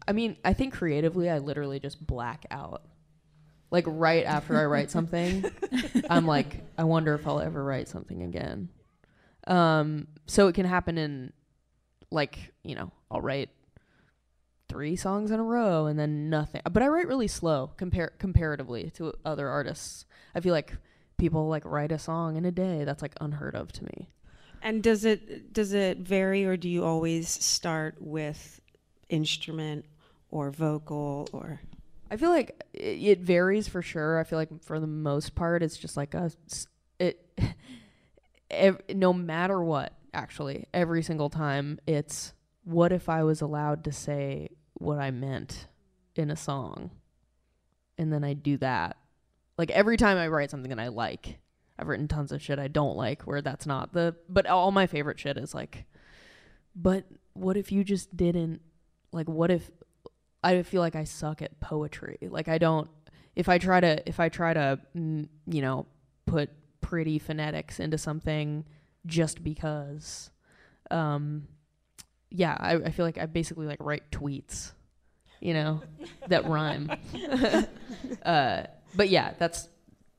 I 0.07 0.13
mean, 0.13 0.37
I 0.43 0.53
think 0.53 0.73
creatively, 0.73 1.29
I 1.29 1.37
literally 1.37 1.79
just 1.79 2.05
black 2.05 2.45
out. 2.49 2.83
Like 3.69 3.85
right 3.87 4.25
after 4.25 4.57
I 4.57 4.65
write 4.65 4.89
something, 4.89 5.45
I'm 6.09 6.25
like, 6.25 6.63
I 6.77 6.83
wonder 6.85 7.13
if 7.13 7.27
I'll 7.27 7.39
ever 7.39 7.63
write 7.63 7.87
something 7.87 8.23
again. 8.23 8.69
Um, 9.47 10.07
so 10.27 10.47
it 10.47 10.55
can 10.55 10.65
happen 10.65 10.97
in, 10.97 11.31
like, 12.11 12.53
you 12.63 12.75
know, 12.75 12.91
I'll 13.09 13.21
write 13.21 13.49
three 14.69 14.95
songs 14.95 15.31
in 15.31 15.39
a 15.39 15.43
row 15.43 15.85
and 15.85 15.99
then 15.99 16.29
nothing. 16.29 16.61
But 16.71 16.81
I 16.83 16.87
write 16.87 17.07
really 17.07 17.27
slow 17.27 17.71
compar- 17.77 18.17
comparatively 18.19 18.89
to 18.91 19.13
other 19.25 19.49
artists. 19.49 20.05
I 20.35 20.39
feel 20.39 20.53
like 20.53 20.73
people 21.17 21.47
like 21.49 21.65
write 21.65 21.91
a 21.91 21.99
song 21.99 22.35
in 22.37 22.45
a 22.45 22.51
day. 22.51 22.83
That's 22.83 23.01
like 23.01 23.15
unheard 23.19 23.55
of 23.55 23.71
to 23.73 23.83
me. 23.83 24.09
And 24.61 24.83
does 24.83 25.03
it 25.05 25.53
does 25.53 25.73
it 25.73 25.97
vary, 25.99 26.45
or 26.45 26.55
do 26.55 26.69
you 26.69 26.83
always 26.85 27.27
start 27.27 27.95
with 27.99 28.61
instrument 29.09 29.85
or 30.29 30.51
vocal 30.51 31.27
or? 31.33 31.59
I 32.11 32.17
feel 32.17 32.29
like 32.29 32.61
i- 32.75 32.77
it 32.77 33.19
varies 33.21 33.67
for 33.67 33.81
sure. 33.81 34.19
I 34.19 34.23
feel 34.23 34.37
like 34.37 34.63
for 34.63 34.79
the 34.79 34.85
most 34.87 35.33
part, 35.33 35.63
it's 35.63 35.77
just 35.77 35.97
like 35.97 36.13
a 36.13 36.31
it. 36.99 37.25
ev- 38.51 38.81
no 38.93 39.13
matter 39.13 39.61
what, 39.63 39.93
actually, 40.13 40.67
every 40.73 41.03
single 41.03 41.29
time, 41.29 41.79
it's 41.87 42.33
what 42.63 42.91
if 42.91 43.09
I 43.09 43.23
was 43.23 43.41
allowed 43.41 43.83
to 43.85 43.91
say 43.91 44.49
what 44.73 44.99
I 44.99 45.11
meant 45.11 45.67
in 46.15 46.29
a 46.29 46.35
song, 46.35 46.91
and 47.97 48.11
then 48.11 48.23
I 48.23 48.33
do 48.33 48.57
that. 48.57 48.97
Like 49.57 49.71
every 49.71 49.97
time 49.97 50.17
I 50.17 50.27
write 50.27 50.51
something 50.51 50.69
that 50.69 50.79
I 50.79 50.87
like, 50.87 51.39
I've 51.77 51.87
written 51.87 52.07
tons 52.07 52.31
of 52.31 52.41
shit 52.41 52.59
I 52.59 52.67
don't 52.67 52.97
like 52.97 53.23
where 53.23 53.41
that's 53.41 53.65
not 53.65 53.93
the. 53.93 54.15
But 54.29 54.45
all 54.45 54.71
my 54.71 54.87
favorite 54.87 55.19
shit 55.19 55.37
is 55.37 55.53
like, 55.53 55.85
but 56.75 57.05
what 57.33 57.57
if 57.57 57.71
you 57.71 57.83
just 57.83 58.15
didn't 58.15 58.61
like? 59.11 59.27
What 59.27 59.51
if 59.51 59.69
I 60.43 60.63
feel 60.63 60.81
like 60.81 60.95
I 60.95 61.03
suck 61.03 61.41
at 61.41 61.59
poetry. 61.59 62.17
Like 62.21 62.47
I 62.47 62.57
don't 62.57 62.89
if 63.35 63.47
I 63.47 63.57
try 63.57 63.79
to 63.79 64.07
if 64.07 64.19
I 64.19 64.29
try 64.29 64.53
to 64.53 64.79
mm, 64.95 65.27
you 65.47 65.61
know 65.61 65.85
put 66.25 66.49
pretty 66.81 67.19
phonetics 67.19 67.79
into 67.79 67.97
something 67.97 68.65
just 69.05 69.43
because 69.43 70.29
um 70.89 71.47
yeah, 72.33 72.55
I, 72.57 72.75
I 72.75 72.91
feel 72.91 73.05
like 73.05 73.17
I 73.17 73.25
basically 73.25 73.65
like 73.65 73.79
write 73.81 74.09
tweets, 74.09 74.71
you 75.41 75.53
know, 75.53 75.81
that 76.27 76.47
rhyme. 76.47 76.89
uh 78.25 78.63
but 78.95 79.09
yeah, 79.09 79.33
that's 79.37 79.69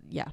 yeah. 0.09 0.29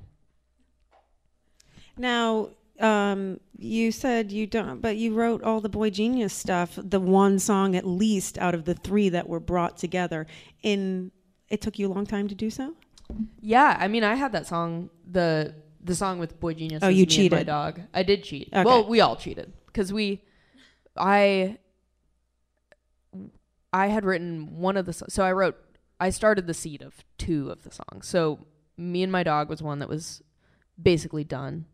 Now, 1.97 2.49
um, 2.79 3.41
you 3.57 3.91
said 3.91 4.31
you 4.31 4.47
don't, 4.47 4.81
but 4.81 4.95
you 4.95 5.13
wrote 5.13 5.43
all 5.43 5.59
the 5.59 5.69
Boy 5.69 5.89
Genius 5.89 6.33
stuff, 6.33 6.79
the 6.81 6.99
one 6.99 7.37
song 7.39 7.75
at 7.75 7.85
least 7.85 8.37
out 8.37 8.55
of 8.55 8.63
the 8.63 8.73
three 8.73 9.09
that 9.09 9.27
were 9.27 9.41
brought 9.41 9.77
together. 9.77 10.25
In 10.63 11.11
it 11.49 11.61
took 11.61 11.77
you 11.77 11.87
a 11.87 11.91
long 11.93 12.05
time 12.05 12.27
to 12.27 12.35
do 12.35 12.49
so. 12.49 12.73
Yeah, 13.41 13.75
I 13.79 13.87
mean 13.87 14.03
I 14.03 14.15
had 14.15 14.31
that 14.31 14.47
song 14.47 14.89
the 15.09 15.53
the 15.81 15.95
song 15.95 16.19
with 16.19 16.39
Boy 16.39 16.53
Genius 16.53 16.83
Oh, 16.83 16.89
you 16.89 17.05
Me 17.05 17.25
and 17.27 17.31
My 17.31 17.43
dog. 17.43 17.81
I 17.93 18.03
did 18.03 18.23
cheat. 18.23 18.49
Okay. 18.51 18.63
Well, 18.63 18.87
we 18.87 19.01
all 19.01 19.15
cheated 19.15 19.53
cuz 19.73 19.93
we 19.93 20.23
I 20.97 21.57
I 23.71 23.87
had 23.87 24.05
written 24.05 24.59
one 24.59 24.77
of 24.77 24.85
the 24.85 24.93
so 24.93 25.23
I 25.23 25.31
wrote 25.31 25.57
I 25.99 26.09
started 26.09 26.47
the 26.47 26.53
seed 26.53 26.81
of 26.81 27.03
two 27.17 27.49
of 27.51 27.63
the 27.63 27.71
songs. 27.71 28.07
So 28.07 28.47
Me 28.77 29.03
and 29.03 29.11
My 29.11 29.23
Dog 29.23 29.49
was 29.49 29.61
one 29.61 29.79
that 29.79 29.89
was 29.89 30.21
basically 30.81 31.23
done. 31.23 31.65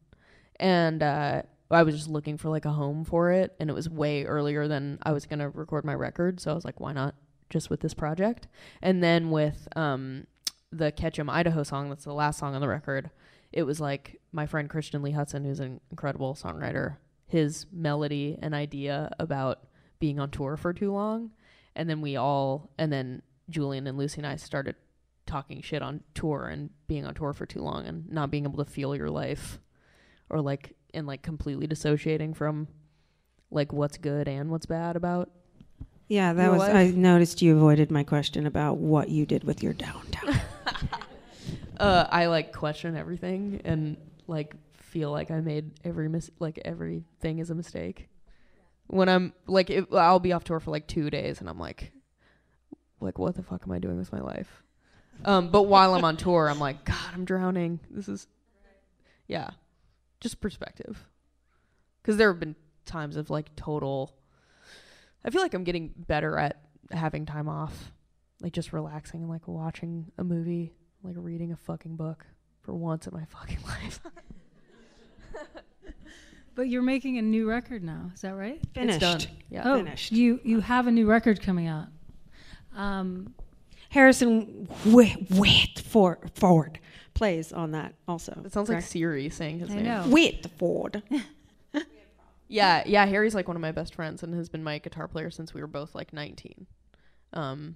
And 0.59 1.01
uh 1.03 1.43
I 1.71 1.83
was 1.83 1.95
just 1.95 2.09
looking 2.09 2.37
for 2.37 2.49
like 2.49 2.65
a 2.65 2.71
home 2.71 3.05
for 3.05 3.31
it 3.31 3.55
and 3.59 3.69
it 3.69 3.73
was 3.73 3.89
way 3.89 4.23
earlier 4.25 4.67
than 4.67 4.99
I 5.03 5.11
was 5.13 5.25
going 5.25 5.39
to 5.39 5.49
record 5.49 5.83
my 5.83 5.95
record, 5.95 6.39
so 6.39 6.51
I 6.51 6.53
was 6.53 6.63
like 6.63 6.79
why 6.79 6.93
not 6.93 7.15
just 7.49 7.69
with 7.69 7.79
this 7.81 7.93
project? 7.93 8.47
And 8.81 9.03
then 9.03 9.31
with 9.31 9.67
um 9.75 10.27
the 10.71 10.91
Ketchum 10.91 11.29
Idaho 11.29 11.63
song, 11.63 11.89
that's 11.89 12.03
the 12.03 12.13
last 12.13 12.37
song 12.37 12.53
on 12.53 12.61
the 12.61 12.67
record, 12.67 13.09
it 13.55 13.63
was 13.63 13.79
like 13.79 14.19
my 14.33 14.45
friend 14.45 14.69
Christian 14.69 15.01
Lee 15.01 15.13
Hutson, 15.13 15.45
who's 15.45 15.61
an 15.61 15.79
incredible 15.89 16.35
songwriter, 16.35 16.97
his 17.25 17.65
melody 17.71 18.37
and 18.41 18.53
idea 18.53 19.09
about 19.17 19.63
being 19.97 20.19
on 20.19 20.29
tour 20.29 20.57
for 20.57 20.73
too 20.73 20.91
long. 20.91 21.31
And 21.73 21.89
then 21.89 22.01
we 22.01 22.17
all, 22.17 22.69
and 22.77 22.91
then 22.91 23.21
Julien 23.49 23.87
and 23.87 23.97
Lucy 23.97 24.19
and 24.19 24.27
I 24.27 24.35
started 24.35 24.75
talking 25.25 25.61
shit 25.61 25.81
on 25.81 26.01
tour 26.13 26.47
and 26.47 26.69
being 26.87 27.05
on 27.05 27.15
tour 27.15 27.31
for 27.33 27.45
too 27.45 27.61
long 27.61 27.85
and 27.85 28.11
not 28.11 28.29
being 28.29 28.43
able 28.43 28.63
to 28.63 28.69
feel 28.69 28.95
your 28.95 29.09
life 29.09 29.59
or 30.29 30.41
like, 30.41 30.75
and 30.93 31.07
like 31.07 31.21
completely 31.21 31.65
dissociating 31.65 32.33
from 32.33 32.67
like 33.51 33.71
what's 33.71 33.97
good 33.97 34.27
and 34.27 34.51
what's 34.51 34.65
bad 34.65 34.97
about. 34.97 35.31
Yeah, 36.09 36.33
that 36.33 36.51
was. 36.51 36.59
life? 36.59 36.75
I 36.75 36.87
noticed 36.91 37.41
you 37.41 37.55
avoided 37.55 37.89
my 37.89 38.03
question 38.03 38.45
about 38.45 38.77
what 38.77 39.09
you 39.09 39.25
did 39.25 39.45
with 39.45 39.63
your 39.63 39.73
downtime. 39.73 40.41
Uh, 41.79 42.07
I 42.09 42.27
like 42.27 42.53
question 42.53 42.95
everything 42.95 43.61
and 43.65 43.97
like 44.27 44.55
feel 44.95 45.11
like 45.11 45.29
I 45.29 45.41
made 45.41 45.71
every 45.83 46.07
mis- 46.07 46.31
like 46.39 46.59
everything 46.63 47.39
is 47.39 47.49
a 47.49 47.55
mistake. 47.55 48.07
When 48.87 49.09
I'm 49.09 49.33
like, 49.47 49.69
it, 49.69 49.87
I'll 49.91 50.19
be 50.19 50.31
off 50.31 50.43
tour 50.43 50.59
for 50.59 50.71
like 50.71 50.87
two 50.87 51.09
days, 51.09 51.39
and 51.39 51.49
I'm 51.49 51.59
like, 51.59 51.91
like 53.01 53.17
what 53.17 53.35
the 53.35 53.43
fuck 53.43 53.63
am 53.65 53.71
I 53.71 53.79
doing 53.79 53.97
with 53.97 54.13
my 54.13 54.21
life? 54.21 54.63
Um, 55.23 55.49
but 55.49 55.63
while 55.63 55.95
I'm 55.95 56.05
on 56.05 56.17
tour, 56.17 56.49
I'm 56.49 56.59
like, 56.59 56.85
God, 56.85 57.11
I'm 57.13 57.25
drowning. 57.25 57.79
This 57.89 58.07
is, 58.07 58.27
yeah, 59.27 59.51
just 60.19 60.39
perspective. 60.39 61.07
Because 62.01 62.17
there 62.17 62.31
have 62.31 62.39
been 62.39 62.55
times 62.85 63.15
of 63.15 63.29
like 63.29 63.55
total. 63.55 64.15
I 65.23 65.29
feel 65.29 65.41
like 65.41 65.53
I'm 65.53 65.63
getting 65.63 65.93
better 65.97 66.37
at 66.37 66.61
having 66.91 67.25
time 67.25 67.49
off, 67.49 67.91
like 68.41 68.53
just 68.53 68.71
relaxing 68.71 69.21
and 69.21 69.29
like 69.29 69.47
watching 69.47 70.11
a 70.17 70.23
movie 70.23 70.73
like 71.05 71.15
reading 71.17 71.51
a 71.51 71.55
fucking 71.57 71.95
book 71.95 72.25
for 72.61 72.73
once 72.73 73.07
in 73.07 73.13
my 73.13 73.25
fucking 73.25 73.59
life. 73.65 73.99
but 76.55 76.63
you're 76.69 76.81
making 76.81 77.17
a 77.17 77.21
new 77.21 77.47
record 77.49 77.83
now. 77.83 78.11
Is 78.13 78.21
that 78.21 78.35
right? 78.35 78.59
Finished. 78.73 79.01
It's 79.01 79.25
done. 79.25 79.35
Yeah. 79.49 79.63
Oh, 79.65 79.77
Finished. 79.77 80.11
you 80.11 80.39
you 80.43 80.61
have 80.61 80.87
a 80.87 80.91
new 80.91 81.05
record 81.07 81.41
coming 81.41 81.67
out. 81.67 81.87
Um, 82.75 83.33
Harrison 83.89 84.67
Whit- 84.85 85.29
Whitford 85.31 86.31
Ford 86.35 86.79
plays 87.13 87.53
on 87.53 87.71
that 87.71 87.93
also. 88.07 88.41
It 88.45 88.51
sounds 88.53 88.69
like? 88.69 88.83
Siri 88.83 89.29
saying 89.29 89.59
his 89.59 89.71
I 89.71 89.75
name. 89.75 89.83
know. 89.85 90.03
Whitford. 90.03 91.03
Yeah, 92.47 92.83
yeah. 92.85 93.07
Harry's 93.07 93.33
like 93.33 93.47
one 93.47 93.57
of 93.57 93.61
my 93.61 93.71
best 93.71 93.95
friends 93.95 94.21
and 94.21 94.31
has 94.35 94.49
been 94.49 94.63
my 94.63 94.77
guitar 94.77 95.07
player 95.07 95.31
since 95.31 95.51
we 95.55 95.61
were 95.61 95.67
both 95.67 95.95
like 95.95 96.13
19. 96.13 96.67
Um, 97.33 97.75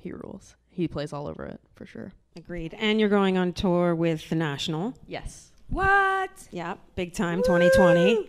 he 0.00 0.10
rules. 0.10 0.56
He 0.70 0.88
plays 0.88 1.12
all 1.12 1.28
over 1.28 1.46
it 1.46 1.60
for 1.76 1.86
sure. 1.86 2.10
Agreed. 2.36 2.74
And 2.78 2.98
you're 2.98 3.08
going 3.08 3.36
on 3.36 3.52
tour 3.52 3.94
with 3.94 4.28
the 4.28 4.34
National. 4.36 4.94
Yes. 5.06 5.50
what? 5.68 6.30
Yeah, 6.50 6.74
big 6.94 7.12
time 7.14 7.42
2020. 7.42 8.28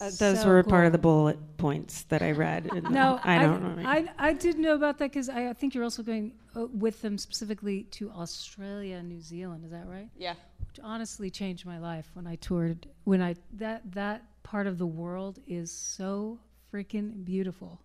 Uh, 0.00 0.10
those 0.18 0.40
So 0.42 0.48
were 0.48 0.62
part 0.64 0.86
of 0.86 0.92
the 0.92 0.98
bullet 0.98 1.38
points 1.56 2.02
that 2.04 2.20
I 2.20 2.32
read. 2.32 2.66
in 2.74 2.82
the- 2.84 2.90
No, 2.90 3.20
I 3.22 3.38
don't 3.38 3.76
know. 3.76 3.88
I, 3.88 4.08
I 4.18 4.32
did 4.32 4.58
know 4.58 4.74
about 4.74 4.98
that 4.98 5.10
because 5.12 5.28
I, 5.28 5.50
I 5.50 5.52
think 5.52 5.72
you're 5.74 5.84
also 5.84 6.02
going 6.02 6.32
uh, 6.56 6.66
with 6.66 7.00
them 7.00 7.16
specifically 7.16 7.84
to 7.92 8.10
Australia 8.10 8.96
and 8.96 9.08
New 9.08 9.20
Zealand. 9.20 9.64
Is 9.64 9.70
that 9.70 9.86
right? 9.86 10.08
Yeah. 10.16 10.34
Which 10.68 10.80
honestly 10.82 11.30
changed 11.30 11.64
my 11.64 11.78
life 11.78 12.10
when 12.14 12.26
I 12.26 12.34
toured. 12.36 12.88
When 13.04 13.22
I 13.22 13.36
that 13.52 13.82
that 13.92 14.24
part 14.42 14.66
of 14.66 14.78
the 14.78 14.86
world 14.86 15.38
is 15.46 15.70
so 15.70 16.40
freaking 16.72 17.24
beautiful. 17.24 17.80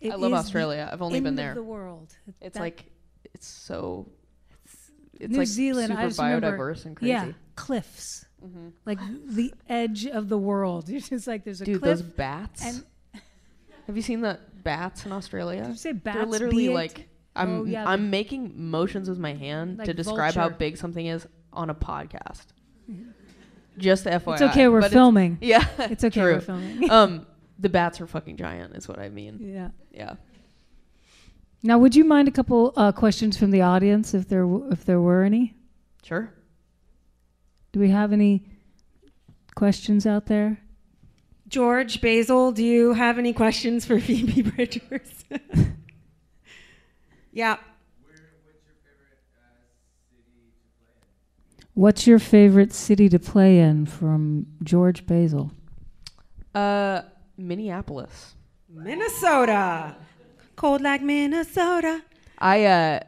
It 0.00 0.12
I 0.12 0.14
love 0.14 0.32
Australia. 0.34 0.88
I've 0.92 1.02
only 1.02 1.18
been 1.20 1.34
there. 1.34 1.54
the 1.54 1.62
world. 1.64 2.14
It's 2.40 2.54
That- 2.54 2.60
like 2.60 2.84
it's 3.34 3.46
so 3.48 4.06
it's 5.20 5.32
New 5.32 5.38
like 5.38 5.48
Zealand. 5.48 5.88
super 5.88 6.00
I 6.00 6.06
just 6.06 6.18
remember, 6.20 6.70
and 6.70 6.96
crazy. 6.96 7.10
yeah, 7.10 7.32
cliffs, 7.56 8.26
Mhm. 8.44 8.72
like 8.84 8.98
the 9.26 9.52
edge 9.68 10.06
of 10.06 10.28
the 10.28 10.38
world. 10.38 10.88
You're 10.90 11.00
just 11.00 11.26
like 11.26 11.44
there's 11.44 11.60
a 11.60 11.64
Dude, 11.64 11.80
cliff. 11.80 11.98
those 11.98 12.02
bats. 12.02 12.64
and 12.64 12.84
Have 13.86 13.96
you 13.96 14.02
seen 14.02 14.20
the 14.22 14.38
bats 14.62 15.04
in 15.06 15.12
Australia? 15.12 15.62
did 15.62 15.70
you 15.70 15.76
say 15.76 15.92
bats? 15.92 16.16
They're 16.18 16.26
literally 16.26 16.68
like 16.70 17.08
I'm 17.36 17.60
Oh, 17.60 17.64
yeah, 17.64 17.86
I'm 17.88 18.10
making 18.10 18.52
motions 18.70 19.08
with 19.08 19.18
my 19.18 19.34
hand 19.34 19.78
Like 19.78 19.86
to 19.86 19.94
describe 19.94 20.34
how 20.34 20.48
big 20.50 20.76
something 20.76 21.04
is 21.06 21.26
on 21.52 21.68
a 21.70 21.74
podcast. 21.74 22.46
Just 23.78 24.04
the 24.04 24.10
FYI. 24.10 24.32
It's 24.34 24.42
okay. 24.42 24.68
We're 24.68 24.80
but 24.82 24.92
filming. 24.92 25.38
yeah. 25.40 25.66
It's 25.78 26.04
okay. 26.04 26.20
True. 26.20 26.34
We're 26.34 26.40
filming. 26.40 26.88
um, 26.90 27.26
the 27.58 27.68
bats 27.68 28.00
are 28.00 28.06
fucking 28.06 28.36
giant, 28.36 28.76
is 28.76 28.86
what 28.88 28.98
I 29.00 29.08
mean. 29.08 29.38
yeah. 29.40 29.70
Yeah. 29.92 30.14
Now, 31.66 31.78
would 31.78 31.96
you 31.96 32.04
mind 32.04 32.28
a 32.28 32.30
couple 32.30 32.74
uh, 32.76 32.92
questions 32.92 33.38
from 33.38 33.50
the 33.50 33.62
audience, 33.62 34.12
if 34.12 34.28
there 34.28 34.42
w- 34.42 34.68
if 34.70 34.84
there 34.84 35.00
were 35.00 35.22
any? 35.22 35.54
Sure. 36.02 36.30
Do 37.72 37.80
we 37.80 37.88
have 37.88 38.12
any 38.12 38.44
questions 39.54 40.06
out 40.06 40.26
there? 40.26 40.58
George 41.48 42.02
Basil, 42.02 42.52
do 42.52 42.62
you 42.62 42.92
have 42.92 43.18
any 43.18 43.32
questions 43.32 43.86
for 43.86 43.98
Phoebe 44.06 44.42
Bridgers? 44.42 45.24
yeah. 47.32 47.56
What's 51.72 52.06
your 52.06 52.18
favorite 52.18 52.74
city 52.74 53.08
to 53.08 53.18
play 53.18 53.58
in? 53.58 53.86
From 53.86 54.46
George 54.62 55.06
Basil. 55.06 55.50
Uh, 56.54 57.00
Minneapolis. 57.38 58.34
Minnesota. 58.68 59.96
Cold 60.56 60.80
like 60.80 61.02
Minnesota. 61.02 62.02
I 62.38 62.64
uh, 62.64 63.00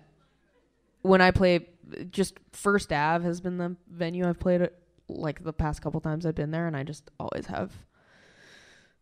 when 1.02 1.20
I 1.20 1.30
play, 1.30 1.68
just 2.10 2.38
First 2.52 2.92
Ave 2.92 3.24
has 3.24 3.40
been 3.40 3.58
the 3.58 3.76
venue 3.90 4.28
I've 4.28 4.40
played 4.40 4.62
at, 4.62 4.74
like 5.08 5.44
the 5.44 5.52
past 5.52 5.82
couple 5.82 6.00
times 6.00 6.26
I've 6.26 6.34
been 6.34 6.50
there, 6.50 6.66
and 6.66 6.76
I 6.76 6.82
just 6.82 7.10
always 7.18 7.46
have 7.46 7.72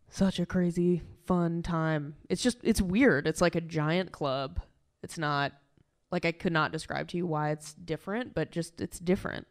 such 0.08 0.38
a 0.38 0.46
crazy 0.46 1.02
fun 1.26 1.62
time. 1.62 2.16
It's 2.28 2.42
just 2.42 2.58
it's 2.62 2.80
weird. 2.80 3.26
It's 3.26 3.40
like 3.40 3.54
a 3.54 3.60
giant 3.60 4.12
club. 4.12 4.60
It's 5.02 5.18
not 5.18 5.52
like 6.10 6.24
I 6.24 6.32
could 6.32 6.52
not 6.52 6.72
describe 6.72 7.08
to 7.08 7.16
you 7.16 7.26
why 7.26 7.50
it's 7.50 7.74
different, 7.74 8.34
but 8.34 8.52
just 8.52 8.80
it's 8.80 8.98
different. 8.98 9.46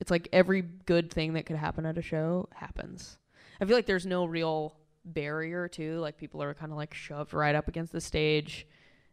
It's 0.00 0.10
like 0.10 0.28
every 0.32 0.62
good 0.62 1.12
thing 1.12 1.34
that 1.34 1.44
could 1.44 1.56
happen 1.56 1.84
at 1.84 1.98
a 1.98 2.02
show 2.02 2.48
happens. 2.54 3.18
I 3.60 3.64
feel 3.64 3.76
like 3.76 3.86
there's 3.86 4.06
no 4.06 4.24
real 4.24 4.77
barrier 5.14 5.68
too. 5.68 5.98
Like 5.98 6.16
people 6.16 6.42
are 6.42 6.54
kind 6.54 6.72
of 6.72 6.78
like 6.78 6.94
shoved 6.94 7.34
right 7.34 7.54
up 7.54 7.68
against 7.68 7.92
the 7.92 8.00
stage. 8.00 8.66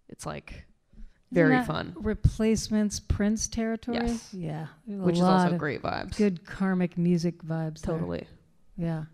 It's 0.10 0.26
like 0.26 0.66
very 1.32 1.56
Isn't 1.56 1.68
that 1.68 1.68
fun, 1.68 1.94
Replacements 1.98 3.00
Prince 3.00 3.48
territory. 3.48 3.98
Yes. 3.98 4.34
Yeah. 4.34 4.68
which 4.86 5.16
is 5.16 5.22
also 5.22 5.58
great 5.58 5.82
vibes. 5.82 6.16
Good 6.18 6.46
karmic 6.46 6.98
music 6.98 7.44
vibes. 7.44 7.82
there. 7.82 7.98
Totally. 7.98 8.28
Yeah. 8.78 9.06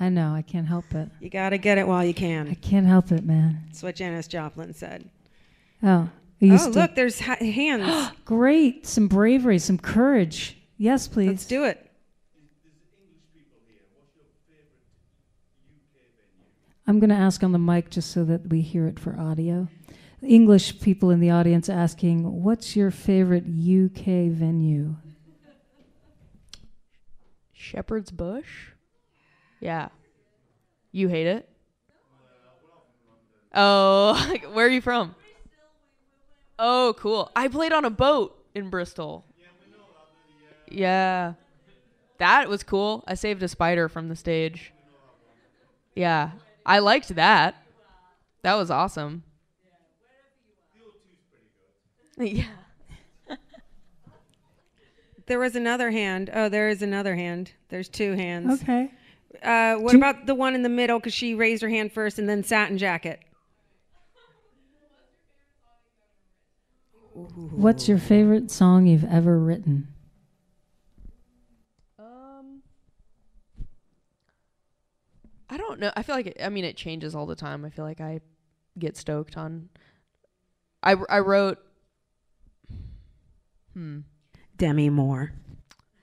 I 0.00 0.08
know. 0.08 0.32
I 0.32 0.42
can't 0.42 0.66
help 0.66 0.94
it. 0.94 1.08
You 1.20 1.28
got 1.28 1.50
to 1.50 1.58
get 1.58 1.76
it 1.76 1.86
while 1.86 2.04
you 2.04 2.14
can. 2.14 2.46
I 2.46 2.54
can. 2.54 2.62
can't 2.62 2.86
help 2.86 3.10
it, 3.10 3.24
man. 3.24 3.62
That's 3.66 3.82
what 3.82 3.96
Janis 3.96 4.28
Joplin 4.28 4.72
said. 4.72 5.10
Oh. 5.82 6.08
Oh, 6.40 6.72
look, 6.72 6.94
there's 6.94 7.18
ha- 7.18 7.36
hands. 7.40 8.12
Great. 8.24 8.86
Some 8.86 9.08
bravery, 9.08 9.58
some 9.58 9.76
courage. 9.76 10.56
Yes, 10.76 11.08
please. 11.08 11.28
Let's 11.28 11.46
do 11.46 11.64
it. 11.64 11.87
I'm 16.88 17.00
going 17.00 17.10
to 17.10 17.16
ask 17.16 17.44
on 17.44 17.52
the 17.52 17.58
mic 17.58 17.90
just 17.90 18.10
so 18.12 18.24
that 18.24 18.48
we 18.48 18.62
hear 18.62 18.86
it 18.86 18.98
for 18.98 19.14
audio. 19.20 19.68
English 20.22 20.80
people 20.80 21.10
in 21.10 21.20
the 21.20 21.28
audience 21.28 21.68
asking, 21.68 22.42
What's 22.42 22.74
your 22.76 22.90
favorite 22.90 23.44
UK 23.44 24.32
venue? 24.32 24.96
Shepherd's 27.52 28.10
Bush? 28.10 28.70
Yeah. 29.60 29.88
You 30.90 31.08
hate 31.08 31.26
it? 31.26 31.46
Oh, 33.54 34.34
where 34.54 34.66
are 34.66 34.70
you 34.70 34.80
from? 34.80 35.14
Oh, 36.58 36.94
cool. 36.98 37.30
I 37.36 37.48
played 37.48 37.74
on 37.74 37.84
a 37.84 37.90
boat 37.90 38.42
in 38.54 38.70
Bristol. 38.70 39.26
Yeah. 40.70 41.34
That 42.16 42.48
was 42.48 42.62
cool. 42.62 43.04
I 43.06 43.12
saved 43.12 43.42
a 43.42 43.48
spider 43.48 43.90
from 43.90 44.08
the 44.08 44.16
stage. 44.16 44.72
Yeah. 45.94 46.30
I 46.68 46.80
liked 46.80 47.14
that. 47.14 47.56
That 48.42 48.54
was 48.54 48.70
awesome. 48.70 49.22
Yeah. 52.18 52.44
There 55.26 55.38
was 55.38 55.56
another 55.56 55.90
hand. 55.90 56.30
Oh, 56.32 56.48
there 56.48 56.68
is 56.68 56.80
another 56.82 57.14
hand. 57.14 57.52
There's 57.68 57.88
two 57.88 58.12
hands. 58.12 58.62
Okay. 58.62 58.90
Uh, 59.42 59.76
what 59.76 59.92
Do- 59.92 59.98
about 59.98 60.26
the 60.26 60.34
one 60.34 60.54
in 60.54 60.62
the 60.62 60.68
middle? 60.68 60.98
Because 60.98 61.12
she 61.14 61.34
raised 61.34 61.62
her 61.62 61.68
hand 61.68 61.92
first 61.92 62.18
and 62.18 62.28
then 62.28 62.42
satin 62.42 62.78
jacket. 62.78 63.20
What's 67.14 67.88
your 67.88 67.98
favorite 67.98 68.50
song 68.50 68.86
you've 68.86 69.04
ever 69.04 69.38
written? 69.38 69.88
I 75.50 75.56
don't 75.56 75.80
know. 75.80 75.90
I 75.96 76.02
feel 76.02 76.14
like 76.14 76.26
it, 76.26 76.38
I 76.42 76.48
mean 76.48 76.64
it 76.64 76.76
changes 76.76 77.14
all 77.14 77.26
the 77.26 77.36
time. 77.36 77.64
I 77.64 77.70
feel 77.70 77.84
like 77.84 78.00
I 78.00 78.20
get 78.78 78.96
stoked 78.96 79.36
on. 79.36 79.68
I 80.82 80.96
I 81.08 81.20
wrote. 81.20 81.58
Hmm. 83.72 84.00
Demi 84.56 84.90
Moore. 84.90 85.32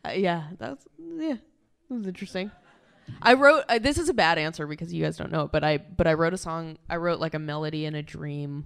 Uh, 0.05 0.11
yeah, 0.11 0.45
that's 0.57 0.87
yeah. 0.97 1.35
That 1.89 1.95
was 1.95 2.07
interesting. 2.07 2.51
I 3.21 3.33
wrote. 3.33 3.63
Uh, 3.69 3.79
this 3.79 3.97
is 3.97 4.09
a 4.09 4.13
bad 4.13 4.37
answer 4.37 4.65
because 4.65 4.93
you 4.93 5.03
guys 5.03 5.17
don't 5.17 5.31
know 5.31 5.43
it, 5.43 5.51
but 5.51 5.63
I 5.63 5.77
but 5.77 6.07
I 6.07 6.13
wrote 6.13 6.33
a 6.33 6.37
song. 6.37 6.77
I 6.89 6.97
wrote 6.97 7.19
like 7.19 7.33
a 7.33 7.39
melody 7.39 7.85
in 7.85 7.95
a 7.95 8.01
dream 8.01 8.65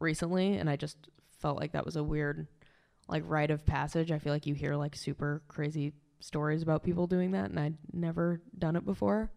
recently, 0.00 0.56
and 0.56 0.70
I 0.70 0.76
just 0.76 0.96
felt 1.40 1.58
like 1.58 1.72
that 1.72 1.84
was 1.84 1.96
a 1.96 2.04
weird 2.04 2.46
like 3.08 3.24
rite 3.26 3.50
of 3.50 3.66
passage. 3.66 4.12
I 4.12 4.18
feel 4.18 4.32
like 4.32 4.46
you 4.46 4.54
hear 4.54 4.76
like 4.76 4.94
super 4.94 5.42
crazy 5.48 5.92
stories 6.20 6.62
about 6.62 6.84
people 6.84 7.06
doing 7.06 7.32
that, 7.32 7.50
and 7.50 7.58
I'd 7.58 7.78
never 7.92 8.40
done 8.56 8.76
it 8.76 8.84
before. 8.84 9.30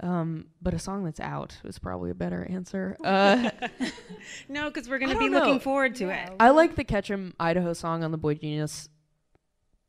Um, 0.00 0.46
but 0.60 0.74
a 0.74 0.78
song 0.78 1.04
that's 1.04 1.20
out 1.20 1.56
is 1.64 1.78
probably 1.78 2.10
a 2.10 2.14
better 2.14 2.46
answer. 2.50 2.96
Uh, 3.04 3.50
No, 4.48 4.68
because 4.68 4.88
we're 4.88 4.98
going 4.98 5.12
to 5.12 5.18
be 5.18 5.28
don't 5.28 5.34
looking 5.34 5.60
forward 5.60 5.94
to 5.96 6.08
it. 6.10 6.30
I 6.40 6.50
like 6.50 6.74
the 6.76 6.84
Ketchum, 6.84 7.34
Idaho 7.38 7.72
song 7.72 8.02
on 8.02 8.10
the 8.10 8.18
Boy 8.18 8.34
Genius 8.34 8.88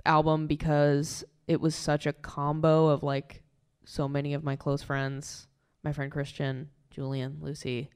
album 0.05 0.45
because 0.47 1.23
it 1.47 1.59
was 1.59 1.75
such 1.75 2.05
a 2.05 2.13
combo 2.13 2.87
of 2.87 3.01
like 3.03 3.41
so 3.85 4.07
many 4.07 4.33
of 4.33 4.43
my 4.43 4.55
close 4.55 4.83
friends, 4.83 5.47
my 5.83 5.91
friend 5.91 6.11
Christian, 6.11 6.69
Julien, 6.91 7.37
Lucy, 7.41 7.89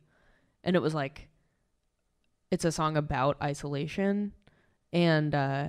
and 0.63 0.75
it 0.75 0.81
was 0.81 0.93
like 0.93 1.29
it's 2.51 2.65
a 2.65 2.71
song 2.71 2.97
about 2.97 3.37
isolation 3.43 4.33
and 4.91 5.35
uh 5.35 5.67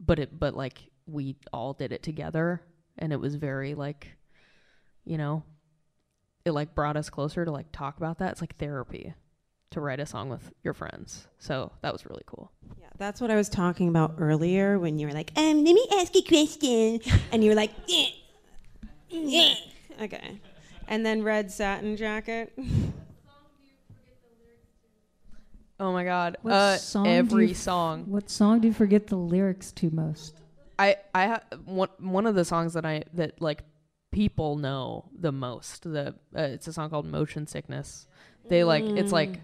but 0.00 0.18
it 0.18 0.38
but 0.38 0.54
like 0.54 0.90
we 1.06 1.36
all 1.52 1.74
did 1.74 1.92
it 1.92 2.02
together 2.02 2.62
and 2.98 3.12
it 3.12 3.20
was 3.20 3.34
very 3.34 3.74
like 3.74 4.16
you 5.08 5.16
know 5.18 5.42
it 6.44 6.52
like 6.52 6.74
brought 6.74 6.96
us 6.96 7.10
closer 7.10 7.44
to 7.44 7.50
like 7.50 7.66
talk 7.72 7.96
about 7.96 8.18
that 8.18 8.32
it's 8.32 8.40
like 8.40 8.56
therapy 8.56 9.14
to 9.70 9.80
write 9.80 10.00
a 10.00 10.06
song 10.06 10.30
with 10.30 10.50
your 10.64 10.72
friends. 10.72 11.26
So 11.38 11.72
that 11.82 11.92
was 11.92 12.06
really 12.06 12.22
cool. 12.24 12.50
Yeah, 12.80 12.86
that's 12.96 13.20
what 13.20 13.30
I 13.30 13.36
was 13.36 13.50
talking 13.50 13.88
about 13.88 14.14
earlier 14.18 14.78
when 14.78 14.98
you 14.98 15.06
were 15.06 15.12
like, 15.12 15.30
um, 15.36 15.62
let 15.62 15.74
me 15.74 15.86
ask 16.00 16.16
a 16.16 16.22
question. 16.22 17.00
And 17.32 17.44
you 17.44 17.50
were 17.50 17.54
like, 17.54 17.72
yeah. 17.86 18.06
eh." 19.12 19.54
okay. 20.04 20.40
And 20.86 21.04
then 21.04 21.22
red 21.22 21.50
satin 21.52 21.96
jacket. 21.98 22.52
Oh 25.80 25.92
my 25.92 26.02
god. 26.04 26.38
What 26.42 26.52
uh 26.54 26.76
song 26.76 27.06
every 27.06 27.48
you- 27.48 27.54
song. 27.54 28.04
What 28.08 28.30
song 28.30 28.60
do 28.60 28.68
you 28.68 28.74
forget 28.74 29.06
the 29.06 29.16
lyrics 29.16 29.70
to 29.72 29.90
most? 29.90 30.34
I 30.78 30.96
I 31.14 31.26
ha- 31.28 31.42
one 31.64 31.88
one 32.00 32.26
of 32.26 32.34
the 32.34 32.44
songs 32.44 32.74
that 32.74 32.84
I 32.84 33.04
that 33.14 33.40
like 33.40 33.62
people 34.10 34.56
know 34.56 35.06
the 35.18 35.32
most. 35.32 35.84
The 35.84 36.14
uh, 36.36 36.40
it's 36.42 36.66
a 36.66 36.72
song 36.72 36.90
called 36.90 37.06
Motion 37.06 37.46
Sickness. 37.46 38.06
They 38.48 38.64
like 38.64 38.84
it's 38.84 39.12
like 39.12 39.40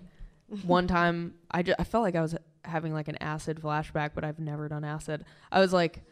one 0.65 0.87
time 0.99 1.35
I 1.51 1.63
ju- 1.63 1.75
I 1.79 1.85
felt 1.85 2.03
like 2.05 2.17
I 2.17 2.23
was 2.23 2.35
having 2.65 2.93
like 2.95 3.09
an 3.09 3.17
acid 3.21 3.61
flashback, 3.61 4.11
but 4.15 4.25
I've 4.25 4.39
never 4.39 4.69
done 4.69 4.85
acid. 4.85 5.25
I 5.53 5.61
was 5.61 5.73
like 5.73 6.03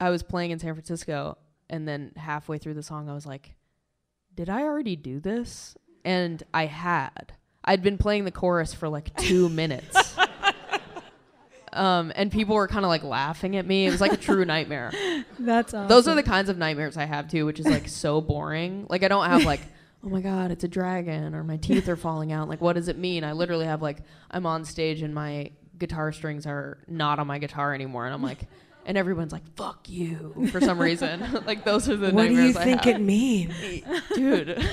I 0.00 0.10
was 0.10 0.22
playing 0.22 0.50
in 0.50 0.58
San 0.58 0.74
Francisco 0.74 1.38
and 1.68 1.86
then 1.86 2.12
halfway 2.16 2.58
through 2.58 2.74
the 2.74 2.82
song 2.82 3.08
I 3.08 3.14
was 3.14 3.26
like, 3.26 3.54
"Did 4.34 4.48
I 4.48 4.62
already 4.62 4.96
do 4.96 5.20
this?" 5.20 5.76
And 6.04 6.42
I 6.54 6.66
had. 6.66 7.32
I'd 7.64 7.82
been 7.82 7.98
playing 7.98 8.24
the 8.24 8.30
chorus 8.30 8.72
for 8.72 8.88
like 8.88 9.14
2 9.16 9.48
minutes. 9.50 10.15
Um, 11.76 12.12
and 12.16 12.32
people 12.32 12.54
were 12.54 12.66
kind 12.66 12.84
of 12.84 12.88
like 12.88 13.04
laughing 13.04 13.56
at 13.56 13.66
me. 13.66 13.86
It 13.86 13.90
was 13.90 14.00
like 14.00 14.12
a 14.12 14.16
true 14.16 14.44
nightmare. 14.44 14.92
That's 15.38 15.74
awesome. 15.74 15.88
Those 15.88 16.08
are 16.08 16.14
the 16.14 16.22
kinds 16.22 16.48
of 16.48 16.56
nightmares 16.58 16.96
I 16.96 17.04
have 17.04 17.28
too, 17.28 17.44
which 17.46 17.60
is 17.60 17.66
like 17.66 17.88
so 17.88 18.20
boring. 18.20 18.86
Like 18.88 19.02
I 19.02 19.08
don't 19.08 19.26
have 19.26 19.44
like, 19.44 19.60
oh 20.04 20.08
my 20.08 20.20
god, 20.20 20.50
it's 20.50 20.64
a 20.64 20.68
dragon 20.68 21.34
or 21.34 21.44
my 21.44 21.58
teeth 21.58 21.88
are 21.88 21.96
falling 21.96 22.32
out. 22.32 22.48
Like 22.48 22.60
what 22.60 22.74
does 22.74 22.88
it 22.88 22.96
mean? 22.98 23.24
I 23.24 23.32
literally 23.32 23.66
have 23.66 23.82
like 23.82 23.98
I'm 24.30 24.46
on 24.46 24.64
stage 24.64 25.02
and 25.02 25.14
my 25.14 25.50
guitar 25.78 26.12
strings 26.12 26.46
are 26.46 26.78
not 26.88 27.18
on 27.18 27.26
my 27.26 27.38
guitar 27.38 27.74
anymore, 27.74 28.06
and 28.06 28.14
I'm 28.14 28.22
like, 28.22 28.40
and 28.86 28.96
everyone's 28.96 29.32
like, 29.32 29.42
fuck 29.56 29.88
you 29.88 30.48
for 30.50 30.60
some 30.60 30.80
reason. 30.80 31.42
like 31.44 31.64
those 31.64 31.88
are 31.88 31.96
the 31.96 32.10
What 32.12 32.28
do 32.28 32.34
you 32.34 32.52
think 32.52 32.86
it 32.86 33.00
means? 33.00 33.54
dude? 34.14 34.64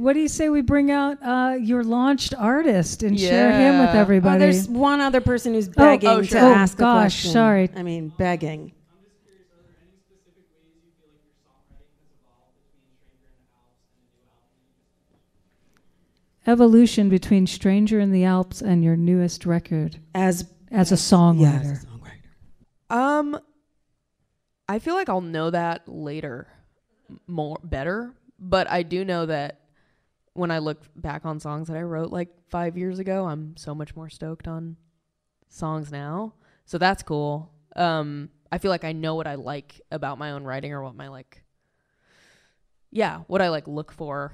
What 0.00 0.14
do 0.14 0.20
you 0.20 0.28
say 0.28 0.48
we 0.48 0.62
bring 0.62 0.90
out 0.90 1.22
uh, 1.22 1.56
your 1.60 1.84
launched 1.84 2.32
artist 2.34 3.02
and 3.02 3.20
share 3.20 3.52
him 3.52 3.80
with 3.80 3.94
everybody? 3.94 4.36
Oh, 4.36 4.38
there's 4.38 4.66
one 4.66 4.98
other 5.00 5.20
person 5.20 5.52
who's 5.52 5.68
begging 5.68 6.08
oh, 6.08 6.20
to 6.22 6.26
sure. 6.26 6.40
Oh, 6.40 6.52
ask 6.52 6.78
a 6.78 6.80
gosh, 6.80 7.02
question. 7.02 7.32
sorry. 7.32 7.70
I 7.76 7.82
mean, 7.82 8.08
begging. 8.08 8.72
I'm 8.72 9.04
just 9.04 9.22
curious 9.22 9.46
are 9.52 9.62
there 9.62 9.76
any 9.82 10.00
specific 10.00 10.44
ways 10.64 10.80
you 10.80 10.92
can. 16.46 16.50
Evolution 16.50 17.10
between 17.10 17.46
Stranger 17.46 18.00
in 18.00 18.10
the 18.10 18.24
Alps 18.24 18.62
and 18.62 18.82
your 18.82 18.96
newest 18.96 19.44
record 19.44 20.00
As 20.14 20.46
as 20.70 20.92
a 20.92 20.94
yeah, 20.94 20.98
songwriter. 20.98 21.72
as 21.72 21.84
a 21.84 21.86
songwriter. 21.86 22.96
Um, 22.96 23.40
I 24.66 24.78
feel 24.78 24.94
like 24.94 25.10
I'll 25.10 25.20
know 25.20 25.50
that 25.50 25.86
later, 25.86 26.48
more 27.26 27.58
better. 27.62 28.14
But 28.42 28.70
I 28.70 28.82
do 28.82 29.04
know 29.04 29.26
that 29.26 29.59
when 30.34 30.50
I 30.50 30.58
look 30.58 30.82
back 30.96 31.24
on 31.24 31.40
songs 31.40 31.68
that 31.68 31.76
I 31.76 31.82
wrote 31.82 32.10
like 32.10 32.28
five 32.48 32.76
years 32.76 32.98
ago, 32.98 33.26
I'm 33.26 33.56
so 33.56 33.74
much 33.74 33.96
more 33.96 34.08
stoked 34.08 34.46
on 34.46 34.76
songs 35.48 35.90
now. 35.90 36.34
So 36.66 36.78
that's 36.78 37.02
cool. 37.02 37.52
Um, 37.76 38.30
I 38.52 38.58
feel 38.58 38.70
like 38.70 38.84
I 38.84 38.92
know 38.92 39.14
what 39.14 39.26
I 39.26 39.34
like 39.34 39.80
about 39.90 40.18
my 40.18 40.32
own 40.32 40.44
writing 40.44 40.72
or 40.72 40.82
what 40.82 40.94
my 40.94 41.08
like, 41.08 41.42
yeah, 42.90 43.20
what 43.26 43.42
I 43.42 43.48
like 43.48 43.68
look 43.68 43.92
for 43.92 44.32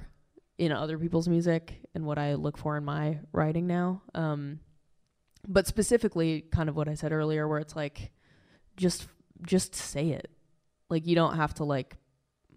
in 0.57 0.71
other 0.71 0.97
people's 0.97 1.27
music 1.27 1.81
and 1.93 2.05
what 2.05 2.17
I 2.17 2.35
look 2.35 2.57
for 2.57 2.77
in 2.77 2.85
my 2.85 3.19
writing 3.31 3.67
now. 3.67 4.01
Um, 4.15 4.59
but 5.47 5.67
specifically, 5.67 6.41
kind 6.51 6.67
of 6.69 6.75
what 6.75 6.87
I 6.87 6.95
said 6.95 7.11
earlier, 7.11 7.47
where 7.47 7.59
it's 7.59 7.75
like, 7.75 8.11
just 8.75 9.07
just 9.43 9.75
say 9.75 10.09
it. 10.09 10.29
Like 10.89 11.05
you 11.05 11.15
don't 11.15 11.35
have 11.35 11.53
to 11.55 11.63
like 11.63 11.97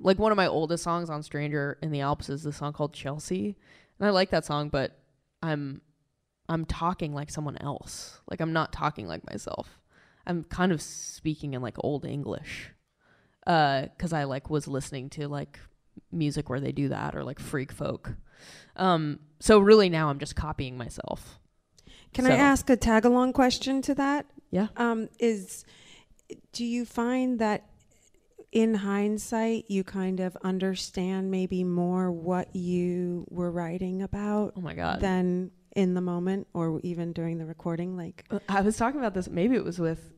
like 0.01 0.19
one 0.19 0.33
of 0.33 0.37
my 0.37 0.47
oldest 0.47 0.83
songs 0.83 1.11
on 1.11 1.23
Stranger 1.23 1.79
in 1.83 1.91
the 1.91 2.01
Alps 2.01 2.29
is 2.29 2.43
the 2.43 2.53
song 2.53 2.73
called 2.73 2.93
Chelsea. 2.95 3.57
And 3.99 4.07
I 4.07 4.11
like 4.11 4.31
that 4.31 4.45
song, 4.45 4.69
but 4.69 4.99
I'm 5.43 5.83
I'm 6.49 6.65
talking 6.65 7.15
like 7.15 7.31
someone 7.31 7.57
else. 7.59 8.21
Like 8.31 8.41
I'm 8.41 8.53
not 8.53 8.73
talking 8.73 9.07
like 9.07 9.25
myself. 9.31 9.79
I'm 10.27 10.45
kind 10.45 10.73
of 10.73 10.83
speaking 10.83 11.55
in 11.55 11.63
like 11.63 11.77
old 11.79 12.05
English. 12.05 12.71
Uh 13.47 13.87
cuz 13.99 14.13
I 14.13 14.25
like 14.25 14.51
was 14.51 14.67
listening 14.67 15.11
to 15.11 15.29
like 15.29 15.61
music 16.11 16.49
where 16.49 16.61
they 16.61 16.73
do 16.73 16.89
that 16.89 17.15
or 17.15 17.23
like 17.23 17.39
freak 17.39 17.73
folk. 17.73 18.15
Um 18.77 19.21
so 19.39 19.59
really 19.59 19.89
now 19.89 20.09
I'm 20.09 20.19
just 20.19 20.35
copying 20.35 20.77
myself. 20.77 21.39
Can 22.13 22.27
I 22.27 22.35
ask 22.35 22.69
a 22.69 22.77
tag 22.77 23.05
along 23.05 23.33
question 23.33 23.83
to 23.83 23.95
that? 23.95 24.27
Yeah. 24.51 24.69
Um, 24.77 25.09
is 25.19 25.65
do 26.53 26.65
you 26.65 26.85
find 26.85 27.39
that 27.39 27.70
in 28.53 28.75
hindsight 28.75 29.65
you 29.69 29.85
kind 29.85 30.21
of 30.21 30.37
understand 30.43 31.31
maybe 31.31 31.63
more 31.65 32.11
what 32.11 32.55
you 32.57 33.27
were 33.31 33.51
writing 33.51 34.03
about 34.03 34.55
Oh 34.57 34.61
my 34.61 34.75
god. 34.75 35.01
than 35.01 35.51
in 35.77 35.95
the 35.95 36.01
moment 36.01 36.49
or 36.53 36.81
even 36.83 37.13
during 37.13 37.39
the 37.39 37.47
recording? 37.47 37.97
Like 37.97 38.25
Uh, 38.31 38.41
I 38.49 38.61
was 38.63 38.77
talking 38.77 38.99
about 39.01 39.15
this. 39.15 39.29
Maybe 39.29 39.55
it 39.57 39.65
was 39.65 39.79
with 39.79 40.13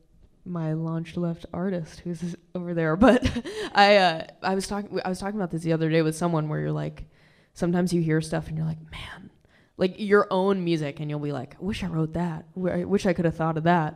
my 0.45 0.73
launch 0.73 1.15
left 1.15 1.45
artist 1.53 1.99
who's 1.99 2.35
over 2.55 2.73
there, 2.73 2.95
but 2.95 3.21
I 3.75 3.97
uh, 3.97 4.25
I 4.41 4.55
was 4.55 4.67
talking 4.67 4.99
I 5.05 5.09
was 5.09 5.19
talking 5.19 5.39
about 5.39 5.51
this 5.51 5.61
the 5.61 5.73
other 5.73 5.89
day 5.89 6.01
with 6.01 6.15
someone 6.15 6.49
where 6.49 6.59
you're 6.59 6.71
like, 6.71 7.05
sometimes 7.53 7.93
you 7.93 8.01
hear 8.01 8.19
stuff 8.19 8.47
and 8.47 8.57
you're 8.57 8.65
like, 8.65 8.81
man, 8.91 9.29
like 9.77 9.95
your 9.99 10.27
own 10.31 10.63
music, 10.63 10.99
and 10.99 11.09
you'll 11.09 11.19
be 11.19 11.31
like, 11.31 11.55
I 11.61 11.63
wish 11.63 11.83
I 11.83 11.87
wrote 11.87 12.13
that. 12.13 12.45
I 12.57 12.83
wish 12.83 13.05
I 13.05 13.13
could 13.13 13.25
have 13.25 13.35
thought 13.37 13.57
of 13.57 13.63
that. 13.65 13.95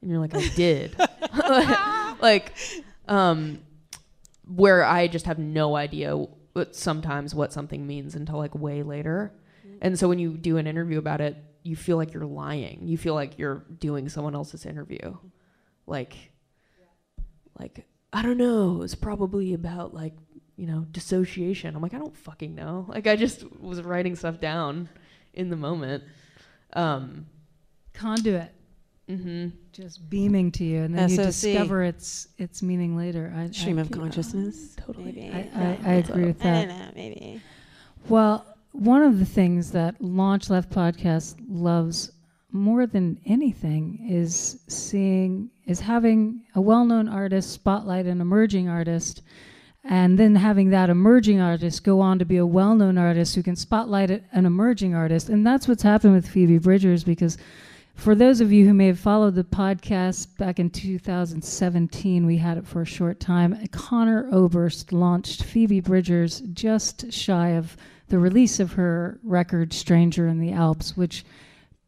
And 0.00 0.10
you're 0.10 0.20
like, 0.20 0.34
I 0.34 0.48
did. 0.56 0.96
like, 2.20 2.52
um, 3.08 3.60
where 4.46 4.84
I 4.84 5.08
just 5.08 5.26
have 5.26 5.38
no 5.38 5.76
idea 5.76 6.16
what 6.52 6.76
sometimes 6.76 7.34
what 7.34 7.52
something 7.52 7.86
means 7.86 8.14
until 8.14 8.38
like 8.38 8.54
way 8.54 8.82
later. 8.82 9.32
And 9.80 9.98
so 9.98 10.08
when 10.08 10.18
you 10.18 10.36
do 10.36 10.58
an 10.58 10.66
interview 10.66 10.98
about 10.98 11.20
it, 11.20 11.36
you 11.62 11.76
feel 11.76 11.96
like 11.96 12.12
you're 12.12 12.26
lying. 12.26 12.80
You 12.82 12.98
feel 12.98 13.14
like 13.14 13.38
you're 13.38 13.64
doing 13.78 14.08
someone 14.08 14.34
else's 14.34 14.66
interview. 14.66 15.16
Like 15.86 16.32
like 17.58 17.86
I 18.12 18.22
don't 18.22 18.38
know, 18.38 18.82
it's 18.82 18.94
probably 18.94 19.54
about 19.54 19.94
like, 19.94 20.14
you 20.56 20.66
know, 20.66 20.86
dissociation. 20.90 21.74
I'm 21.74 21.82
like 21.82 21.94
I 21.94 21.98
don't 21.98 22.16
fucking 22.16 22.54
know. 22.54 22.86
Like 22.88 23.06
I 23.06 23.16
just 23.16 23.44
was 23.58 23.80
writing 23.82 24.16
stuff 24.16 24.40
down 24.40 24.88
in 25.34 25.50
the 25.50 25.56
moment. 25.56 26.04
Um 26.74 27.26
Conduit. 27.94 28.52
Mhm. 29.12 29.52
Just 29.72 30.08
beaming 30.10 30.50
to 30.52 30.64
you, 30.64 30.82
and 30.82 30.94
then 30.96 31.08
you 31.08 31.16
discover 31.16 31.82
its 31.82 32.28
its 32.38 32.62
meaning 32.62 32.96
later. 32.96 33.32
I, 33.36 33.50
stream 33.50 33.78
I 33.78 33.82
of 33.82 33.88
feel- 33.88 33.98
consciousness. 34.00 34.74
Totally. 34.76 35.12
Maybe. 35.12 35.30
I, 35.32 35.48
I, 35.54 35.78
I 35.84 35.94
agree 35.94 36.26
with 36.26 36.40
I 36.40 36.44
that. 36.44 36.68
don't 36.68 36.78
know, 36.78 36.90
maybe. 36.94 37.40
Well, 38.08 38.44
one 38.72 39.02
of 39.02 39.18
the 39.18 39.24
things 39.26 39.70
that 39.72 40.00
Launch 40.00 40.50
Left 40.50 40.70
podcast 40.70 41.36
loves 41.48 42.12
more 42.50 42.86
than 42.86 43.18
anything 43.26 44.06
is 44.10 44.60
seeing 44.68 45.50
is 45.66 45.80
having 45.80 46.42
a 46.54 46.60
well-known 46.60 47.08
artist 47.08 47.50
spotlight 47.50 48.04
an 48.06 48.20
emerging 48.20 48.68
artist 48.68 49.22
and 49.84 50.18
then 50.18 50.34
having 50.34 50.68
that 50.70 50.90
emerging 50.90 51.40
artist 51.40 51.82
go 51.82 52.00
on 52.00 52.18
to 52.18 52.24
be 52.26 52.36
a 52.36 52.44
well-known 52.46 52.98
artist 52.98 53.34
who 53.34 53.42
can 53.42 53.56
spotlight 53.56 54.10
an 54.10 54.44
emerging 54.46 54.94
artist 54.94 55.28
and 55.30 55.46
that's 55.46 55.66
what's 55.66 55.82
happened 55.82 56.12
with 56.12 56.28
Phoebe 56.28 56.58
Bridgers 56.58 57.04
because 57.04 57.38
for 57.94 58.14
those 58.14 58.40
of 58.40 58.52
you 58.52 58.66
who 58.66 58.74
may 58.74 58.88
have 58.88 58.98
followed 58.98 59.34
the 59.34 59.44
podcast 59.44 60.36
back 60.36 60.58
in 60.58 60.70
2017, 60.70 62.26
we 62.26 62.38
had 62.38 62.58
it 62.58 62.66
for 62.66 62.82
a 62.82 62.86
short 62.86 63.20
time. 63.20 63.66
Conor 63.68 64.28
Oberst 64.32 64.92
launched 64.92 65.44
Phoebe 65.44 65.80
Bridgers 65.80 66.40
just 66.52 67.12
shy 67.12 67.50
of 67.50 67.76
the 68.08 68.18
release 68.18 68.58
of 68.60 68.72
her 68.72 69.20
record 69.22 69.72
Stranger 69.72 70.26
in 70.26 70.40
the 70.40 70.52
Alps, 70.52 70.96
which 70.96 71.24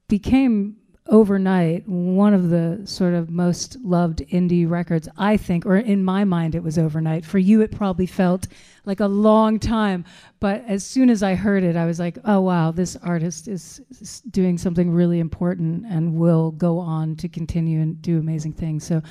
became 0.08 0.76
overnight 1.10 1.86
one 1.86 2.32
of 2.32 2.48
the 2.48 2.80
sort 2.84 3.12
of 3.12 3.28
most 3.28 3.76
loved 3.84 4.20
indie 4.30 4.68
records, 4.68 5.06
I 5.18 5.36
think, 5.36 5.66
or 5.66 5.76
in 5.76 6.02
my 6.02 6.24
mind, 6.24 6.54
it 6.54 6.62
was 6.62 6.78
overnight. 6.78 7.26
For 7.26 7.38
you, 7.38 7.60
it 7.60 7.70
probably 7.70 8.06
felt 8.06 8.46
like 8.86 9.00
a 9.00 9.06
long 9.06 9.58
time. 9.58 10.04
But 10.40 10.64
as 10.66 10.84
soon 10.84 11.10
as 11.10 11.22
I 11.22 11.34
heard 11.34 11.62
it, 11.62 11.76
I 11.76 11.84
was 11.84 11.98
like, 11.98 12.18
oh, 12.24 12.40
wow, 12.40 12.70
this 12.70 12.96
artist 12.96 13.48
is, 13.48 13.82
is 13.90 14.22
doing 14.30 14.56
something 14.56 14.90
really 14.90 15.20
important 15.20 15.84
and 15.86 16.14
will 16.14 16.52
go 16.52 16.78
on 16.78 17.16
to 17.16 17.28
continue 17.28 17.82
and 17.82 18.00
do 18.00 18.18
amazing 18.18 18.54
things. 18.54 18.86
So 18.86 19.02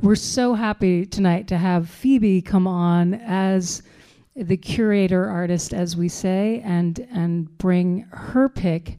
we're 0.00 0.14
so 0.14 0.54
happy 0.54 1.04
tonight 1.04 1.48
to 1.48 1.58
have 1.58 1.88
Phoebe 1.88 2.40
come 2.40 2.66
on 2.66 3.14
as 3.14 3.82
the 4.34 4.56
curator 4.56 5.28
artist, 5.28 5.74
as 5.74 5.98
we 5.98 6.08
say, 6.08 6.62
and, 6.64 7.06
and 7.12 7.58
bring 7.58 8.06
her 8.10 8.48
pick 8.48 8.96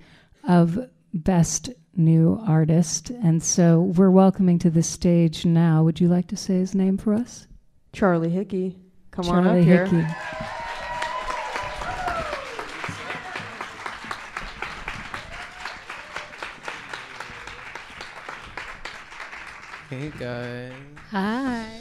of 0.48 0.88
best 1.16 1.72
new 1.96 2.42
artist. 2.48 3.10
And 3.10 3.42
so 3.44 3.82
we're 3.82 4.10
welcoming 4.10 4.60
to 4.60 4.70
the 4.70 4.84
stage 4.84 5.46
now. 5.46 5.84
Would 5.84 6.00
you 6.00 6.08
like 6.08 6.28
to 6.28 6.38
say 6.38 6.56
his 6.56 6.76
name 6.76 6.98
for 6.98 7.14
us? 7.14 7.48
Charlie 7.92 8.30
Hickey. 8.30 8.78
Come 9.12 9.30
on 9.30 9.46
up 9.46 9.58
here. 9.58 9.86
Hickey. 9.86 10.08
Hey 19.90 20.12
guys. 20.18 20.72
Hi. 21.12 21.80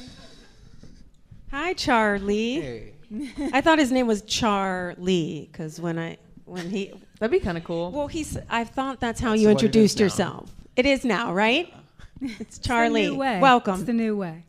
Hi, 1.51 1.73
Charlie. 1.73 2.61
Hey. 2.61 2.93
I 3.53 3.61
thought 3.61 3.79
his 3.79 3.91
name 3.93 4.07
was 4.07 4.23
Charlie 4.23 5.49
because 5.51 5.81
when 5.81 5.99
I 5.99 6.19
when 6.45 6.69
he 6.69 6.93
That'd 7.23 7.31
be 7.31 7.45
kind 7.45 7.57
of 7.57 7.63
cool. 7.63 7.93
well 7.93 8.09
he's 8.09 8.37
I 8.51 8.65
thought 8.65 8.99
that's 8.99 9.21
how 9.21 9.31
That's 9.31 9.43
you 9.43 9.49
what 9.49 9.53
it 9.63 9.77
is 9.77 9.95
introduced 9.95 9.99
now. 9.99 10.05
yourself. 10.05 10.51
It 10.75 10.87
is 10.87 11.05
now, 11.05 11.33
right? 11.33 11.73
It's 12.21 12.59
Charlie. 12.59 13.03
It's 13.03 13.11
the 13.11 13.15
new 13.15 13.21
way. 13.21 13.39
Welcome. 13.41 13.75
It's 13.75 13.83
the 13.85 13.93
new 13.93 14.17
way. 14.17 14.45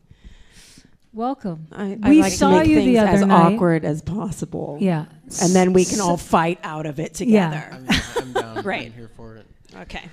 Welcome. 1.12 1.68
I, 1.72 1.96
I 2.02 2.08
We 2.08 2.20
like 2.22 2.32
saw 2.32 2.50
to 2.50 2.56
make 2.58 2.66
you 2.68 2.76
the 2.80 2.84
things 2.84 2.98
other 2.98 3.08
as 3.10 3.20
night. 3.26 3.54
awkward 3.54 3.84
as 3.84 4.02
possible. 4.02 4.78
Yeah. 4.80 5.04
And 5.40 5.54
then 5.54 5.72
we 5.72 5.84
can 5.84 6.00
all 6.00 6.16
fight 6.16 6.58
out 6.64 6.86
of 6.86 6.98
it 6.98 7.20
Yeah. 7.20 7.50
together. 7.50 7.68
I'm, 7.72 7.86
I'm 8.16 8.32
down. 8.32 8.62
Right. 8.64 8.86
I'm 8.86 8.92
here 8.92 9.10
for 9.16 9.36
it. 9.36 9.46
Okay. 9.82 10.08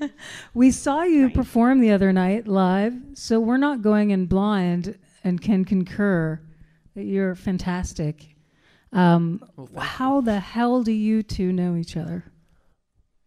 We 0.54 0.70
saw 0.70 1.02
you 1.02 1.24
Right. 1.26 1.34
perform 1.34 1.80
the 1.80 1.90
other 1.90 2.12
night 2.12 2.46
live, 2.46 2.94
so 3.14 3.40
we're 3.40 3.56
not 3.56 3.82
going 3.82 4.10
in 4.10 4.26
blind 4.26 4.96
and 5.24 5.40
can 5.40 5.64
concur 5.64 6.38
that 6.94 7.04
you're 7.04 7.34
fantastic. 7.34 8.35
Um, 8.96 9.40
Well, 9.56 9.66
thank 9.66 9.76
you. 9.76 9.80
how 9.82 10.20
the 10.20 10.40
hell 10.40 10.82
do 10.82 10.92
you 10.92 11.22
two 11.22 11.52
know 11.52 11.76
each 11.76 11.96
other? 11.96 12.24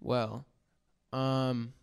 Well, 0.01 0.45
um, 1.13 1.74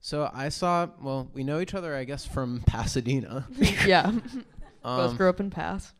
so 0.00 0.30
I 0.32 0.48
saw. 0.48 0.88
Well, 1.00 1.30
we 1.34 1.44
know 1.44 1.60
each 1.60 1.74
other, 1.74 1.94
I 1.94 2.04
guess, 2.04 2.24
from 2.26 2.62
Pasadena. 2.66 3.46
yeah. 3.86 4.10
Both 4.82 5.10
Um, 5.10 5.16
grew 5.16 5.28
up 5.28 5.40
in 5.40 5.50
Pass. 5.50 5.92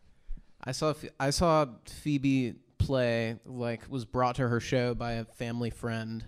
I 0.62 0.72
saw 0.72 0.94
I 1.20 1.30
saw 1.30 1.66
Phoebe 1.86 2.54
play 2.78 3.38
like 3.46 3.82
was 3.88 4.04
brought 4.04 4.36
to 4.36 4.48
her 4.48 4.60
show 4.60 4.94
by 4.94 5.12
a 5.12 5.24
family 5.24 5.70
friend. 5.70 6.24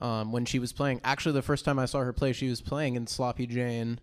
Um, 0.00 0.30
when 0.30 0.44
she 0.44 0.60
was 0.60 0.72
playing, 0.72 1.00
actually, 1.02 1.32
the 1.32 1.42
first 1.42 1.64
time 1.64 1.76
I 1.78 1.86
saw 1.86 1.98
her 2.00 2.12
play, 2.12 2.32
she 2.32 2.48
was 2.48 2.60
playing 2.60 2.94
in 2.94 3.08
Sloppy 3.08 3.48
Jane, 3.48 3.98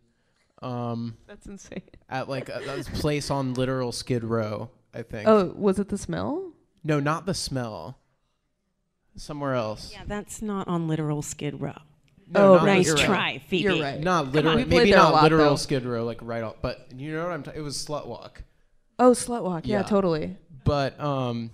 um, 0.61 1.15
That's 1.25 1.45
insane. 1.47 1.83
at 2.09 2.27
like 2.27 2.49
a, 2.49 2.61
a 2.79 2.83
place 2.99 3.31
on 3.31 3.53
literal 3.53 3.93
Skid 3.93 4.25
Row, 4.25 4.71
I 4.95 5.01
think. 5.03 5.27
Oh, 5.27 5.53
was 5.57 5.79
it 5.79 5.89
the 5.89 5.97
smell? 5.97 6.51
no, 6.83 6.99
not 6.99 7.25
the 7.25 7.33
smell. 7.33 7.97
Somewhere 9.17 9.53
else. 9.55 9.91
Yeah, 9.93 10.03
that's 10.05 10.41
not 10.41 10.67
on 10.67 10.87
literal 10.87 11.21
Skid 11.21 11.59
Row. 11.61 11.73
No, 12.27 12.57
Oh, 12.59 12.65
nice 12.65 12.87
you're 12.87 12.97
try, 12.97 13.41
Phoebe. 13.47 13.63
You're 13.75 13.81
right. 13.81 13.99
Not 13.99 14.31
literal, 14.31 14.55
maybe 14.65 14.91
not 14.91 15.13
lot, 15.13 15.23
literal 15.23 15.51
though. 15.51 15.55
Skid 15.55 15.85
Row, 15.85 16.03
like 16.05 16.19
right 16.21 16.43
off. 16.43 16.55
But 16.61 16.87
you 16.97 17.13
know 17.13 17.23
what 17.23 17.31
I'm? 17.31 17.43
T- 17.43 17.51
it 17.55 17.61
was 17.61 17.77
Slut 17.77 18.07
Walk. 18.07 18.43
Oh, 18.99 19.11
Slut 19.11 19.43
Walk. 19.43 19.67
Yeah, 19.67 19.77
Yeah. 19.79 19.83
totally. 19.83 20.37
But 20.63 20.99
um, 20.99 21.51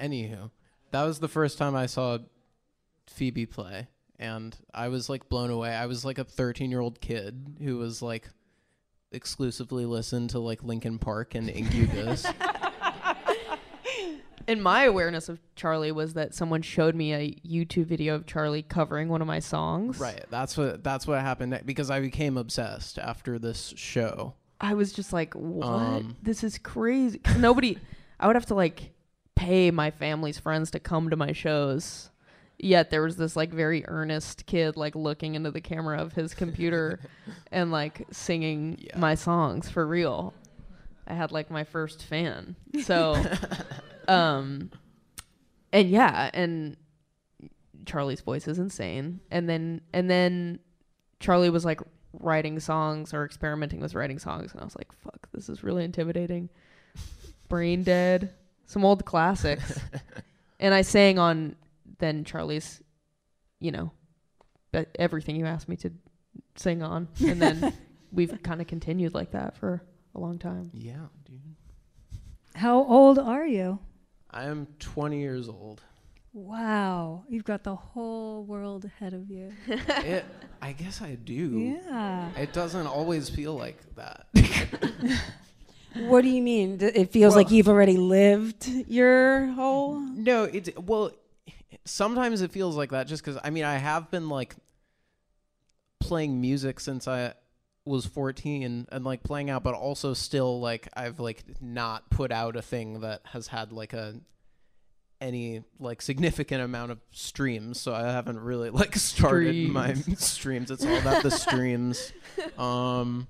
anywho, 0.00 0.50
that 0.90 1.04
was 1.04 1.18
the 1.20 1.28
first 1.28 1.58
time 1.58 1.74
I 1.76 1.86
saw 1.86 2.18
Phoebe 3.08 3.46
play, 3.46 3.88
and 4.18 4.56
I 4.74 4.88
was 4.88 5.08
like 5.08 5.28
blown 5.28 5.50
away. 5.50 5.70
I 5.74 5.86
was 5.86 6.04
like 6.04 6.18
a 6.18 6.24
13 6.24 6.70
year 6.70 6.80
old 6.80 7.00
kid 7.00 7.56
who 7.62 7.76
was 7.78 8.02
like 8.02 8.28
exclusively 9.12 9.86
listen 9.86 10.28
to 10.28 10.38
like 10.38 10.62
Linkin 10.62 10.98
Park 10.98 11.34
and 11.34 11.48
Incubus. 11.48 12.26
And 14.48 14.64
my 14.64 14.82
awareness 14.82 15.28
of 15.28 15.38
Charlie 15.54 15.92
was 15.92 16.14
that 16.14 16.34
someone 16.34 16.60
showed 16.62 16.96
me 16.96 17.14
a 17.14 17.30
YouTube 17.46 17.86
video 17.86 18.16
of 18.16 18.26
Charlie 18.26 18.62
covering 18.62 19.08
one 19.08 19.20
of 19.20 19.28
my 19.28 19.38
songs. 19.38 20.00
right. 20.00 20.24
That's 20.28 20.56
what 20.56 20.82
that's 20.82 21.06
what 21.06 21.20
happened 21.20 21.52
ne- 21.52 21.62
because 21.64 21.88
I 21.88 22.00
became 22.00 22.36
obsessed 22.36 22.98
after 22.98 23.38
this 23.38 23.72
show. 23.76 24.34
I 24.60 24.74
was 24.74 24.92
just 24.92 25.12
like, 25.12 25.34
what? 25.34 25.66
Um, 25.68 26.16
this 26.20 26.42
is 26.42 26.58
crazy." 26.58 27.20
nobody, 27.38 27.78
I 28.18 28.26
would 28.26 28.34
have 28.34 28.46
to 28.46 28.56
like 28.56 28.92
pay 29.36 29.70
my 29.70 29.92
family's 29.92 30.40
friends 30.40 30.72
to 30.72 30.80
come 30.80 31.10
to 31.10 31.16
my 31.16 31.30
shows. 31.30 32.10
Yet 32.62 32.90
there 32.90 33.02
was 33.02 33.16
this 33.16 33.36
like 33.36 33.50
very 33.52 33.84
earnest 33.88 34.44
kid 34.44 34.76
like 34.76 34.94
looking 34.94 35.34
into 35.34 35.50
the 35.50 35.62
camera 35.62 35.98
of 35.98 36.12
his 36.12 36.34
computer 36.34 37.00
and 37.50 37.72
like 37.72 38.06
singing 38.10 38.76
Yeah. 38.78 38.98
my 38.98 39.14
songs 39.14 39.70
for 39.70 39.86
real. 39.86 40.34
I 41.06 41.14
had 41.14 41.32
like 41.32 41.50
my 41.50 41.64
first 41.64 42.04
fan. 42.04 42.56
So, 42.84 43.16
um, 44.08 44.70
and 45.72 45.88
yeah, 45.88 46.30
and 46.34 46.76
Charlie's 47.86 48.20
voice 48.20 48.46
is 48.46 48.58
insane. 48.58 49.20
And 49.30 49.48
then, 49.48 49.80
and 49.92 50.10
then 50.10 50.58
Charlie 51.18 51.50
was 51.50 51.64
like 51.64 51.80
writing 52.12 52.60
songs 52.60 53.14
or 53.14 53.24
experimenting 53.24 53.80
with 53.80 53.94
writing 53.94 54.18
songs, 54.18 54.52
and 54.52 54.60
I 54.60 54.64
was 54.64 54.76
like, 54.76 54.92
"Fuck, 54.92 55.28
this 55.32 55.48
is 55.48 55.64
really 55.64 55.84
intimidating." 55.84 56.48
Brain 57.48 57.82
Dead, 57.82 58.32
some 58.66 58.84
old 58.84 59.04
classics, 59.04 59.80
and 60.60 60.74
I 60.74 60.82
sang 60.82 61.18
on 61.18 61.56
then 62.00 62.24
Charlie's, 62.24 62.82
you 63.60 63.70
know, 63.70 63.92
but 64.72 64.88
everything 64.98 65.36
you 65.36 65.46
asked 65.46 65.68
me 65.68 65.76
to 65.76 65.92
sing 66.56 66.82
on, 66.82 67.08
and 67.24 67.40
then 67.40 67.72
we've 68.12 68.42
kind 68.42 68.60
of 68.60 68.66
continued 68.66 69.14
like 69.14 69.30
that 69.32 69.56
for 69.56 69.82
a 70.14 70.20
long 70.20 70.38
time. 70.38 70.70
Yeah, 70.74 71.06
dude. 71.24 71.40
How 72.54 72.84
old 72.84 73.18
are 73.18 73.46
you? 73.46 73.78
I 74.30 74.44
am 74.44 74.66
20 74.78 75.18
years 75.20 75.48
old. 75.48 75.82
Wow, 76.32 77.24
you've 77.28 77.44
got 77.44 77.64
the 77.64 77.74
whole 77.74 78.44
world 78.44 78.84
ahead 78.84 79.14
of 79.14 79.28
you. 79.30 79.52
it, 79.66 80.24
I 80.62 80.72
guess 80.72 81.02
I 81.02 81.16
do. 81.16 81.80
Yeah. 81.88 82.28
It 82.36 82.52
doesn't 82.52 82.86
always 82.86 83.28
feel 83.28 83.54
like 83.56 83.78
that. 83.96 84.26
What 85.94 86.22
do 86.22 86.28
you 86.28 86.40
mean? 86.40 86.78
It 86.80 87.10
feels 87.10 87.32
Well- 87.34 87.42
like 87.42 87.50
you've 87.50 87.68
already 87.68 87.96
lived 87.96 88.68
your 88.86 89.48
whole. 89.48 89.98
No, 89.98 90.44
it's 90.44 90.70
well. 90.76 91.10
Sometimes 91.84 92.42
it 92.42 92.50
feels 92.52 92.76
like 92.76 92.90
that, 92.90 93.06
just 93.06 93.24
because 93.24 93.40
I 93.42 93.50
mean 93.50 93.64
I 93.64 93.76
have 93.76 94.10
been 94.10 94.28
like 94.28 94.54
playing 95.98 96.40
music 96.40 96.80
since 96.80 97.06
I 97.06 97.34
was 97.84 98.06
14 98.06 98.86
and 98.90 99.04
like 99.04 99.22
playing 99.22 99.50
out, 99.50 99.62
but 99.62 99.74
also 99.74 100.14
still 100.14 100.60
like 100.60 100.88
I've 100.94 101.20
like 101.20 101.44
not 101.60 102.10
put 102.10 102.32
out 102.32 102.56
a 102.56 102.62
thing 102.62 103.00
that 103.00 103.22
has 103.24 103.48
had 103.48 103.72
like 103.72 103.92
a 103.92 104.14
any 105.20 105.62
like 105.78 106.00
significant 106.00 106.62
amount 106.62 106.92
of 106.92 106.98
streams. 107.10 107.80
So 107.80 107.94
I 107.94 108.02
haven't 108.02 108.40
really 108.40 108.70
like 108.80 108.96
started 108.96 109.68
my 109.68 109.94
streams. 110.16 110.70
It's 110.70 110.84
all 110.84 110.96
about 110.96 111.22
the 111.22 111.30
streams. 111.30 112.12
Um, 112.58 113.26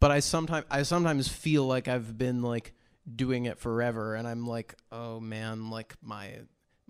but 0.00 0.10
I 0.10 0.20
sometimes 0.20 0.66
I 0.70 0.82
sometimes 0.82 1.28
feel 1.28 1.64
like 1.66 1.88
I've 1.88 2.18
been 2.18 2.42
like 2.42 2.74
doing 3.14 3.44
it 3.44 3.58
forever 3.58 4.14
and 4.14 4.26
I'm 4.26 4.46
like, 4.46 4.74
oh 4.90 5.20
man, 5.20 5.70
like 5.70 5.94
my 6.02 6.40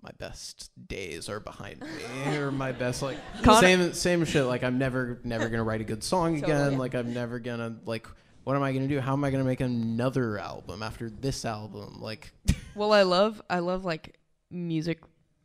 my 0.05 0.11
best 0.19 0.69
days 0.87 1.27
are 1.29 1.39
behind 1.39 1.81
me 1.81 2.35
or 2.37 2.51
my 2.51 2.71
best 2.71 3.01
like 3.01 3.17
Con- 3.41 3.59
same 3.59 3.91
same 3.93 4.23
shit 4.23 4.45
like 4.45 4.63
I'm 4.63 4.77
never 4.77 5.19
never 5.23 5.45
going 5.49 5.57
to 5.57 5.63
write 5.63 5.81
a 5.81 5.83
good 5.83 6.03
song 6.03 6.37
again 6.43 6.49
Totally. 6.49 6.75
like 6.77 6.93
I'm 6.93 7.11
never 7.13 7.39
going 7.39 7.57
to 7.59 7.73
like 7.85 8.07
what 8.43 8.55
am 8.55 8.61
I 8.61 8.71
going 8.71 8.87
to 8.87 8.93
do 8.95 9.01
how 9.01 9.13
am 9.13 9.23
I 9.23 9.31
going 9.31 9.43
to 9.43 9.47
make 9.47 9.61
another 9.61 10.37
album 10.37 10.83
after 10.83 11.09
this 11.09 11.43
album 11.43 11.99
like 11.99 12.31
Well, 12.75 12.91
I 12.93 13.01
love 13.03 13.41
I 13.49 13.59
love 13.59 13.83
like 13.85 14.19
music 14.51 14.99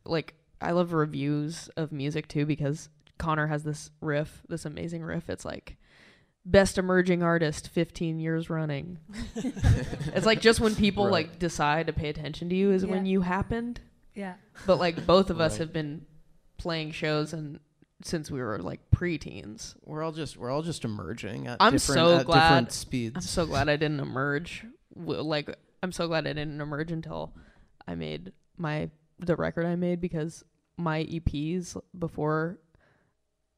like 0.04 0.34
I 0.60 0.72
love 0.72 0.92
reviews 0.92 1.68
of 1.76 1.90
music 1.92 2.28
too 2.28 2.44
because 2.44 2.88
Conor 3.18 3.46
has 3.46 3.62
this 3.62 3.90
riff, 4.02 4.42
this 4.48 4.64
amazing 4.66 5.02
riff. 5.02 5.30
It's 5.30 5.44
like 5.44 5.76
best 6.44 6.76
emerging 6.76 7.22
artist 7.22 7.68
15 7.68 8.18
years 8.18 8.50
running. 8.50 8.98
it's 10.14 10.26
like 10.26 10.40
just 10.40 10.58
when 10.60 10.74
people 10.74 11.04
Right. 11.04 11.12
like 11.12 11.38
decide 11.38 11.86
to 11.86 11.92
pay 11.92 12.08
attention 12.08 12.48
to 12.48 12.54
you 12.56 12.72
is 12.72 12.84
when 12.84 13.06
Yeah. 13.06 13.12
you 13.12 13.20
happened. 13.22 13.80
Yeah. 14.14 14.34
But 14.66 14.78
like 14.78 15.06
both 15.06 15.30
of 15.30 15.40
us 15.40 15.52
Right. 15.52 15.60
have 15.60 15.72
been 15.72 16.04
playing 16.58 16.92
shows 16.92 17.32
and 17.32 17.58
since 18.02 18.30
we 18.30 18.40
were 18.40 18.58
like 18.58 18.80
preteens. 18.90 19.74
we're 19.84 20.02
all 20.02 20.12
just 20.12 20.36
we're 20.36 20.50
all 20.50 20.62
just 20.62 20.84
emerging 20.84 21.46
at 21.46 21.58
I'm 21.60 21.72
different, 21.72 21.98
so 21.98 22.16
at 22.16 22.26
glad- 22.26 22.48
different 22.48 22.72
speeds 22.72 23.16
I'm 23.16 23.22
so 23.22 23.46
glad 23.46 23.68
I 23.68 23.76
didn't 23.76 24.00
emerge. 24.00 24.64
w- 24.98 25.20
Like 25.20 25.54
I'm 25.82 25.92
so 25.92 26.06
glad 26.08 26.26
I 26.26 26.32
didn't 26.32 26.60
emerge 26.60 26.90
until 26.92 27.34
I 27.86 27.94
made 27.94 28.32
my 28.56 28.90
the 29.18 29.36
record 29.36 29.66
I 29.66 29.76
made 29.76 30.00
because 30.00 30.44
my 30.78 31.04
EPs 31.04 31.76
before 31.98 32.58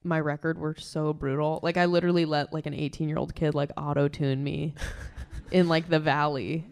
my 0.05 0.19
record 0.19 0.59
were 0.59 0.75
so 0.77 1.13
brutal. 1.13 1.61
Like 1.63 1.77
I 1.77 1.85
literally 1.85 2.25
let 2.25 2.53
like 2.53 2.67
an 2.67 2.75
18 2.75 3.09
year 3.09 3.19
old 3.19 3.35
kid 3.37 3.55
like 3.55 3.71
auto 3.77 4.09
tune 4.09 4.43
me 4.43 4.75
in 5.53 5.69
like 5.69 5.89
the 5.89 6.01
valley 6.01 6.67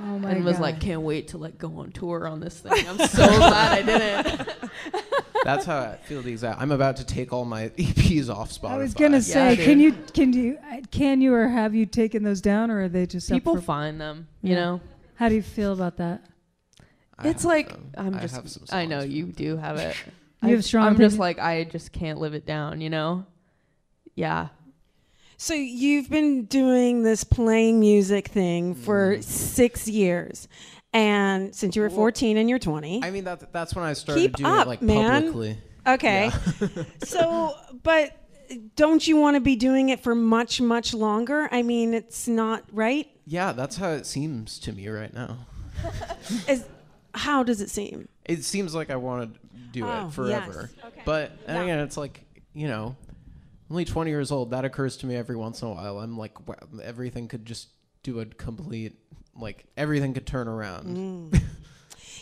Oh 0.00 0.18
my 0.18 0.30
and 0.30 0.44
was 0.44 0.54
God. 0.54 0.62
like, 0.62 0.80
can't 0.80 1.02
wait 1.02 1.28
to 1.28 1.38
like 1.38 1.58
go 1.58 1.78
on 1.78 1.90
tour 1.92 2.26
on 2.28 2.40
this 2.40 2.58
thing. 2.60 2.86
I'm 2.88 2.98
so 3.08 3.26
glad 3.36 3.78
I 3.78 3.82
didn't. 3.82 4.48
That's 5.44 5.64
how 5.64 5.78
I 5.78 5.96
feel 5.96 6.22
the 6.22 6.30
exact. 6.30 6.60
I'm 6.60 6.70
about 6.72 6.96
to 6.96 7.04
take 7.06 7.32
all 7.32 7.44
my 7.44 7.68
EPs 7.78 8.28
off 8.28 8.50
Spotify. 8.52 8.70
I 8.70 8.76
was 8.78 8.94
gonna 8.94 9.22
say, 9.22 9.56
dude. 9.56 9.64
can 9.64 9.80
you 9.80 9.92
can 10.12 10.32
you 10.32 10.58
uh, 10.70 10.80
can 10.90 11.20
you 11.20 11.32
or 11.34 11.48
have 11.48 11.74
you 11.74 11.86
taken 11.86 12.22
those 12.22 12.40
down, 12.40 12.70
or 12.70 12.82
are 12.82 12.88
they 12.88 13.06
just 13.06 13.30
up 13.30 13.36
People 13.36 13.56
for- 13.56 13.62
find 13.62 14.00
them, 14.00 14.28
you 14.42 14.50
Yeah. 14.54 14.60
know. 14.60 14.80
How 15.14 15.28
do 15.28 15.34
you 15.34 15.42
feel 15.42 15.72
about 15.72 15.96
that? 15.96 16.24
I 17.18 17.28
it's 17.28 17.44
like 17.44 17.70
them. 17.70 17.90
I'm 17.96 18.14
I 18.14 18.20
just 18.20 18.34
have 18.36 18.48
some 18.48 18.64
I 18.70 18.84
know 18.86 19.00
songs. 19.00 19.12
you 19.12 19.26
do 19.26 19.56
have 19.56 19.78
it. 19.78 19.96
You 20.42 20.48
I- 20.48 20.50
have 20.52 20.64
strong 20.64 20.86
I'm 20.86 20.96
just 20.96 21.18
like 21.18 21.38
I 21.40 21.64
just 21.64 21.92
can't 21.92 22.18
live 22.20 22.34
it 22.34 22.46
down, 22.46 22.80
you 22.80 22.90
know? 22.90 23.24
Yeah. 24.14 24.48
So 25.40 25.54
you've 25.54 26.10
been 26.10 26.46
doing 26.46 27.04
this 27.04 27.22
playing 27.22 27.78
music 27.78 28.26
thing 28.28 28.74
for 28.74 29.16
Mm. 29.16 29.22
six 29.22 29.86
years, 29.86 30.48
and 30.92 31.54
since 31.54 31.76
you 31.76 31.82
were 31.82 31.88
Well, 31.88 31.96
14 31.96 32.36
and 32.36 32.50
you're 32.50 32.58
20. 32.58 33.04
I 33.04 33.10
mean 33.12 33.22
that 33.24 33.52
that's 33.52 33.72
when 33.74 33.84
I 33.84 33.92
started 33.92 34.20
Keep 34.20 34.36
doing 34.36 34.52
up, 34.52 34.66
it 34.66 34.68
like 34.68 34.82
man. 34.82 35.22
publicly. 35.26 35.58
okay. 35.86 36.30
so, 37.04 37.54
but 37.84 38.16
don't 38.74 39.06
you 39.06 39.16
want 39.16 39.36
to 39.36 39.40
be 39.40 39.54
doing 39.54 39.90
it 39.90 40.00
for 40.00 40.16
much, 40.16 40.60
much 40.60 40.92
longer? 40.92 41.48
I 41.52 41.62
mean, 41.62 41.94
it's 41.94 42.26
not 42.26 42.64
right. 42.72 43.06
Yeah, 43.24 43.52
that's 43.52 43.76
how 43.76 43.90
it 43.90 44.06
seems 44.06 44.58
to 44.60 44.72
me 44.72 44.88
right 44.88 45.14
now. 45.14 45.46
Is 46.48 46.64
how 47.14 47.44
does 47.44 47.60
it 47.60 47.70
seem? 47.70 48.08
It 48.24 48.42
seems 48.44 48.74
like 48.74 48.90
I 48.90 48.96
want 48.96 49.34
to 49.34 49.40
do 49.70 49.86
Oh, 49.86 50.08
it 50.08 50.12
forever. 50.12 50.68
yes. 50.76 50.84
Okay. 50.86 51.02
But 51.04 51.30
and 51.46 51.58
Yeah. 51.58 51.62
again, 51.62 51.78
it's 51.78 51.96
like 51.96 52.24
you 52.54 52.66
know, 52.66 52.96
only 53.70 53.84
20 53.84 54.10
years 54.10 54.30
old. 54.30 54.50
That 54.50 54.64
occurs 54.64 54.96
to 54.98 55.06
me 55.06 55.16
every 55.16 55.36
once 55.36 55.62
in 55.62 55.68
a 55.68 55.72
while. 55.72 55.98
I'm 55.98 56.16
like, 56.16 56.48
wow, 56.48 56.56
everything 56.82 57.28
could 57.28 57.44
just 57.44 57.68
do 58.02 58.20
a 58.20 58.26
complete 58.26 58.96
like 59.40 59.66
everything 59.76 60.14
could 60.14 60.26
turn 60.26 60.48
around. 60.48 60.96
Mm. 61.32 61.42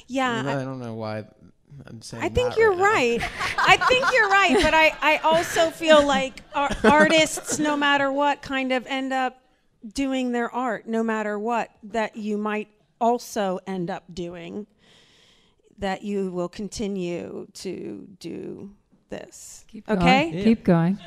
Yeah, 0.08 0.42
I- 0.46 0.60
I, 0.60 0.64
don't 0.64 0.78
know 0.78 0.94
why 0.94 1.24
I'm 1.84 2.00
saying. 2.00 2.20
That. 2.20 2.30
I 2.30 2.32
think 2.32 2.50
that 2.50 2.58
you're 2.58 2.76
now. 2.76 2.84
right. 2.84 3.20
I 3.58 3.76
think 3.76 4.04
you're 4.12 4.28
right, 4.28 4.56
but 4.62 4.72
I, 4.72 4.94
I 5.00 5.16
also 5.18 5.70
feel 5.70 6.06
like 6.06 6.42
ar- 6.54 6.70
artists, 6.84 7.58
no 7.58 7.76
matter 7.76 8.12
what, 8.12 8.40
kind 8.40 8.70
of 8.70 8.86
end 8.86 9.12
up 9.12 9.42
doing 9.94 10.30
their 10.30 10.48
art, 10.54 10.86
no 10.86 11.02
matter 11.02 11.36
what, 11.40 11.70
that 11.82 12.14
you 12.14 12.38
might 12.38 12.68
also 13.00 13.58
end 13.66 13.90
up 13.90 14.04
doing, 14.14 14.68
that 15.78 16.02
you 16.02 16.30
will 16.30 16.48
continue 16.48 17.48
to 17.54 18.06
do 18.20 18.70
this. 19.08 19.64
Keep 19.66 19.90
okay? 19.90 20.30
going. 20.30 20.44
Keep 20.44 20.64
going. 20.64 20.98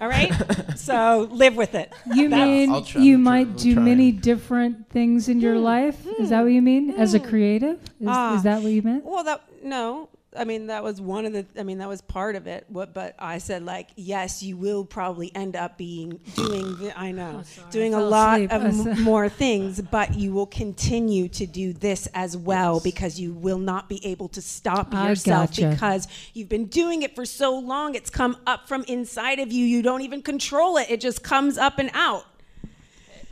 All 0.00 0.08
right? 0.08 0.32
so 0.76 1.28
live 1.30 1.56
with 1.56 1.74
it. 1.74 1.92
You 2.12 2.28
mean 2.28 2.70
I'll 2.70 2.82
try- 2.82 3.02
you 3.02 3.14
I'm 3.14 3.24
try- 3.24 3.32
might 3.32 3.46
I'm 3.48 3.56
do 3.56 3.74
trying. 3.74 3.84
many 3.84 4.12
different 4.12 4.88
things 4.90 5.28
in 5.28 5.40
your 5.40 5.54
hmm. 5.54 5.62
life? 5.62 6.06
Is 6.18 6.30
that 6.30 6.38
hmm. 6.38 6.44
what 6.44 6.52
you 6.52 6.62
mean? 6.62 6.90
As 6.92 7.14
a 7.14 7.18
hmm. 7.18 7.28
creative? 7.28 7.82
Is, 8.00 8.08
Ah. 8.08 8.36
is 8.36 8.42
that 8.42 8.62
what 8.62 8.72
you 8.72 8.82
meant? 8.82 9.04
Well, 9.04 9.24
that 9.24 9.42
no. 9.62 10.08
I 10.36 10.44
mean, 10.44 10.66
that 10.66 10.82
was 10.82 11.00
one 11.00 11.26
of 11.26 11.32
the. 11.32 11.46
I 11.58 11.62
mean, 11.62 11.78
that 11.78 11.88
was 11.88 12.00
part 12.02 12.34
of 12.36 12.46
it. 12.46 12.64
What, 12.68 12.92
but 12.92 13.14
I 13.18 13.38
said 13.38 13.64
like, 13.64 13.90
yes, 13.96 14.42
you 14.42 14.56
will 14.56 14.84
probably 14.84 15.30
end 15.34 15.54
up 15.56 15.78
being 15.78 16.18
doing. 16.34 16.76
the- 16.78 16.92
I 16.98 17.12
know, 17.12 17.44
doing 17.70 17.94
I 17.94 17.98
a 18.00 18.02
lot 18.02 18.40
asleep. 18.40 18.52
of 18.92 18.98
more 19.04 19.28
things, 19.28 19.80
but 19.80 20.14
you 20.14 20.32
will 20.32 20.46
continue 20.46 21.28
to 21.28 21.46
do 21.46 21.72
this 21.72 22.08
as 22.14 22.36
well 22.36 22.80
because 22.80 23.18
you 23.20 23.32
will 23.32 23.58
not 23.58 23.88
be 23.88 24.04
able 24.04 24.28
to 24.30 24.42
stop 24.42 24.92
I 24.94 25.08
yourself 25.08 25.50
gotcha. 25.50 25.70
because 25.70 26.08
you've 26.32 26.48
been 26.48 26.66
doing 26.66 27.02
it 27.02 27.14
for 27.14 27.24
so 27.24 27.56
long. 27.58 27.94
It's 27.94 28.10
come 28.10 28.36
up 28.46 28.66
from 28.68 28.84
inside 28.88 29.38
of 29.38 29.52
you. 29.52 29.64
You 29.64 29.82
don't 29.82 30.02
even 30.02 30.20
control 30.22 30.76
it. 30.78 30.90
It 30.90 31.00
just 31.00 31.22
comes 31.22 31.58
up 31.58 31.78
and 31.78 31.90
out. 31.94 32.24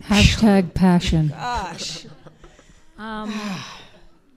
Hashtag 0.04 0.74
passion. 0.74 1.28
Gosh, 1.28 2.06
Um, 2.98 3.32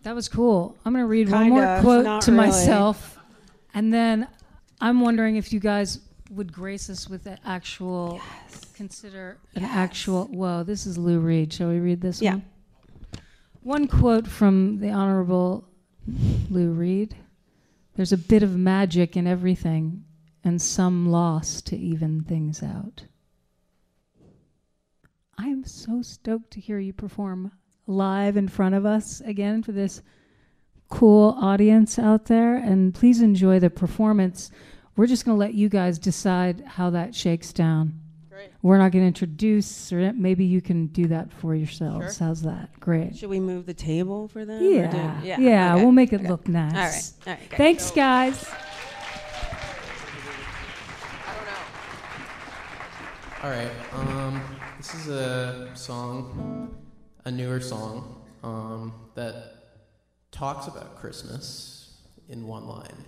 that 0.05 0.13
was 0.13 0.29
cool. 0.29 0.77
I'm 0.85 0.93
going 0.93 1.01
to 1.03 1.07
read 1.07 1.29
one 1.29 1.49
more 1.49 1.61
Kinda, 1.61 1.81
quote 1.81 2.21
to 2.21 2.31
really. 2.31 2.45
myself. 2.45 3.17
And 3.73 3.91
then 3.91 4.27
I'm 4.79 5.01
wondering 5.01 5.35
if 5.35 5.51
you 5.51 5.59
guys 5.59 5.99
would 6.29 6.53
grace 6.53 6.91
us 6.91 7.09
with 7.09 7.25
an 7.25 7.39
actual, 7.43 8.21
consider 8.75 9.39
an 9.55 9.63
actual, 9.63 10.25
whoa, 10.25 10.61
this 10.61 10.85
is 10.85 10.99
Lou 10.99 11.19
Reed. 11.19 11.51
Shall 11.51 11.69
we 11.69 11.79
read 11.79 12.01
this 12.01 12.21
one? 12.21 12.23
Yeah. 12.23 12.33
one? 12.33 12.45
One 13.63 13.87
quote 13.87 14.27
from 14.27 14.77
the 14.77 14.91
Honorable 14.91 15.67
Lou 16.51 16.69
Reed 16.69 17.15
There's 17.95 18.13
a 18.13 18.17
bit 18.17 18.43
of 18.43 18.55
magic 18.55 19.17
in 19.17 19.25
everything, 19.25 20.03
and 20.43 20.61
some 20.61 21.09
loss 21.09 21.63
to 21.63 21.75
even 21.75 22.23
things 22.23 22.61
out. 22.61 23.05
I 25.35 25.47
am 25.47 25.65
so 25.65 26.03
stoked 26.03 26.51
to 26.51 26.61
hear 26.61 26.77
you 26.77 26.93
perform 26.93 27.53
live 27.87 28.37
in 28.37 28.47
front 28.47 28.75
of 28.75 28.85
us 28.85 29.21
again 29.21 29.61
for 29.63 29.71
this 29.71 30.01
cool 30.89 31.35
audience 31.39 31.97
out 31.99 32.25
there. 32.25 32.55
And 32.55 32.93
please 32.93 33.21
enjoy 33.21 33.59
the 33.59 33.69
performance. 33.69 34.51
We're 34.95 35.07
just 35.07 35.25
going 35.25 35.35
to 35.35 35.39
let 35.39 35.53
you 35.53 35.67
guys 35.69 35.99
decide 35.99 36.63
how 36.65 36.89
that 36.91 37.13
shakes 37.13 37.51
down. 37.53 37.99
Great. 38.29 38.49
We're 38.61 38.77
not 38.77 38.91
going 38.91 39.03
to 39.03 39.07
introduce, 39.07 39.91
or 39.93 40.11
maybe 40.13 40.45
you 40.45 40.61
can 40.61 40.87
do 40.87 41.07
that 41.07 41.31
for 41.33 41.55
yourselves. 41.55 42.17
How's 42.17 42.41
that? 42.43 42.69
Great. 42.79 43.15
should 43.15 43.29
we 43.29 43.39
move 43.39 43.65
the 43.65 43.73
table 43.73 44.27
for 44.27 44.45
them? 44.45 44.61
or 44.61 44.65
Yeah. 44.65 45.19
do- 45.21 45.27
Yeah. 45.43 45.73
okay, 45.75 45.83
We'll 45.83 45.91
make 45.93 46.11
it 46.13 46.21
okay. 46.21 46.29
look 46.29 46.47
nice. 46.47 46.73
All 46.73 46.81
right. 46.81 47.11
All 47.27 47.33
right. 47.33 47.49
good. 47.49 47.57
Thanks, 47.57 47.91
guys. 47.91 48.45
All 53.43 53.49
right. 53.51 53.71
Um, 53.93 54.41
this 54.77 54.93
is 54.95 55.07
a 55.09 55.69
song, 55.75 56.75
a 57.25 57.31
newer 57.31 57.59
song, 57.59 58.23
um, 58.43 58.93
that 59.15 59.35
talks 60.31 60.67
about 60.67 60.95
Christmas 60.97 61.97
in 62.29 62.45
one 62.45 62.67
line. 62.67 63.03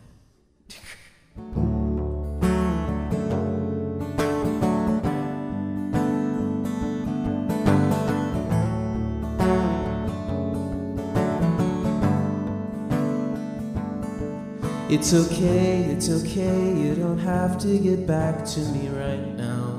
It's 14.89 15.13
okay, 15.13 15.83
it's 15.83 16.09
okay, 16.09 16.73
you 16.75 16.95
don't 16.95 17.19
have 17.19 17.59
to 17.59 17.77
get 17.77 18.07
back 18.07 18.45
to 18.45 18.59
me 18.61 18.87
right 18.87 19.35
now. 19.35 19.76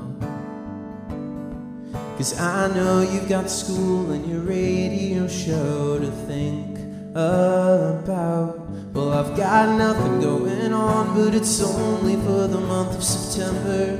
Cause 2.19 2.37
I 2.37 2.67
know 2.75 2.99
you've 2.99 3.29
got 3.29 3.49
school 3.49 4.11
and 4.11 4.27
your 4.27 4.41
radio 4.41 5.25
show 5.25 5.97
to 5.99 6.11
think 6.27 6.77
about. 7.11 8.59
Well, 8.91 9.13
I've 9.13 9.37
got 9.37 9.77
nothing 9.77 10.19
going 10.19 10.73
on, 10.73 11.15
but 11.15 11.33
it's 11.33 11.61
only 11.61 12.17
for 12.17 12.47
the 12.47 12.59
month 12.59 12.97
of 12.97 13.05
September. 13.05 13.95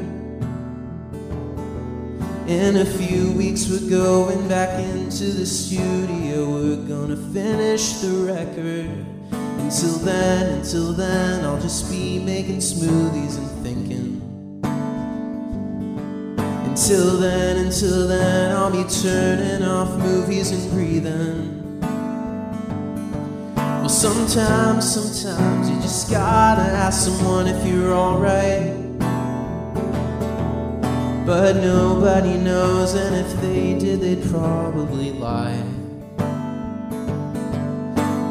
In 2.45 2.75
a 2.75 2.85
few 2.85 3.31
weeks, 3.31 3.69
we're 3.69 3.89
going 3.89 4.49
back 4.49 4.77
into 4.83 5.31
the 5.31 5.45
studio. 5.45 6.45
We're 6.45 6.87
gonna 6.89 7.15
finish 7.31 8.01
the 8.01 8.33
record. 8.33 9.05
Until 9.31 9.97
then, 9.99 10.59
until 10.59 10.91
then, 10.91 11.45
I'll 11.45 11.61
just 11.61 11.89
be 11.89 12.19
making 12.19 12.57
smoothies 12.57 13.37
and 13.37 13.47
thinking. 13.63 13.68
Until 16.81 17.17
then, 17.17 17.57
until 17.57 18.07
then, 18.07 18.55
I'll 18.55 18.71
be 18.71 18.85
turning 18.89 19.67
off 19.67 19.97
movies 19.97 20.51
and 20.51 20.71
breathing. 20.71 21.81
Well, 23.53 23.89
sometimes, 23.89 24.89
sometimes 24.89 25.69
you 25.69 25.75
just 25.81 26.09
gotta 26.09 26.61
ask 26.61 27.03
someone 27.03 27.47
if 27.47 27.67
you're 27.67 27.91
alright. 27.91 28.71
But 31.25 31.57
nobody 31.57 32.37
knows, 32.37 32.93
and 32.93 33.13
if 33.13 33.41
they 33.41 33.77
did, 33.77 33.99
they'd 33.99 34.23
probably 34.31 35.11
lie. 35.11 35.61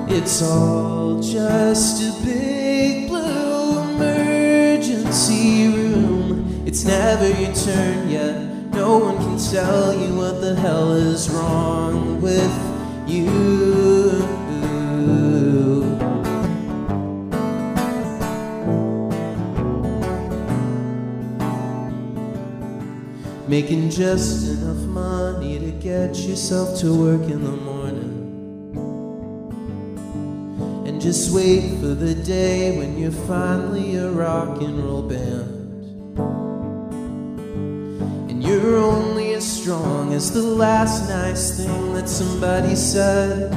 It's 0.08 0.40
all 0.40 1.20
just 1.20 2.00
a 2.02 2.24
big 2.24 3.08
blue 3.08 3.78
emergency 3.90 5.68
room. 5.68 6.17
It's 6.68 6.84
never 6.84 7.26
your 7.26 7.54
turn 7.54 8.10
yet. 8.10 8.36
No 8.74 8.98
one 8.98 9.16
can 9.16 9.38
tell 9.38 9.98
you 9.98 10.14
what 10.14 10.42
the 10.42 10.54
hell 10.54 10.92
is 10.92 11.30
wrong 11.30 12.20
with 12.20 12.52
you. 13.08 13.24
Making 23.48 23.88
just 23.88 24.48
enough 24.48 24.84
money 24.88 25.58
to 25.58 25.70
get 25.70 26.14
yourself 26.16 26.78
to 26.80 26.94
work 26.94 27.30
in 27.30 27.44
the 27.44 27.56
morning. 27.70 28.14
And 30.86 31.00
just 31.00 31.34
wait 31.34 31.80
for 31.80 31.94
the 31.94 32.14
day 32.14 32.76
when 32.76 32.98
you're 32.98 33.10
finally 33.10 33.96
a 33.96 34.10
rock 34.10 34.60
and 34.60 34.84
roll 34.84 35.08
band. 35.08 35.57
You're 38.48 38.78
only 38.78 39.34
as 39.34 39.46
strong 39.46 40.14
as 40.14 40.32
the 40.32 40.40
last 40.40 41.06
nice 41.10 41.58
thing 41.58 41.92
that 41.92 42.08
somebody 42.08 42.74
said. 42.74 43.52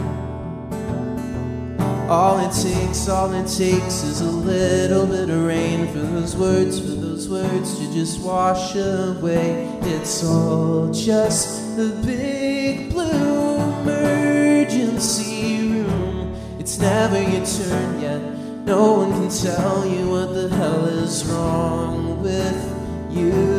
All 2.10 2.38
it 2.40 2.52
takes, 2.52 3.08
all 3.08 3.32
it 3.32 3.48
takes 3.48 4.04
is 4.04 4.20
a 4.20 4.30
little 4.30 5.06
bit 5.08 5.30
of 5.30 5.46
rain 5.46 5.88
for 5.94 6.00
those 6.00 6.36
words, 6.36 6.78
for 6.78 6.88
those 6.88 7.30
words 7.30 7.80
to 7.80 7.94
just 7.94 8.20
wash 8.20 8.76
away. 8.76 9.64
It's 9.84 10.26
all 10.26 10.92
just 10.92 11.80
a 11.80 11.88
big 12.06 12.90
blue 12.90 13.56
emergency 13.84 15.70
room. 15.72 16.36
It's 16.60 16.80
never 16.80 17.18
your 17.18 17.46
turn 17.46 18.02
yet. 18.02 18.22
No 18.66 18.92
one 18.92 19.12
can 19.14 19.30
tell 19.30 19.86
you 19.86 20.10
what 20.10 20.34
the 20.34 20.50
hell 20.54 20.86
is 20.86 21.24
wrong 21.28 22.22
with 22.22 22.62
you. 23.10 23.51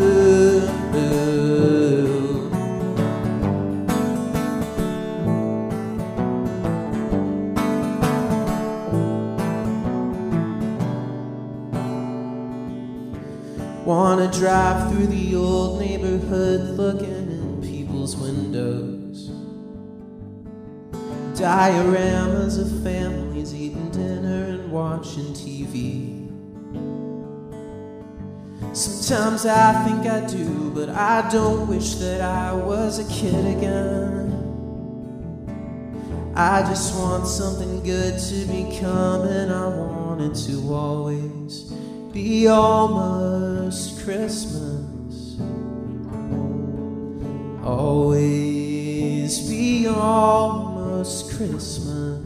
Drive 14.43 14.91
through 14.91 15.07
the 15.07 15.37
old 15.37 15.79
neighborhood 15.79 16.77
looking 16.77 17.31
in 17.31 17.63
people's 17.63 18.17
windows. 18.17 19.31
Dioramas 21.39 22.59
of 22.61 22.83
families 22.83 23.55
eating 23.55 23.89
dinner 23.93 24.47
and 24.47 24.73
watching 24.73 25.27
TV. 25.27 26.29
Sometimes 28.75 29.47
I 29.47 29.85
think 29.85 30.13
I 30.13 30.27
do, 30.27 30.73
but 30.75 30.89
I 30.89 31.31
don't 31.31 31.69
wish 31.69 31.95
that 32.01 32.21
I 32.21 32.53
was 32.53 32.99
a 32.99 33.09
kid 33.15 33.57
again. 33.57 34.33
I 36.35 36.63
just 36.63 36.99
want 36.99 37.29
something 37.29 37.81
good 37.85 38.19
to 38.19 38.45
become, 38.47 39.23
and 39.23 39.53
I 39.53 39.69
want 39.69 40.21
it 40.21 40.35
to 40.51 40.75
always 40.75 41.73
be 42.13 42.49
almost 42.49 43.52
Christmas. 44.05 45.39
Always 47.65 49.49
be 49.49 49.87
almost 49.87 51.37
Christmas. 51.37 52.25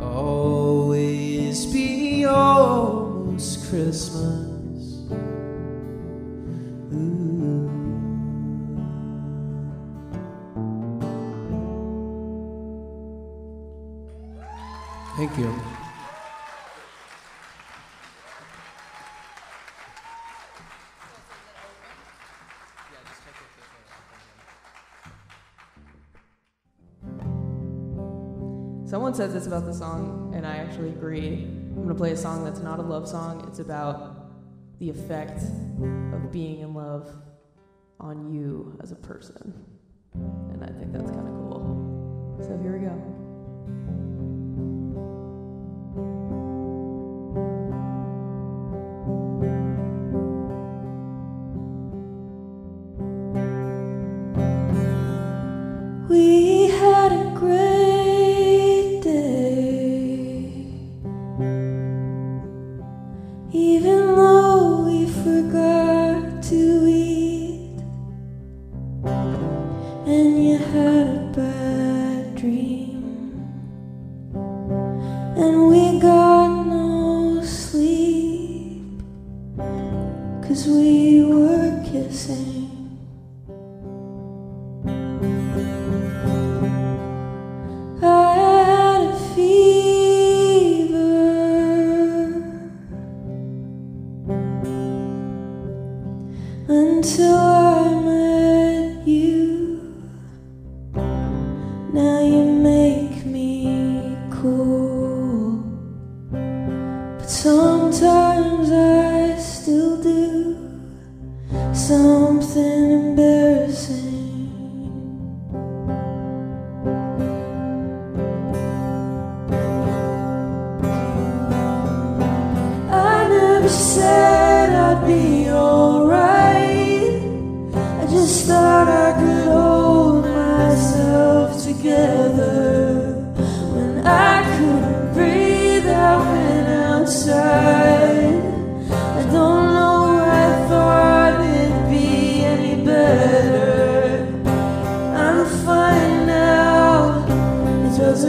Always 0.00 1.66
be 1.66 2.24
almost 2.24 3.68
Christmas. 3.68 5.10
Ooh. 6.94 7.70
Thank 15.16 15.36
you. 15.38 15.63
Someone 29.14 29.30
says 29.30 29.44
this 29.44 29.46
about 29.46 29.64
the 29.64 29.72
song, 29.72 30.32
and 30.34 30.44
I 30.44 30.56
actually 30.56 30.88
agree. 30.88 31.44
I'm 31.44 31.82
gonna 31.82 31.94
play 31.94 32.10
a 32.10 32.16
song 32.16 32.42
that's 32.42 32.58
not 32.58 32.80
a 32.80 32.82
love 32.82 33.08
song. 33.08 33.44
It's 33.46 33.60
about 33.60 34.16
the 34.80 34.90
effect 34.90 35.40
of 36.12 36.32
being 36.32 36.62
in 36.62 36.74
love 36.74 37.08
on 38.00 38.34
you 38.34 38.76
as 38.82 38.90
a 38.90 38.96
person. 38.96 39.54
And 40.14 40.64
I 40.64 40.66
think 40.66 40.92
that's 40.92 41.12
kind 41.12 41.28
of 41.28 41.34
cool. 41.36 42.40
So 42.42 42.58
here 42.60 42.72
we 42.76 42.88
go. 42.88 44.03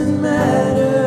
Doesn't 0.06 0.22
matter. 0.22 1.05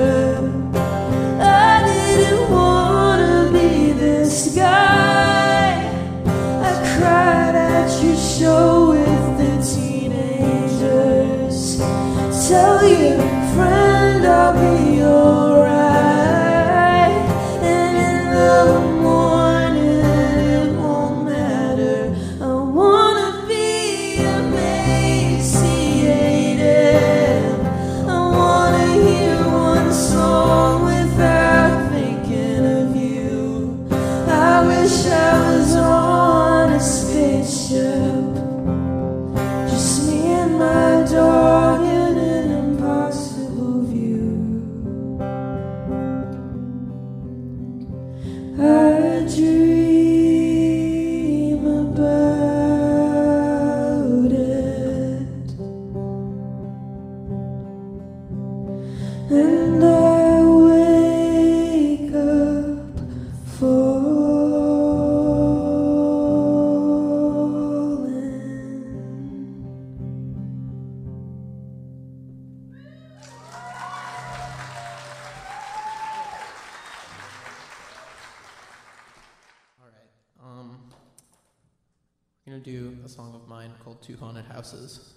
Two 84.10 84.18
Haunted 84.18 84.46
Houses. 84.46 85.14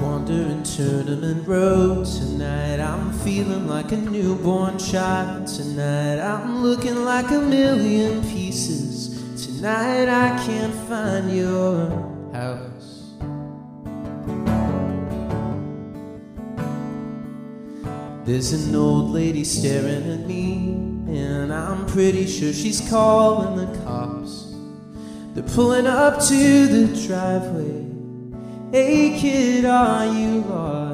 Wandering 0.00 0.64
Tournament 0.64 1.46
Road 1.46 2.04
tonight. 2.04 2.80
I'm 2.80 3.12
feeling 3.20 3.68
like 3.68 3.92
a 3.92 3.96
newborn 3.96 4.76
child 4.80 5.46
tonight. 5.46 6.18
I'm 6.18 6.64
looking 6.64 7.04
like 7.04 7.30
a 7.30 7.38
million 7.38 8.22
pieces. 8.22 8.87
Tonight 9.58 10.08
I 10.08 10.46
can't 10.46 10.72
find 10.86 11.36
your 11.36 11.90
house. 12.32 13.10
There's 18.24 18.52
an 18.52 18.76
old 18.76 19.10
lady 19.10 19.42
staring 19.42 20.08
at 20.12 20.28
me, 20.28 20.74
and 21.08 21.52
I'm 21.52 21.86
pretty 21.86 22.28
sure 22.28 22.52
she's 22.52 22.88
calling 22.88 23.56
the 23.56 23.66
cops. 23.80 24.54
They're 25.34 25.42
pulling 25.42 25.88
up 25.88 26.20
to 26.28 26.66
the 26.68 27.08
driveway. 27.08 27.84
Hey 28.70 29.18
kid, 29.18 29.64
are 29.64 30.06
you 30.06 30.42
lost? 30.42 30.87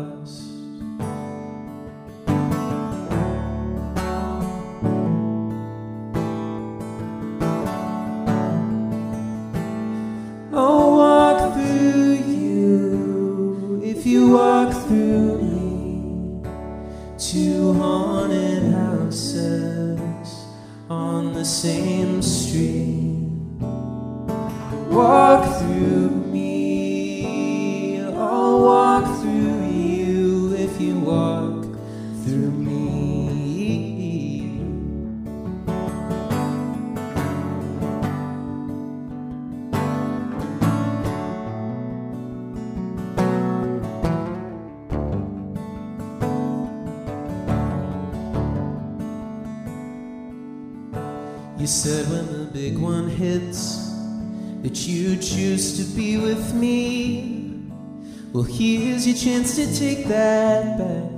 To 59.55 59.79
take 59.79 60.07
that 60.09 60.79
back. 60.79 61.11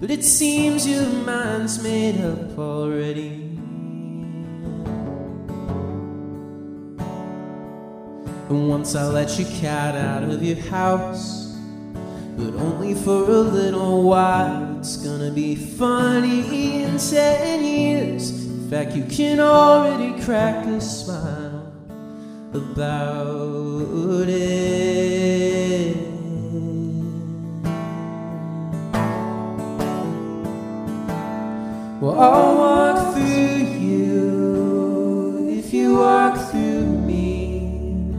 But 0.00 0.10
it 0.10 0.24
seems 0.24 0.86
your 0.86 1.06
mind's 1.06 1.82
made 1.82 2.20
up 2.20 2.58
already. 2.58 3.42
And 8.48 8.68
once 8.68 8.94
I 8.94 9.04
let 9.04 9.38
your 9.38 9.48
cat 9.60 9.94
out 9.94 10.24
of 10.24 10.42
your 10.42 10.56
house, 10.56 11.56
but 12.36 12.54
only 12.54 12.94
for 12.94 13.30
a 13.30 13.40
little 13.40 14.02
while. 14.02 14.78
It's 14.80 14.96
gonna 14.96 15.30
be 15.30 15.54
funny 15.54 16.82
in 16.82 16.98
ten 16.98 17.64
years. 17.64 18.44
In 18.44 18.68
fact, 18.68 18.96
you 18.96 19.04
can 19.04 19.40
already 19.40 20.20
crack 20.22 20.66
a 20.66 20.80
smile 20.80 21.72
about 22.52 24.28
it. 24.28 24.83
I'll 32.16 32.56
walk 32.56 33.14
through 33.14 33.56
you 33.80 35.48
if 35.50 35.74
you 35.74 35.96
walk 35.96 36.36
through 36.50 36.86
me. 36.86 38.14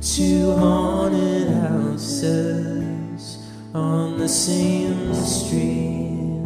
Two 0.00 0.52
haunted 0.56 1.48
houses 1.48 3.38
on 3.72 4.18
the 4.18 4.28
same 4.28 5.14
street. 5.14 6.44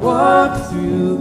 Walk 0.00 0.70
through 0.70 1.18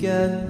get 0.00 0.48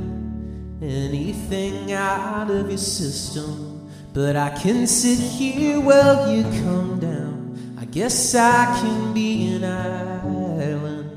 anything 0.80 1.92
out 1.92 2.48
of 2.50 2.68
your 2.68 2.78
system. 2.78 3.90
But 4.12 4.36
I 4.36 4.50
can 4.50 4.86
sit 4.86 5.18
here 5.18 5.80
while 5.80 6.32
you 6.32 6.44
come 6.62 7.00
down. 7.00 7.76
I 7.78 7.84
guess 7.84 8.34
I 8.34 8.78
can 8.80 9.12
be 9.12 9.54
an 9.54 9.64
island. 9.64 11.10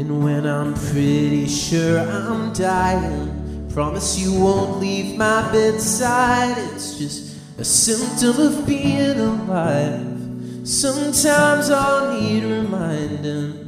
And 0.00 0.24
when 0.24 0.44
I'm 0.44 0.74
pretty 0.74 1.46
sure 1.46 2.00
I'm 2.00 2.52
dying, 2.52 3.70
promise 3.72 4.18
you 4.18 4.32
won't 4.32 4.80
leave 4.80 5.16
my 5.16 5.50
bedside. 5.52 6.56
It's 6.72 6.98
just 6.98 7.36
a 7.58 7.64
symptom 7.64 8.46
of 8.46 8.66
being 8.66 9.18
alive. 9.18 10.07
Sometimes 10.68 11.70
I'll 11.70 12.20
need 12.20 12.44
reminding. 12.44 13.67